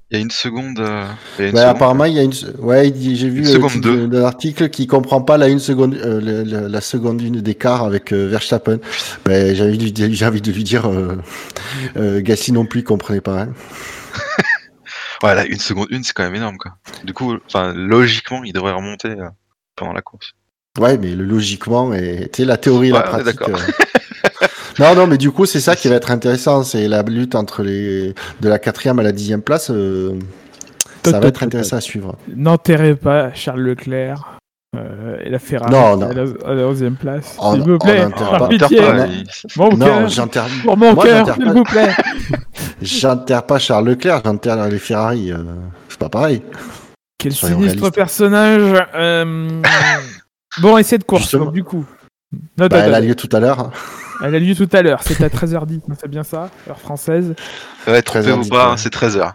Il 0.10 0.16
y 0.18 0.20
a 0.22 0.24
une 0.24 0.32
seconde. 0.32 0.80
euh, 0.80 1.06
il 1.38 1.42
y 1.42 1.46
a 1.48 1.50
une 1.50 1.56
Ouais, 1.56 1.62
seconde. 1.64 1.76
apparemment, 1.76 2.06
il 2.06 2.14
y 2.14 2.20
a 2.20 2.24
une. 2.24 2.32
Ouais, 2.60 2.94
j'ai 2.96 3.28
vu 3.30 3.42
d'un 3.82 4.24
article 4.24 4.70
qui 4.70 4.88
comprend 4.88 5.22
pas 5.22 5.38
la 5.38 5.50
une 5.50 5.60
seconde, 5.60 5.96
euh, 5.96 6.46
la 6.70 6.80
seconde 6.80 7.22
une 7.22 7.42
d'écart 7.42 7.84
avec 7.84 8.14
euh, 8.14 8.26
Verstappen. 8.30 8.80
Ben, 9.26 9.54
j'ai 9.54 9.64
envie 9.64 9.78
de 9.78 9.84
lui 9.84 9.92
dire, 9.92 10.08
j'ai 10.10 10.26
envie 10.26 10.40
de 10.42 10.50
lui 10.54 10.64
dire, 10.64 10.88
euh, 10.90 11.18
euh, 11.98 12.22
Gasly 12.22 12.54
non 12.54 12.66
plus, 12.66 12.80
il 12.80 12.84
comprenait 12.86 13.20
pas. 13.20 13.42
hein. 13.42 13.50
Ouais, 15.24 15.34
là, 15.36 15.46
une 15.46 15.60
seconde 15.60 15.88
une, 15.90 16.04
c'est 16.04 16.14
quand 16.14 16.24
même 16.24 16.36
énorme 16.36 16.58
quoi. 16.58 16.74
Du 17.04 17.12
coup, 17.14 17.36
enfin, 17.48 17.74
logiquement, 17.76 18.44
il 18.44 18.54
devrait 18.54 18.72
remonter 18.74 19.10
euh, 19.10 19.28
pendant 19.76 19.92
la 19.92 20.02
course. 20.04 20.34
Ouais, 20.80 20.98
mais 20.98 21.16
le 21.16 21.24
logiquement, 21.24 21.94
et 21.94 22.30
tu 22.32 22.42
sais, 22.44 22.46
la 22.46 22.58
théorie 22.58 22.90
et 22.90 22.92
Ouais, 22.94 23.00
la 23.00 23.04
pratique. 23.04 23.42
euh. 23.50 23.56
non, 24.80 24.96
non, 24.96 25.08
mais 25.08 25.18
du 25.18 25.32
coup, 25.32 25.46
c'est 25.46 25.60
ça 25.60 25.76
qui 25.76 25.88
va 25.88 25.96
être 25.96 26.12
intéressant, 26.12 26.64
c'est 26.64 26.88
la 26.88 27.02
lutte 27.04 27.36
entre 27.36 27.64
les 27.64 28.14
de 28.42 28.50
la 28.50 28.60
quatrième 28.60 29.00
à 29.00 29.04
la 29.04 29.12
dixième 29.12 29.42
place. 29.42 29.70
euh, 29.72 30.14
ça 31.04 31.20
va 31.20 31.28
être 31.28 31.44
intéressant 31.44 31.78
à 31.78 31.82
suivre. 31.82 32.16
N'enterrez 32.36 32.96
pas 32.96 33.34
Charles 33.34 33.62
Leclerc 33.62 34.38
euh, 34.76 35.18
et 35.24 35.30
la 35.30 35.40
Ferrari 35.40 35.72
Non, 35.72 35.96
non. 35.98 36.10
à 36.10 36.14
la, 36.14 36.22
à 36.46 36.54
la 36.54 36.64
11e 36.64 36.96
place. 36.96 37.38
S'il 37.52 37.62
vous 37.62 37.78
plaît, 37.80 38.06
par 38.10 38.38
pas. 38.40 38.48
pitié, 38.50 38.78
Putain, 38.78 38.94
non. 38.94 39.06
il- 39.10 39.26
mon 39.56 39.70
Non, 39.78 39.86
cœur, 39.86 40.10
j'enterre, 40.10 40.46
pour 40.64 40.76
mon 40.78 40.94
Moi, 40.94 41.04
cœur, 41.06 41.18
j'enterre 41.26 41.36
s'il 41.36 41.46
pas. 41.46 41.54
vous 41.54 41.64
plaît. 41.64 41.92
j'enterre 42.82 43.44
pas 43.44 43.58
Charles 43.60 43.88
Leclerc, 43.88 44.22
j'enterre 44.26 44.68
les 44.68 44.80
Ferrari. 44.80 45.32
euh, 45.32 45.38
c'est 45.90 45.98
pas 46.00 46.10
pareil. 46.10 46.42
Quel 47.18 47.32
Soyons 47.32 47.56
sinistre 47.58 47.78
réalistes. 47.80 47.96
personnage. 47.96 48.84
euh, 48.96 49.62
Bon, 50.62 50.78
essai 50.78 50.98
de 50.98 51.04
course, 51.04 51.36
donc, 51.36 51.54
du 51.54 51.64
coup. 51.64 51.86
Non, 52.58 52.68
Bah, 52.68 52.80
non, 52.80 52.84
elle 52.86 52.94
a 52.96 53.00
lieu 53.02 53.16
tout 53.16 53.30
à 53.32 53.40
l'heure. 53.40 53.72
Elle 54.24 54.34
a 54.36 54.40
lieu 54.40 54.56
tout 54.56 54.68
à 54.74 54.82
l'heure, 54.82 55.02
c'est 55.04 55.22
à 55.24 55.30
13h10, 55.30 55.82
non, 55.88 55.96
c'est 56.00 56.10
bien 56.10 56.24
ça, 56.24 56.50
heure 56.68 56.80
française. 56.80 57.36
Ouais, 57.86 58.02
trompé 58.02 58.28
13h10, 58.32 58.46
ou 58.48 58.50
pas, 58.50 58.76
c'est 58.78 58.92
13h. 58.92 59.34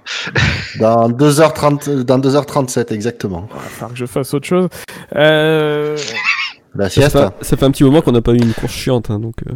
Dans 0.80 1.08
2h30, 1.08 2.00
dans 2.02 2.18
2h37 2.18 2.92
exactement. 2.92 3.46
Il 3.50 3.54
va 3.54 3.60
falloir 3.60 3.90
que 3.92 3.96
je 3.98 4.06
fasse 4.06 4.34
autre 4.34 4.46
chose. 4.46 4.68
Euh... 5.14 5.96
La 6.74 6.86
Ça 6.86 6.90
sieste. 6.90 7.12
fait, 7.18 7.44
ça 7.44 7.56
fait 7.56 7.64
un 7.64 7.70
petit 7.70 7.84
moment 7.84 8.00
qu'on 8.02 8.12
n'a 8.12 8.22
pas 8.22 8.32
eu 8.32 8.38
une 8.38 8.54
course 8.54 8.72
chiante, 8.72 9.10
hein, 9.10 9.20
donc. 9.20 9.34
euh, 9.48 9.52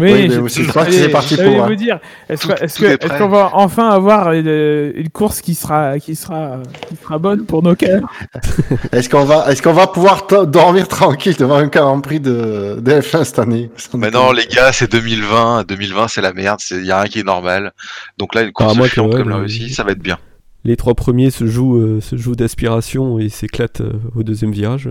Oui, 0.00 0.10
mais 0.10 0.30
j'ai- 0.30 0.48
c'est- 0.48 0.62
je 0.62 0.68
crois 0.70 0.86
que 0.86 0.90
j'allais- 0.90 1.04
c'est 1.04 1.10
parti 1.10 1.36
pour, 1.36 1.44
vous 1.44 1.60
hein. 1.72 1.74
dire, 1.74 2.00
est-ce 2.28 2.46
que- 2.46 2.54
que- 2.54 3.04
est 3.04 3.18
qu'on 3.18 3.28
va 3.28 3.50
enfin 3.52 3.90
avoir 3.90 4.32
une, 4.32 4.92
une 4.96 5.10
course 5.10 5.42
qui 5.42 5.54
sera, 5.54 5.98
qui 5.98 6.16
sera, 6.16 6.60
qui 6.88 6.96
sera 6.96 7.18
bonne 7.18 7.44
pour 7.44 7.62
nos 7.62 7.74
cœurs? 7.74 8.00
Est-ce 8.92 9.10
qu'on 9.10 9.24
va, 9.24 9.50
est-ce 9.52 9.60
qu'on 9.60 9.74
va 9.74 9.86
pouvoir 9.86 10.26
dormir 10.46 10.88
tranquille 10.88 11.36
devant 11.38 11.56
un 11.56 11.66
Grand 11.66 12.00
Prix 12.00 12.20
de, 12.20 12.78
de 12.80 12.92
F1 13.00 13.24
cette 13.24 13.38
année? 13.38 13.70
Mais 13.94 14.10
non, 14.10 14.32
les 14.32 14.46
gars, 14.46 14.72
c'est 14.72 14.90
2020. 14.90 15.64
2020, 15.68 16.08
c'est 16.08 16.22
la 16.22 16.32
merde. 16.32 16.60
Il 16.70 16.86
y 16.86 16.90
a 16.90 17.00
rien 17.02 17.10
qui 17.10 17.20
est 17.20 17.26
normal. 17.26 17.72
Donc 18.16 18.34
là, 18.34 18.42
une 18.42 18.52
course 18.52 18.72
Ah, 18.74 18.78
moi, 18.78 18.88
que 18.88 18.94
chiante 18.94 19.14
comme 19.14 19.28
la 19.28 19.36
mais- 19.36 19.42
Russie, 19.42 19.74
ça 19.74 19.84
va 19.84 19.92
être 19.92 20.02
bien. 20.02 20.18
Les 20.64 20.76
trois 20.76 20.94
premiers 20.94 21.30
se 21.30 21.46
jouent, 21.46 21.76
euh, 21.76 22.00
se 22.00 22.16
jouent 22.16 22.36
d'aspiration 22.36 23.18
et 23.18 23.28
s'éclatent 23.28 23.80
euh, 23.82 23.92
au 24.16 24.22
deuxième 24.22 24.52
virage. 24.52 24.88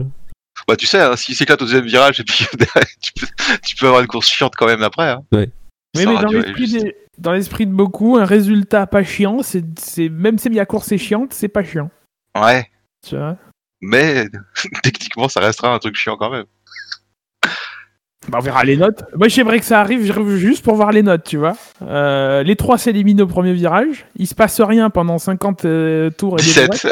Bah, 0.67 0.75
tu 0.75 0.85
sais, 0.85 0.99
hein, 1.01 1.15
s'il 1.15 1.35
s'éclate 1.35 1.61
au 1.61 1.65
deuxième 1.65 1.85
virage, 1.85 2.19
et 2.19 2.23
puis 2.23 2.45
tu, 3.01 3.11
peux, 3.13 3.27
tu 3.65 3.75
peux 3.75 3.87
avoir 3.87 4.01
une 4.01 4.07
course 4.07 4.27
chiante 4.27 4.53
quand 4.55 4.67
même 4.67 4.83
après. 4.83 5.09
Hein. 5.09 5.23
Ouais. 5.31 5.49
Mais 5.95 6.05
dans 6.05 6.21
l'esprit, 6.29 6.67
juste. 6.67 6.85
des- 6.85 6.95
dans 7.17 7.33
l'esprit 7.33 7.67
de 7.67 7.73
beaucoup, 7.73 8.17
un 8.17 8.25
résultat 8.25 8.87
pas 8.87 9.03
chiant, 9.03 9.43
c'est, 9.43 9.63
c'est 9.77 10.09
même 10.09 10.37
si 10.37 10.49
la 10.49 10.65
course 10.65 10.91
est 10.91 10.97
chiante, 10.97 11.33
c'est 11.33 11.49
pas 11.49 11.63
chiant. 11.63 11.91
Ouais. 12.39 12.67
Tu 13.07 13.15
vois? 13.17 13.37
Mais 13.81 14.25
techniquement, 14.83 15.27
ça 15.27 15.39
restera 15.41 15.73
un 15.73 15.79
truc 15.79 15.95
chiant 15.95 16.17
quand 16.17 16.29
même. 16.29 16.45
Bah, 18.29 18.37
on 18.39 18.41
verra 18.43 18.63
les 18.63 18.77
notes. 18.77 19.03
Moi, 19.15 19.27
j'aimerais 19.29 19.59
que 19.59 19.65
ça 19.65 19.79
arrive 19.81 20.05
juste 20.37 20.63
pour 20.63 20.75
voir 20.75 20.91
les 20.91 21.01
notes, 21.01 21.23
tu 21.23 21.37
vois. 21.37 21.55
Euh, 21.81 22.43
les 22.43 22.55
trois 22.55 22.77
s'éliminent 22.77 23.23
au 23.23 23.27
premier 23.27 23.53
virage. 23.53 24.05
Il 24.15 24.27
se 24.27 24.35
passe 24.35 24.61
rien 24.61 24.91
pendant 24.91 25.17
50 25.17 25.65
euh, 25.65 26.09
tours 26.11 26.35
et 26.39 26.43
des 26.43 26.47
17. 26.47 26.67
brouettes. 26.67 26.87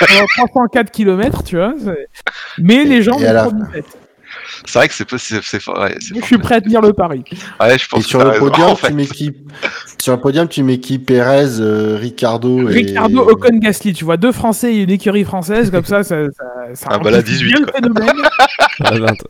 Pendant 0.00 0.26
304 0.48 0.90
km, 0.90 1.44
tu 1.44 1.56
vois. 1.56 1.72
Mais 2.58 2.84
les 2.84 3.00
gens 3.02 3.16
vont 3.16 3.20
la 3.32 3.44
fin- 3.44 3.52
17. 3.72 3.84
C'est 4.66 4.78
vrai 4.78 4.88
que 4.88 4.94
c'est 4.94 5.04
pas- 5.08 5.18
c'est 5.18 5.40
c'est 5.42 5.60
fort. 5.60 5.78
Ouais, 5.80 5.94
c'est 6.00 6.12
Moi, 6.12 6.20
je 6.22 6.26
suis 6.26 6.38
prêt 6.38 6.56
à 6.56 6.60
tenir 6.60 6.80
le 6.80 6.92
pari. 6.92 7.22
Ouais, 7.60 7.78
je 7.78 7.88
pense 7.88 8.00
Et 8.00 8.08
sur 8.08 8.24
le 8.24 8.32
podium, 8.38 8.70
en 8.70 8.76
fait. 8.76 8.88
tu 8.88 8.94
m'équipes. 8.94 9.52
Sur 10.02 10.14
le 10.14 10.20
podium, 10.20 10.48
tu 10.48 10.62
m'équipes 10.64 11.06
Perez, 11.06 11.60
euh, 11.60 11.96
Ricardo 11.96 12.68
et. 12.68 12.72
Ricardo 12.72 13.20
Ocon 13.20 13.58
Gasly, 13.58 13.92
tu 13.92 14.04
vois, 14.04 14.16
deux 14.16 14.32
Français 14.32 14.74
et 14.74 14.82
une 14.82 14.90
écurie 14.90 15.24
française, 15.24 15.70
comme 15.70 15.84
ça, 15.84 16.02
ça, 16.02 16.24
ça, 16.36 16.44
ça 16.74 16.86
Ah, 16.90 16.98
bah 16.98 17.10
là, 17.10 17.18
amplifie 17.18 17.38
18, 17.44 17.46
bien 17.52 17.60
le 17.60 17.66
quoi. 17.66 17.74
phénomène. 17.80 19.16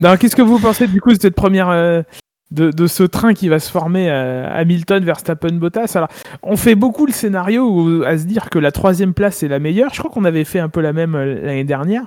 À 0.00 0.04
la 0.04 0.08
20. 0.10 0.12
Non, 0.14 0.16
qu'est-ce 0.18 0.36
que 0.36 0.42
vous 0.42 0.58
pensez 0.58 0.86
du 0.86 1.00
coup 1.00 1.12
de 1.12 1.20
cette 1.20 1.34
première 1.34 1.68
euh, 1.70 2.02
de, 2.50 2.70
de 2.70 2.86
ce 2.86 3.02
train 3.02 3.34
qui 3.34 3.48
va 3.48 3.58
se 3.58 3.70
former 3.70 4.10
à 4.10 4.52
Hamilton, 4.54 5.04
Verstappen, 5.04 5.52
Bottas? 5.54 5.92
Alors, 5.94 6.08
on 6.42 6.56
fait 6.56 6.74
beaucoup 6.74 7.06
le 7.06 7.12
scénario 7.12 7.68
où- 7.68 8.02
à 8.04 8.16
se 8.18 8.24
dire 8.24 8.48
que 8.50 8.58
la 8.58 8.72
troisième 8.72 9.14
place 9.14 9.42
est 9.42 9.48
la 9.48 9.58
meilleure. 9.58 9.92
Je 9.92 9.98
crois 9.98 10.10
qu'on 10.10 10.24
avait 10.24 10.44
fait 10.44 10.60
un 10.60 10.68
peu 10.68 10.80
la 10.80 10.92
même 10.92 11.14
euh, 11.14 11.40
l'année 11.42 11.64
dernière. 11.64 12.04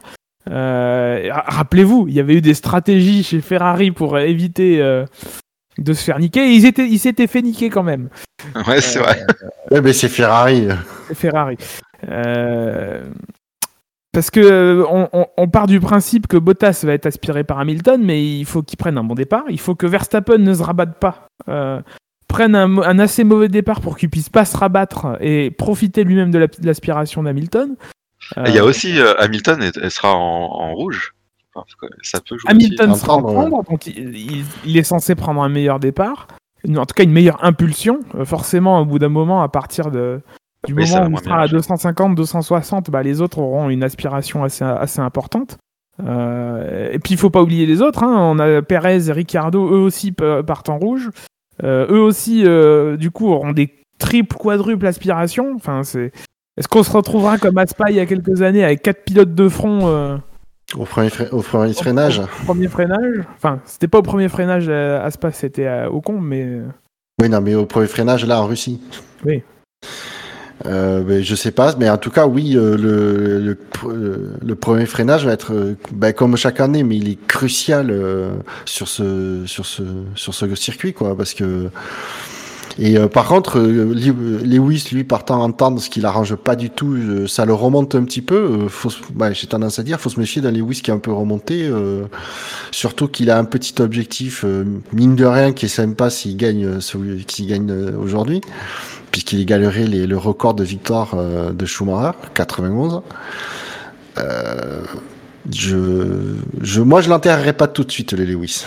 Euh, 0.50 1.28
ra- 1.32 1.44
Rappelez-vous, 1.48 2.06
il 2.08 2.14
y 2.16 2.20
avait 2.20 2.36
eu 2.36 2.42
des 2.42 2.54
stratégies 2.56 3.24
chez 3.24 3.42
Ferrari 3.42 3.92
pour 3.92 4.16
euh, 4.16 4.22
éviter 4.22 4.82
euh, 4.82 5.06
de 5.78 5.94
se 5.94 6.04
faire 6.04 6.18
niquer. 6.20 6.48
Et 6.48 6.54
ils 6.56 6.66
étaient, 6.66 6.88
ils 6.88 6.98
s'étaient 7.00 7.28
fait 7.28 7.42
niquer 7.42 7.70
quand 7.70 7.84
même. 7.84 8.10
Ouais, 8.68 8.82
c'est 8.82 9.00
vrai. 9.00 9.24
Ouais, 9.70 9.82
mais 9.82 9.94
c'est 9.94 10.10
Ferrari. 10.10 10.68
C'est 11.10 11.16
Ferrari. 11.16 11.58
Euh, 12.10 13.04
Parce 14.14 14.30
que 14.30 14.39
euh, 14.41 14.86
on, 14.89 15.07
on- 15.14 15.28
on 15.38 15.47
part 15.47 15.68
du 15.68 15.80
principe 15.80 16.28
que 16.28 16.36
Bottas 16.38 16.82
va 16.84 16.93
être 16.93 17.05
aspiré 17.05 17.43
par 17.45 17.59
Hamilton, 17.59 18.01
mais 18.03 18.22
il 18.24 18.45
faut 18.45 18.62
qu'il 18.62 18.78
prenne 18.78 18.97
un 18.97 19.03
bon 19.03 19.16
départ. 19.16 19.43
Il 19.49 19.59
faut 19.59 19.76
que 19.76 19.86
Verstappen 19.88 20.38
ne 20.38 20.53
se 20.53 20.62
rabatte 20.64 20.99
pas, 20.99 21.28
euh, 21.47 21.80
prenne 22.28 22.55
un, 22.55 22.99
assez 22.99 23.24
mauvais 23.24 23.47
départ 23.47 23.80
pour 23.80 23.97
qu'il 23.97 24.09
puisse 24.09 24.30
pas 24.30 24.43
se 24.45 24.57
rabattre 24.57 25.18
et 25.22 25.49
profiter 25.51 26.03
lui-même 26.03 26.30
de 26.32 26.39
la- 26.39 26.47
de 26.47 26.66
l'aspiration 26.66 27.24
d'Hamilton. 27.24 27.76
Et 28.38 28.49
Il 28.49 28.55
y 28.55 28.59
a 28.59 28.64
Euh, 28.64 28.68
aussi 28.68 28.99
euh, 28.99 29.14
Hamilton, 29.18 29.59
elle, 29.64 29.72
elle 29.82 29.91
sera 29.91 30.14
en, 30.14 30.20
en 30.20 30.74
rouge. 30.74 31.14
Enfin, 31.53 31.66
ça 32.01 32.20
peut 32.20 32.38
jouer 32.38 32.51
Hamilton 32.51 32.91
aussi. 32.91 32.99
sera 33.01 33.16
en 33.16 33.22
prendre, 33.24 33.64
donc 33.64 33.88
il, 33.88 34.16
il- 34.16 34.45
il 34.66 34.78
est 34.78 34.84
censé 34.84 35.16
prendre 35.16 35.41
un 35.41 35.49
meilleur 35.49 35.80
départ, 35.80 36.28
en 36.68 36.86
tout 36.86 36.93
cas 36.95 37.03
une 37.03 37.12
meilleure 37.12 37.43
impulsion. 37.43 37.99
Euh, 38.16 38.24
forcément, 38.26 38.80
au 38.82 38.86
bout 38.86 38.99
d'un 38.99 39.09
moment, 39.09 39.41
à 39.41 39.49
partir 39.49 39.89
de, 39.91 40.22
du 40.68 40.74
moment 40.74 41.05
où 41.05 41.09
moins 41.09 41.22
sera 41.22 41.41
à 41.41 41.47
je 41.47 41.53
250, 41.53 42.16
260, 42.16 42.89
bah, 42.91 43.01
les 43.03 43.22
autres 43.22 43.39
auront 43.39 43.70
une 43.70 43.84
aspiration 43.84 44.43
assez, 44.43 44.64
assez 44.64 44.99
importante. 44.99 45.57
Euh, 46.03 46.89
et 46.91 46.99
puis 46.99 47.14
il 47.14 47.18
faut 47.18 47.30
pas 47.30 47.41
oublier 47.41 47.66
les 47.66 47.82
autres. 47.82 48.03
hein. 48.03 48.16
On 48.18 48.39
a 48.39 48.62
Perez 48.62 49.07
et 49.07 49.12
Ricardo, 49.12 49.68
eux 49.74 49.80
aussi 49.80 50.12
partent 50.12 50.70
en 50.70 50.78
rouge. 50.78 51.09
Euh, 51.64 51.86
eux 51.89 51.99
aussi, 52.01 52.43
euh, 52.45 52.97
du 52.97 53.12
coup, 53.12 53.30
auront 53.32 53.51
des 53.51 53.70
triples, 53.99 54.36
quadruples 54.38 54.86
aspirations. 54.88 55.53
Enfin, 55.55 55.84
c'est. 55.84 56.12
Est-ce 56.57 56.68
qu'on 56.68 56.84
se 56.84 56.91
retrouvera 56.91 57.38
comme 57.38 57.57
à 57.57 57.66
Spa 57.68 57.89
il 57.91 57.95
y 57.97 57.99
a 57.99 58.05
quelques 58.05 58.41
années 58.41 58.64
avec 58.64 58.82
quatre 58.82 59.03
pilotes 59.03 59.34
de 59.36 59.47
front 59.47 59.88
euh, 59.88 60.18
Au 60.76 60.86
premier, 60.86 61.07
fre- 61.09 61.30
au 61.32 61.41
premier 61.41 61.74
freinage. 61.74 62.20
au 62.20 62.45
premier 62.45 62.68
freinage? 62.68 63.24
Enfin, 63.36 63.59
c'était 63.66 63.88
pas 63.88 63.99
au 63.99 64.03
premier 64.03 64.28
freinage 64.28 64.70
à, 64.70 65.09
Spa, 65.12 65.32
c'était 65.32 65.68
à 65.68 65.91
Ocon, 65.91 66.20
mais 66.20 66.47
Oui, 67.22 67.30
non, 67.30 67.41
mais 67.41 67.55
au 67.55 67.66
premier 67.66 67.88
freinage, 67.88 68.26
là, 68.26 68.41
en 68.41 68.47
Russie. 68.47 68.82
Oui. 69.26 69.43
Euh, 70.68 71.01
ben, 71.01 71.24
je 71.24 71.34
sais 71.36 71.51
pas, 71.51 71.76
mais 71.80 71.89
en 71.89 71.97
tout 71.97 72.12
cas, 72.12 72.28
oui, 72.28 72.55
euh, 72.55 72.78
le, 72.78 73.39
le, 73.39 73.57
le- 73.89 74.30
le 74.45 74.55
premier 74.55 74.86
freinage 74.86 75.26
va 75.26 75.34
être 75.34 75.53
euh, 75.53 75.76
ben, 75.91 76.14
comme 76.14 76.36
chaque 76.38 76.59
année, 76.59 76.84
mais 76.84 76.97
il 76.97 77.09
est 77.09 77.28
crucial 77.28 77.89
euh, 77.89 78.32
sur 78.66 78.88
ce 78.88 79.43
sur 79.47 79.66
ce 79.66 79.82
sur 80.16 80.34
ce 80.36 80.53
circuit, 80.55 80.93
quoi, 80.93 81.18
parce 81.18 81.34
que 81.34 81.70
et 82.84 82.97
euh, 82.97 83.07
par 83.07 83.27
contre, 83.27 83.59
euh, 83.59 83.93
Lew- 83.93 84.43
Lewis, 84.43 84.86
lui, 84.91 85.03
partant 85.03 85.41
entendre 85.43 85.79
ce 85.79 85.89
qu'il 85.89 86.03
arrange 86.05 86.36
pas 86.36 86.55
du 86.55 86.71
tout, 86.71 86.93
euh, 86.95 87.27
ça 87.27 87.45
le 87.45 87.53
remonte 87.53 87.93
un 87.93 88.03
petit 88.03 88.21
peu. 88.23 88.36
euh, 88.36 88.67
faut 88.69 88.89
ouais, 89.19 89.36
J'ai 89.36 89.45
tendance 89.45 89.77
à 89.77 89.84
dire, 89.84 89.99
faut 90.01 90.09
se 90.09 90.19
méfier 90.19 90.41
d'un 90.41 90.49
Lewis 90.51 90.82
qui 90.82 90.89
est 90.89 90.93
un 90.93 90.97
peu 90.99 91.11
remonté, 91.11 91.67
euh, 91.67 92.05
surtout 92.71 93.07
qu'il 93.07 93.29
a 93.29 93.38
un 93.38 93.43
petit 93.45 93.79
objectif, 93.82 94.43
euh, 94.45 94.63
mine 94.93 95.15
de 95.15 95.25
rien, 95.25 95.51
qui 95.53 95.65
est 95.65 95.69
sympa 95.69 96.09
s'il 96.09 96.38
gagne, 96.38 96.79
s'il 96.82 97.47
gagne 97.47 97.71
aujourd'hui, 98.01 98.41
puisqu'il 99.11 99.39
égalerait 99.41 99.86
les, 99.86 100.07
le 100.07 100.17
record 100.17 100.55
de 100.55 100.63
victoire 100.63 101.15
de 101.53 101.65
Schumacher, 101.67 102.17
91. 102.34 103.01
Euh, 104.17 104.82
je, 105.51 106.36
je, 106.61 106.82
moi, 106.82 107.01
je 107.01 107.09
l'enterrerai 107.09 107.53
pas 107.53 107.67
tout 107.67 107.84
de 107.84 107.91
suite, 107.91 108.13
le 108.13 108.25
Lewis. 108.25 108.65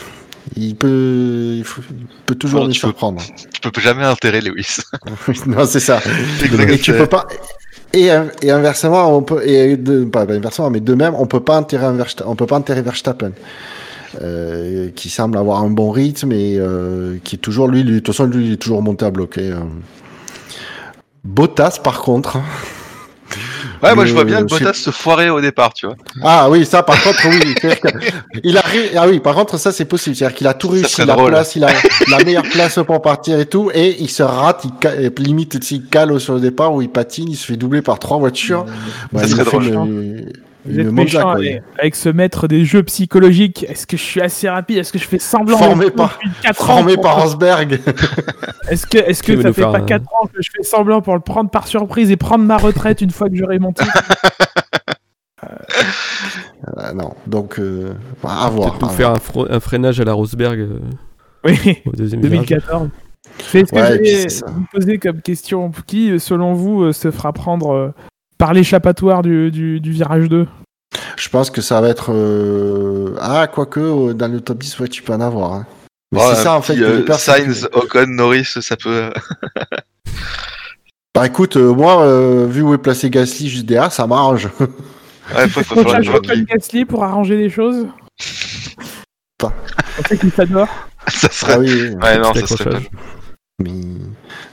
Il 0.57 0.77
peut, 0.77 1.55
il 1.57 1.65
faut- 1.65 1.83
il 1.91 2.07
peut 2.27 2.35
toujours 2.35 2.61
Non, 2.61 2.67
nous 2.67 2.73
tu 2.73 2.81
peux- 2.81 2.89
surprendre. 2.89 3.23
Tu 3.63 3.71
peux 3.71 3.81
jamais 3.81 4.05
enterrer 4.07 4.41
Lewis. 4.43 4.77
non, 5.47 5.65
c'est 5.67 5.81
ça. 5.81 6.01
Et 6.69 6.79
tu 6.79 6.93
peux 6.93 7.07
pas. 7.07 7.27
Et, 7.95 8.11
et 8.43 8.51
inversement, 8.51 9.17
on 9.17 9.23
peut 9.23 9.47
et 9.47 9.77
de, 9.77 10.05
pas, 10.05 10.27
pas 10.27 10.35
inversement, 10.35 10.69
mais 10.69 10.81
de 10.81 10.95
même, 10.95 11.15
on 11.15 11.27
peut 11.27 11.41
pas 11.41 11.57
enterrer 11.59 11.87
un 11.87 11.97
Versta- 11.97 12.25
on 12.27 12.35
peut 12.37 12.47
pas 12.47 12.57
enterrer 12.57 12.83
Verstappen, 12.83 13.31
euh, 14.21 14.91
qui 14.95 15.09
semble 15.11 15.39
avoir 15.39 15.63
un 15.63 15.71
bon 15.71 15.91
rythme 15.93 16.33
et 16.33 16.57
euh, 16.59 17.17
qui 17.25 17.37
est 17.37 17.39
toujours 17.39 17.69
lui, 17.69 17.83
lui, 17.85 17.93
de 17.95 17.99
toute 18.01 18.09
façon, 18.15 18.27
lui, 18.29 18.47
il 18.49 18.53
est 18.55 18.57
toujours 18.57 18.83
monté 18.83 19.05
à 19.07 19.11
bloquer. 19.11 19.51
euh. 19.53 19.61
Bottas, 21.25 21.79
par 21.83 22.01
contre. 22.03 22.39
Ouais, 23.83 23.95
moi 23.95 24.07
je 24.07 24.13
vois 24.15 24.25
bien 24.25 24.41
le 24.41 24.47
je 24.49 24.55
sais- 24.55 24.65
Bottas 24.65 24.75
se 24.79 24.91
foirer 24.91 25.29
au 25.31 25.41
départ, 25.41 25.75
tu 25.75 25.87
vois. 25.87 25.97
Ah 26.23 26.49
oui, 26.49 26.65
ça, 26.65 26.83
par 26.83 27.03
contre, 27.03 27.19
oui. 27.29 27.55
que 27.55 27.69
Il 28.43 28.57
a 28.57 28.61
ré- 28.63 28.93
ah 28.97 29.07
oui, 29.09 29.21
par 29.21 29.35
contre, 29.35 29.59
ça 29.59 29.73
c'est 29.73 29.85
possible. 29.85 30.17
C'est-à-dire 30.17 30.37
qu'il 30.37 30.47
a 30.47 30.55
tout 30.55 30.69
réussi, 30.69 31.05
la 31.05 31.15
drôle. 31.15 31.31
place, 31.31 31.55
il 31.57 31.65
a 31.65 31.69
la 32.11 32.25
meilleure 32.25 32.43
place 32.45 32.79
pour 32.87 33.03
partir 33.03 33.39
et 33.39 33.47
tout, 33.47 33.71
et 33.75 33.97
il 34.01 34.09
se 34.11 34.23
rate, 34.23 34.65
il 34.65 34.71
ca- 34.83 34.95
limite 35.19 35.59
il 35.71 35.85
cale 35.87 36.19
sur 36.21 36.35
le 36.35 36.41
départ 36.41 36.73
où 36.73 36.81
il 36.83 36.89
patine, 36.89 37.29
il 37.31 37.37
se 37.37 37.47
fait 37.47 37.57
doubler 37.57 37.83
par 37.83 37.99
trois 37.99 38.19
voitures. 38.19 38.65
Ça 39.15 39.29
serait 39.29 39.45
me 39.45 39.45
fait 39.51 39.71
drôle. 39.71 40.25
Vous 40.67 40.79
êtes 40.81 40.91
méchant 40.93 41.29
avec, 41.31 41.63
avec 41.79 41.95
ce 41.95 42.09
maître 42.09 42.49
des 42.49 42.65
jeux 42.65 42.83
psychologiques. 42.85 43.65
Est-ce 43.69 43.87
que 43.87 43.97
je 43.97 44.03
suis 44.03 44.21
assez 44.21 44.49
rapide? 44.49 44.79
Est-ce 44.79 44.93
que 44.93 44.99
je 44.99 45.07
fais 45.07 45.19
semblant 45.19 45.59
Formé 45.59 45.85
depuis 45.87 45.97
par- 45.97 46.19
4 46.43 46.63
ans 46.71 46.77
Formé 46.77 46.95
pour- 46.95 47.03
par 47.03 47.23
Rosberg. 47.23 47.81
Est-ce 48.71 48.87
que, 48.87 48.97
est-ce 48.99 49.23
que 49.23 49.41
ça 49.43 49.53
fait 49.53 49.61
pas 49.63 49.77
un- 49.79 49.81
4 49.83 50.03
ans 50.03 50.27
que 50.27 50.41
je 50.41 50.51
fais 50.57 50.63
semblant 50.63 51.03
pour 51.03 51.15
le 51.15 51.21
prendre 51.21 51.51
par 51.51 51.67
surprise 51.67 52.11
et 52.11 52.17
prendre 52.17 52.45
ma 52.45 52.57
retraite 52.57 53.03
une 53.03 53.11
fois 53.11 53.29
que 53.29 53.37
j'aurai 53.37 53.59
mon 53.59 53.73
titre? 53.73 53.93
Ah, 56.77 56.93
non, 56.95 57.13
donc 57.27 57.59
euh, 57.59 57.93
à 58.27 58.49
voir. 58.49 58.79
Peut-être 58.79 58.93
faire 58.93 59.11
un, 59.11 59.19
fro- 59.19 59.47
un 59.51 59.61
freinage 59.61 60.01
à 60.01 60.05
la 60.05 60.13
Rosberg 60.15 60.59
euh, 60.59 60.79
Oui, 61.45 61.79
au 61.87 61.93
deuxième 61.93 62.21
virage. 62.23 62.47
2014. 62.47 62.89
C'est 63.39 63.67
ce 63.67 63.71
que 63.73 63.77
Ouais, 63.77 63.83
j'allais 63.83 64.27
vous 64.53 64.65
poser 64.73 64.99
comme 64.99 65.21
question. 65.21 65.71
Qui, 65.87 66.19
selon 66.19 66.55
vous, 66.55 66.85
euh, 66.85 66.93
se 66.93 67.11
fera 67.11 67.33
prendre 67.33 67.73
euh, 67.73 67.91
par 68.45 68.53
l'échappatoire 68.53 69.23
du, 69.23 69.51
du, 69.51 69.81
du 69.81 69.91
virage 69.91 70.29
2 70.29 70.47
Je 71.17 71.29
pense 71.31 71.49
que 71.49 71.63
ça 71.63 71.81
va 71.81 71.89
être. 71.89 72.13
euh, 72.13 73.17
Ah, 73.19 73.47
quoique, 73.47 73.81
euh, 73.81 74.13
dans 74.13 74.31
le 74.31 74.43
top 74.43 74.59
10, 74.59 74.81
ouais, 74.81 74.89
tu 74.89 75.03
peux 75.03 75.15
en 75.15 75.23
avoir. 75.23 75.55
hein. 75.55 75.67
Mais 76.13 76.21
c'est 76.21 76.43
ça, 76.43 76.53
en 76.55 76.61
fait. 76.61 76.79
euh, 76.79 77.07
Sainz, 77.17 77.67
Ocon, 77.73 78.05
Norris, 78.07 78.45
ça 78.61 78.77
peut. 78.77 79.11
Bah 81.15 81.27
écoute, 81.27 81.57
euh, 81.57 81.73
moi, 81.73 82.03
euh, 82.03 82.47
vu 82.47 82.61
où 82.61 82.75
est 82.75 82.79
placé 82.79 83.09
Gasly 83.09 83.49
juste 83.49 83.65
derrière, 83.65 83.91
ça 83.93 84.07
m'arrange. 84.07 84.49
Ouais, 85.35 85.49
faut, 85.49 85.63
faut, 85.63 85.81
Ocon 85.81 86.19
qui. 86.21 86.45
Gasly 86.45 86.85
pour 86.85 87.03
arranger 87.03 87.37
les 87.39 87.49
choses 87.49 87.87
Pas. 89.39 89.55
On 89.99 90.03
sait 90.07 90.19
qu'il 90.19 90.33
s'adore. 90.33 90.69
Ça 91.09 91.31
serait. 91.31 91.53
Ah 91.55 91.59
oui, 91.61 91.71
oui. 91.73 91.95
Ouais, 92.03 92.19
non, 92.19 92.35
ça 92.35 92.47
serait. 92.47 92.91
Mais 93.61 93.71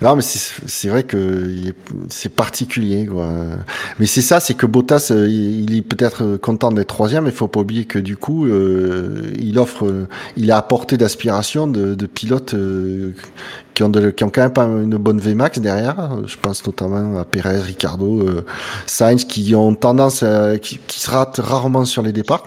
non, 0.04 0.16
mais 0.16 0.22
c'est 0.22 0.88
vrai 0.90 1.02
que 1.02 1.74
c'est 2.10 2.30
particulier, 2.30 3.08
quoi. 3.08 3.32
Mais 3.98 4.06
c'est 4.06 4.22
ça, 4.22 4.40
c'est 4.40 4.54
que 4.54 4.68
Bottas, 4.68 5.08
euh, 5.10 5.28
il 5.28 5.76
est 5.76 5.82
peut-être 5.82 6.38
content 6.38 6.72
d'être 6.72 6.90
troisième, 6.90 7.24
mais 7.24 7.32
il 7.32 7.36
faut 7.36 7.48
pas 7.48 7.62
oublier 7.62 7.86
que 7.86 7.98
du 7.98 8.16
coup, 8.16 8.46
euh, 8.46 9.34
il 9.40 9.58
offre, 9.58 9.88
euh, 9.88 10.08
il 10.38 10.52
a 10.52 10.58
apporté 10.58 10.98
d'aspiration 10.98 11.66
de, 11.66 11.96
de 11.96 12.06
pilotes 12.06 12.54
euh, 12.54 13.16
qui 13.74 13.82
ont 13.82 13.90
de, 13.90 14.12
qui 14.12 14.24
ont 14.24 14.30
quand 14.30 14.42
même 14.42 14.54
pas 14.54 14.66
une 14.66 14.98
bonne 14.98 15.20
Vmax 15.20 15.58
derrière. 15.58 16.20
Je 16.28 16.38
pense 16.38 16.64
notamment 16.64 17.20
à 17.20 17.26
Perez, 17.26 17.60
Ricardo, 17.60 18.22
euh, 18.22 18.46
Sainz, 18.86 19.26
qui 19.26 19.56
ont 19.56 19.74
tendance, 19.74 20.22
à, 20.22 20.60
qui, 20.60 20.78
qui 20.78 21.00
se 21.00 21.10
ratent 21.10 21.40
rarement 21.44 21.86
sur 21.86 22.04
les 22.04 22.12
départs. 22.12 22.44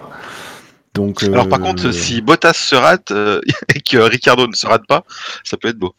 Donc, 0.93 1.21
Alors 1.23 1.49
par 1.49 1.59
contre, 1.59 1.91
si 1.91 2.21
Bottas 2.21 2.53
se 2.53 2.75
rate 2.75 3.11
et 3.75 3.81
que 3.81 3.97
Ricardo 3.97 4.47
ne 4.47 4.55
se 4.55 4.65
rate 4.65 4.87
pas, 4.87 5.03
ça 5.43 5.57
peut 5.57 5.67
être 5.67 5.77
beau. 5.77 5.93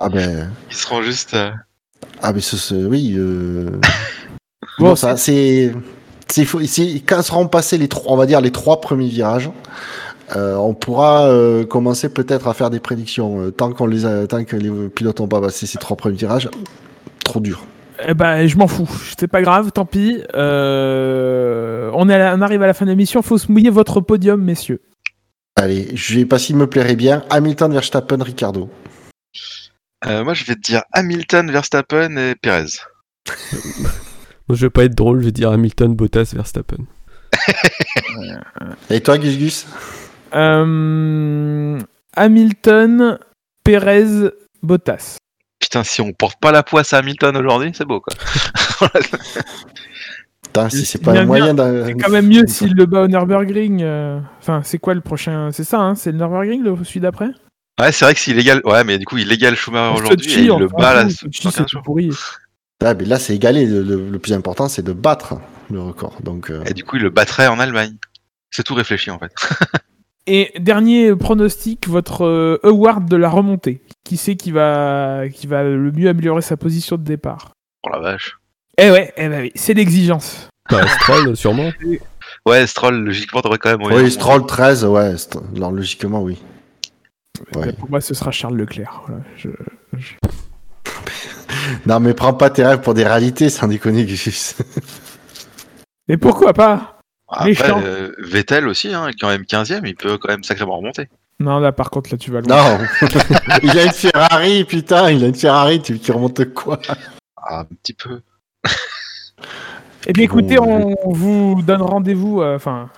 Ah 0.00 0.08
ben. 0.08 0.50
Ils 0.70 0.76
seront 0.76 1.02
juste. 1.02 1.34
euh, 1.34 1.50
Ah 2.22 2.32
mais 2.32 2.40
ce, 2.40 2.56
ce- 2.56 2.74
oui. 2.86 3.14
Euh... 3.16 3.70
Bon, 4.78 4.86
bon, 4.90 4.96
ça 4.96 5.16
c'est 5.16 5.72
c'est 6.28 6.44
quand 7.06 7.22
seront 7.22 7.46
passés 7.48 7.78
les 7.78 7.88
trois, 7.88 8.12
on 8.12 8.16
va 8.16 8.26
dire 8.26 8.40
les 8.40 8.50
trois 8.50 8.80
premiers 8.80 9.08
virages, 9.08 9.50
euh, 10.34 10.56
on 10.56 10.74
pourra 10.74 11.26
euh, 11.28 11.64
commencer 11.64 12.08
peut-être 12.08 12.48
à 12.48 12.54
faire 12.54 12.70
des 12.70 12.80
prédictions. 12.80 13.40
Euh, 13.42 13.50
tant 13.50 13.72
qu'on 13.72 13.86
les 13.86 14.04
a, 14.06 14.26
tant 14.26 14.42
que 14.44 14.56
les 14.56 14.70
pilotes 14.88 15.20
n'ont 15.20 15.28
pas 15.28 15.40
passé 15.40 15.66
ces 15.66 15.78
trois 15.78 15.96
premiers 15.96 16.16
virages, 16.16 16.48
trop 17.24 17.40
dur. 17.40 17.64
Eh 18.08 18.14
ben, 18.14 18.46
je 18.48 18.56
m'en 18.56 18.66
fous. 18.66 18.88
C'est 19.18 19.28
pas 19.28 19.40
grave, 19.42 19.70
tant 19.70 19.84
pis. 19.86 20.20
Euh, 20.34 21.90
on, 21.94 22.08
est 22.08 22.18
la- 22.18 22.34
on 22.34 22.40
arrive 22.40 22.62
à 22.62 22.66
la 22.66 22.74
fin 22.74 22.84
de 22.84 22.90
l'émission. 22.90 23.22
Faut 23.22 23.38
se 23.38 23.50
mouiller 23.52 23.70
votre 23.70 24.00
podium, 24.00 24.42
messieurs. 24.42 24.80
Allez, 25.56 25.94
je 25.94 26.16
vais 26.16 26.26
pas 26.26 26.38
s'il 26.38 26.56
me 26.56 26.66
plairait 26.66 26.96
bien. 26.96 27.24
Hamilton, 27.30 27.72
Verstappen, 27.72 28.22
Ricardo. 28.22 28.70
Euh, 30.06 30.24
moi, 30.24 30.34
je 30.34 30.44
vais 30.44 30.54
te 30.54 30.60
dire 30.60 30.82
Hamilton, 30.92 31.50
Verstappen 31.50 32.16
et 32.16 32.34
Perez. 32.34 32.80
Moi, 34.46 34.56
je 34.56 34.66
vais 34.66 34.70
pas 34.70 34.84
être 34.84 34.94
drôle, 34.94 35.20
je 35.20 35.26
vais 35.26 35.32
dire 35.32 35.50
Hamilton, 35.50 35.94
Bottas, 35.94 36.32
Verstappen. 36.34 36.84
Et 38.90 39.00
toi, 39.00 39.16
Gus 39.16 39.38
Gus? 39.38 39.66
Euh, 40.34 41.80
Hamilton, 42.14 43.18
Perez, 43.64 44.30
Bottas. 44.62 45.16
Putain, 45.58 45.82
si 45.84 46.02
on 46.02 46.12
porte 46.12 46.38
pas 46.40 46.52
la 46.52 46.62
poisse 46.62 46.92
à 46.92 46.98
Hamilton 46.98 47.36
aujourd'hui, 47.38 47.72
c'est 47.74 47.86
beau, 47.86 48.02
quoi. 48.02 48.14
Putain, 50.54 50.70
si 50.70 50.78
Il 50.78 50.86
c'est 50.86 51.00
y 51.00 51.04
pas 51.04 51.12
a 51.12 51.20
un 51.20 51.24
moyen 51.26 51.52
d'un. 51.54 51.84
C'est 51.86 51.94
quand 51.94 52.10
même 52.12 52.28
mieux 52.28 52.46
s'il 52.46 52.74
le 52.74 52.86
bat 52.86 53.02
au 53.02 53.08
Nürburgring. 53.08 53.82
euh, 53.82 54.20
Enfin, 54.40 54.60
c'est 54.64 54.78
quoi 54.78 54.94
le 54.94 55.00
prochain 55.00 55.50
C'est 55.52 55.64
ça, 55.64 55.80
hein 55.80 55.94
C'est 55.96 56.12
le 56.12 56.18
Nürburgring, 56.18 56.62
le 56.62 56.76
celui 56.84 57.00
d'après? 57.00 57.30
Ouais, 57.80 57.90
c'est 57.90 58.04
vrai 58.04 58.14
que 58.14 58.20
s'il 58.20 58.38
égale, 58.38 58.60
ouais, 58.64 58.84
mais 58.84 58.98
du 58.98 59.04
coup, 59.04 59.16
il 59.18 59.30
égale 59.32 59.56
Schumacher 59.56 59.98
aujourd'hui 60.00 60.32
et 60.32 60.40
il 60.42 60.58
le 60.58 60.68
bat 60.68 60.94
là. 60.94 61.10
c'est 61.10 61.28
15 61.28 61.54
tout 61.56 61.64
jours. 61.68 61.82
pourri. 61.82 62.10
Ah, 62.84 62.94
mais 62.94 63.04
là, 63.04 63.18
c'est 63.18 63.34
égalé. 63.34 63.66
Le, 63.66 63.82
le- 63.82 64.10
le 64.10 64.18
plus 64.18 64.32
important, 64.32 64.68
c'est 64.68 64.82
de 64.82 64.92
battre 64.92 65.38
le 65.70 65.80
record. 65.80 66.16
Donc, 66.22 66.50
euh, 66.50 66.62
Et 66.66 66.74
du 66.74 66.84
coup, 66.84 66.96
il 66.96 67.02
le 67.02 67.10
battrait 67.10 67.46
en 67.48 67.58
Allemagne. 67.58 67.94
C'est 68.50 68.62
tout 68.62 68.74
réfléchi, 68.74 69.10
en 69.10 69.18
fait. 69.18 69.32
Et 70.26 70.52
dernier 70.60 71.14
pronostic, 71.16 71.88
votre 71.88 72.24
euh, 72.24 72.58
award 72.62 73.08
de 73.08 73.16
la 73.16 73.28
remontée. 73.28 73.82
Qui 74.04 74.16
c'est 74.16 74.36
qui 74.36 74.52
va, 74.52 75.24
qui 75.32 75.46
va 75.46 75.64
le 75.64 75.90
mieux 75.92 76.08
améliorer 76.08 76.42
sa 76.42 76.56
position 76.56 76.96
de 76.96 77.02
départ? 77.04 77.52
Oh 77.84 77.90
la 77.90 77.98
vache. 77.98 78.38
Eh 78.78 78.90
ouais, 78.90 79.12
eh 79.16 79.28
ben 79.28 79.42
oui, 79.42 79.52
c'est 79.54 79.74
l'exigence. 79.74 80.48
Bah, 80.70 80.86
Stroll, 80.88 81.36
sûrement. 81.36 81.70
Ouais, 82.46 82.66
Stroll, 82.66 82.96
logiquement, 83.04 83.40
devrait 83.40 83.58
quand 83.58 83.76
même. 83.78 83.82
oui, 83.82 84.10
Stroll 84.10 84.46
13, 84.46 84.84
ouais. 84.86 85.14
St- 85.14 85.40
Alors, 85.56 85.72
logiquement, 85.72 86.22
oui. 86.22 86.42
Ouais. 87.54 87.72
Pour 87.72 87.90
moi, 87.90 88.00
ce 88.00 88.14
sera 88.14 88.30
Charles 88.30 88.56
Leclerc. 88.56 89.02
Voilà, 89.06 89.22
je- 89.36 89.48
Non, 91.86 92.00
mais 92.00 92.14
prends 92.14 92.34
pas 92.34 92.50
tes 92.50 92.64
rêves 92.64 92.80
pour 92.80 92.94
des 92.94 93.04
réalités, 93.04 93.48
sans 93.50 93.68
déconner. 93.68 94.06
Et 96.08 96.16
pourquoi 96.16 96.52
pas? 96.52 96.98
Après, 97.28 97.54
euh, 97.82 98.12
Vettel 98.18 98.68
aussi, 98.68 98.92
hein, 98.94 99.10
quand 99.20 99.28
même 99.28 99.42
15ème, 99.42 99.82
il 99.86 99.94
peut 99.96 100.18
quand 100.18 100.28
même 100.28 100.44
sacrément 100.44 100.76
remonter. 100.76 101.08
Non, 101.40 101.58
là, 101.58 101.72
par 101.72 101.90
contre, 101.90 102.10
là, 102.12 102.18
tu 102.18 102.30
vas 102.30 102.40
loin. 102.40 102.78
Non 102.78 102.78
Il 103.62 103.70
a 103.78 103.84
une 103.84 103.92
Ferrari, 103.92 104.64
putain, 104.64 105.10
il 105.10 105.24
a 105.24 105.28
une 105.28 105.34
Ferrari, 105.34 105.80
tu 105.82 105.98
qui 105.98 106.12
remonte 106.12 106.44
quoi? 106.54 106.78
Ah, 107.36 107.60
un 107.60 107.64
petit 107.64 107.94
peu. 107.94 108.20
Eh 110.06 110.12
bien, 110.12 110.24
écoutez, 110.24 110.58
euh, 110.58 110.94
on 111.04 111.12
vous 111.12 111.62
donne 111.62 111.80
rendez-vous, 111.80 112.42
euh, 112.42 112.56
enfin, 112.56 112.90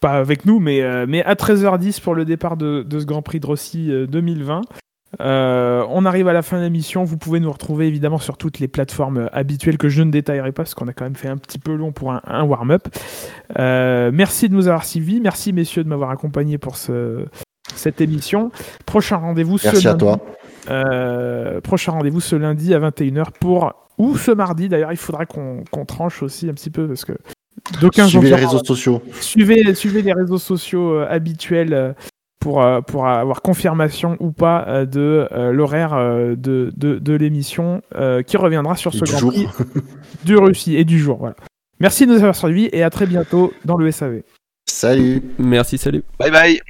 pas 0.00 0.12
avec 0.12 0.46
nous, 0.46 0.60
mais, 0.60 0.82
euh, 0.82 1.04
mais 1.08 1.24
à 1.24 1.34
13h10 1.34 2.00
pour 2.00 2.14
le 2.14 2.24
départ 2.24 2.56
de, 2.56 2.82
de 2.82 3.00
ce 3.00 3.04
Grand 3.06 3.22
Prix 3.22 3.40
de 3.40 3.46
Rossi 3.46 3.90
euh, 3.90 4.06
2020. 4.06 4.60
Euh, 5.20 5.84
on 5.90 6.04
arrive 6.06 6.28
à 6.28 6.32
la 6.32 6.42
fin 6.42 6.58
de 6.58 6.62
l'émission. 6.62 7.04
Vous 7.04 7.16
pouvez 7.16 7.40
nous 7.40 7.50
retrouver 7.50 7.86
évidemment 7.86 8.18
sur 8.18 8.36
toutes 8.36 8.58
les 8.60 8.68
plateformes 8.68 9.18
euh, 9.18 9.26
habituelles 9.32 9.78
que 9.78 9.88
je 9.88 10.02
ne 10.02 10.10
détaillerai 10.10 10.52
pas 10.52 10.62
parce 10.62 10.74
qu'on 10.74 10.88
a 10.88 10.92
quand 10.92 11.04
même 11.04 11.14
fait 11.16 11.28
un 11.28 11.36
petit 11.36 11.58
peu 11.58 11.74
long 11.74 11.92
pour 11.92 12.12
un, 12.12 12.20
un 12.26 12.44
warm-up. 12.44 12.86
Euh, 13.58 14.10
merci 14.12 14.48
de 14.48 14.54
nous 14.54 14.66
avoir 14.68 14.84
suivis. 14.84 15.20
Merci 15.20 15.52
messieurs 15.52 15.82
de 15.84 15.88
m'avoir 15.88 16.10
accompagné 16.10 16.58
pour 16.58 16.76
ce, 16.76 17.24
cette 17.74 18.00
émission. 18.00 18.50
Prochain 18.86 19.16
rendez-vous 19.16 19.58
ce 19.58 19.68
Merci 19.68 19.86
à 19.88 19.90
lundi. 19.90 20.04
toi. 20.04 20.18
Euh, 20.70 21.60
prochain 21.60 21.92
rendez-vous 21.92 22.20
ce 22.20 22.36
lundi 22.36 22.74
à 22.74 22.78
21h 22.80 23.26
pour 23.40 23.72
ou 23.98 24.16
ce 24.16 24.30
mardi 24.30 24.68
d'ailleurs 24.68 24.92
il 24.92 24.96
faudra 24.96 25.26
qu'on 25.26 25.62
tranche 25.86 26.22
aussi 26.22 26.48
un 26.48 26.54
petit 26.54 26.70
peu 26.70 26.88
parce 26.88 27.04
que 27.04 27.12
d'aucuns 27.80 28.06
Suivez 28.06 28.30
les 28.30 28.34
réseaux 28.34 28.64
sociaux. 28.64 29.02
suivez, 29.20 29.74
suivez 29.74 30.02
les 30.02 30.12
réseaux 30.12 30.38
sociaux 30.38 30.94
euh, 30.94 31.06
habituels 31.08 31.74
euh, 31.74 31.92
pour, 32.40 32.62
euh, 32.62 32.80
pour 32.80 33.06
avoir 33.06 33.40
confirmation 33.40 34.16
ou 34.20 34.32
pas 34.32 34.66
euh, 34.68 34.84
de 34.84 35.28
euh, 35.32 35.52
l'horaire 35.52 35.94
euh, 35.94 36.34
de, 36.36 36.72
de, 36.76 36.98
de 36.98 37.12
l'émission 37.14 37.80
euh, 37.94 38.22
qui 38.22 38.36
reviendra 38.36 38.76
sur 38.76 38.92
ce 38.92 39.04
du 39.04 39.10
Grand 39.10 39.18
jour. 39.18 39.32
Prix 39.32 39.48
du 40.24 40.36
Russie 40.36 40.76
et 40.76 40.84
du 40.84 40.98
jour. 40.98 41.16
Voilà. 41.18 41.36
Merci 41.80 42.06
de 42.06 42.12
nous 42.12 42.18
avoir 42.18 42.36
suivis 42.36 42.68
et 42.72 42.82
à 42.82 42.90
très 42.90 43.06
bientôt 43.06 43.52
dans 43.64 43.76
le 43.76 43.90
SAV. 43.90 44.22
Salut 44.66 45.22
Merci, 45.38 45.78
salut. 45.78 46.02
Bye 46.18 46.30
bye 46.30 46.60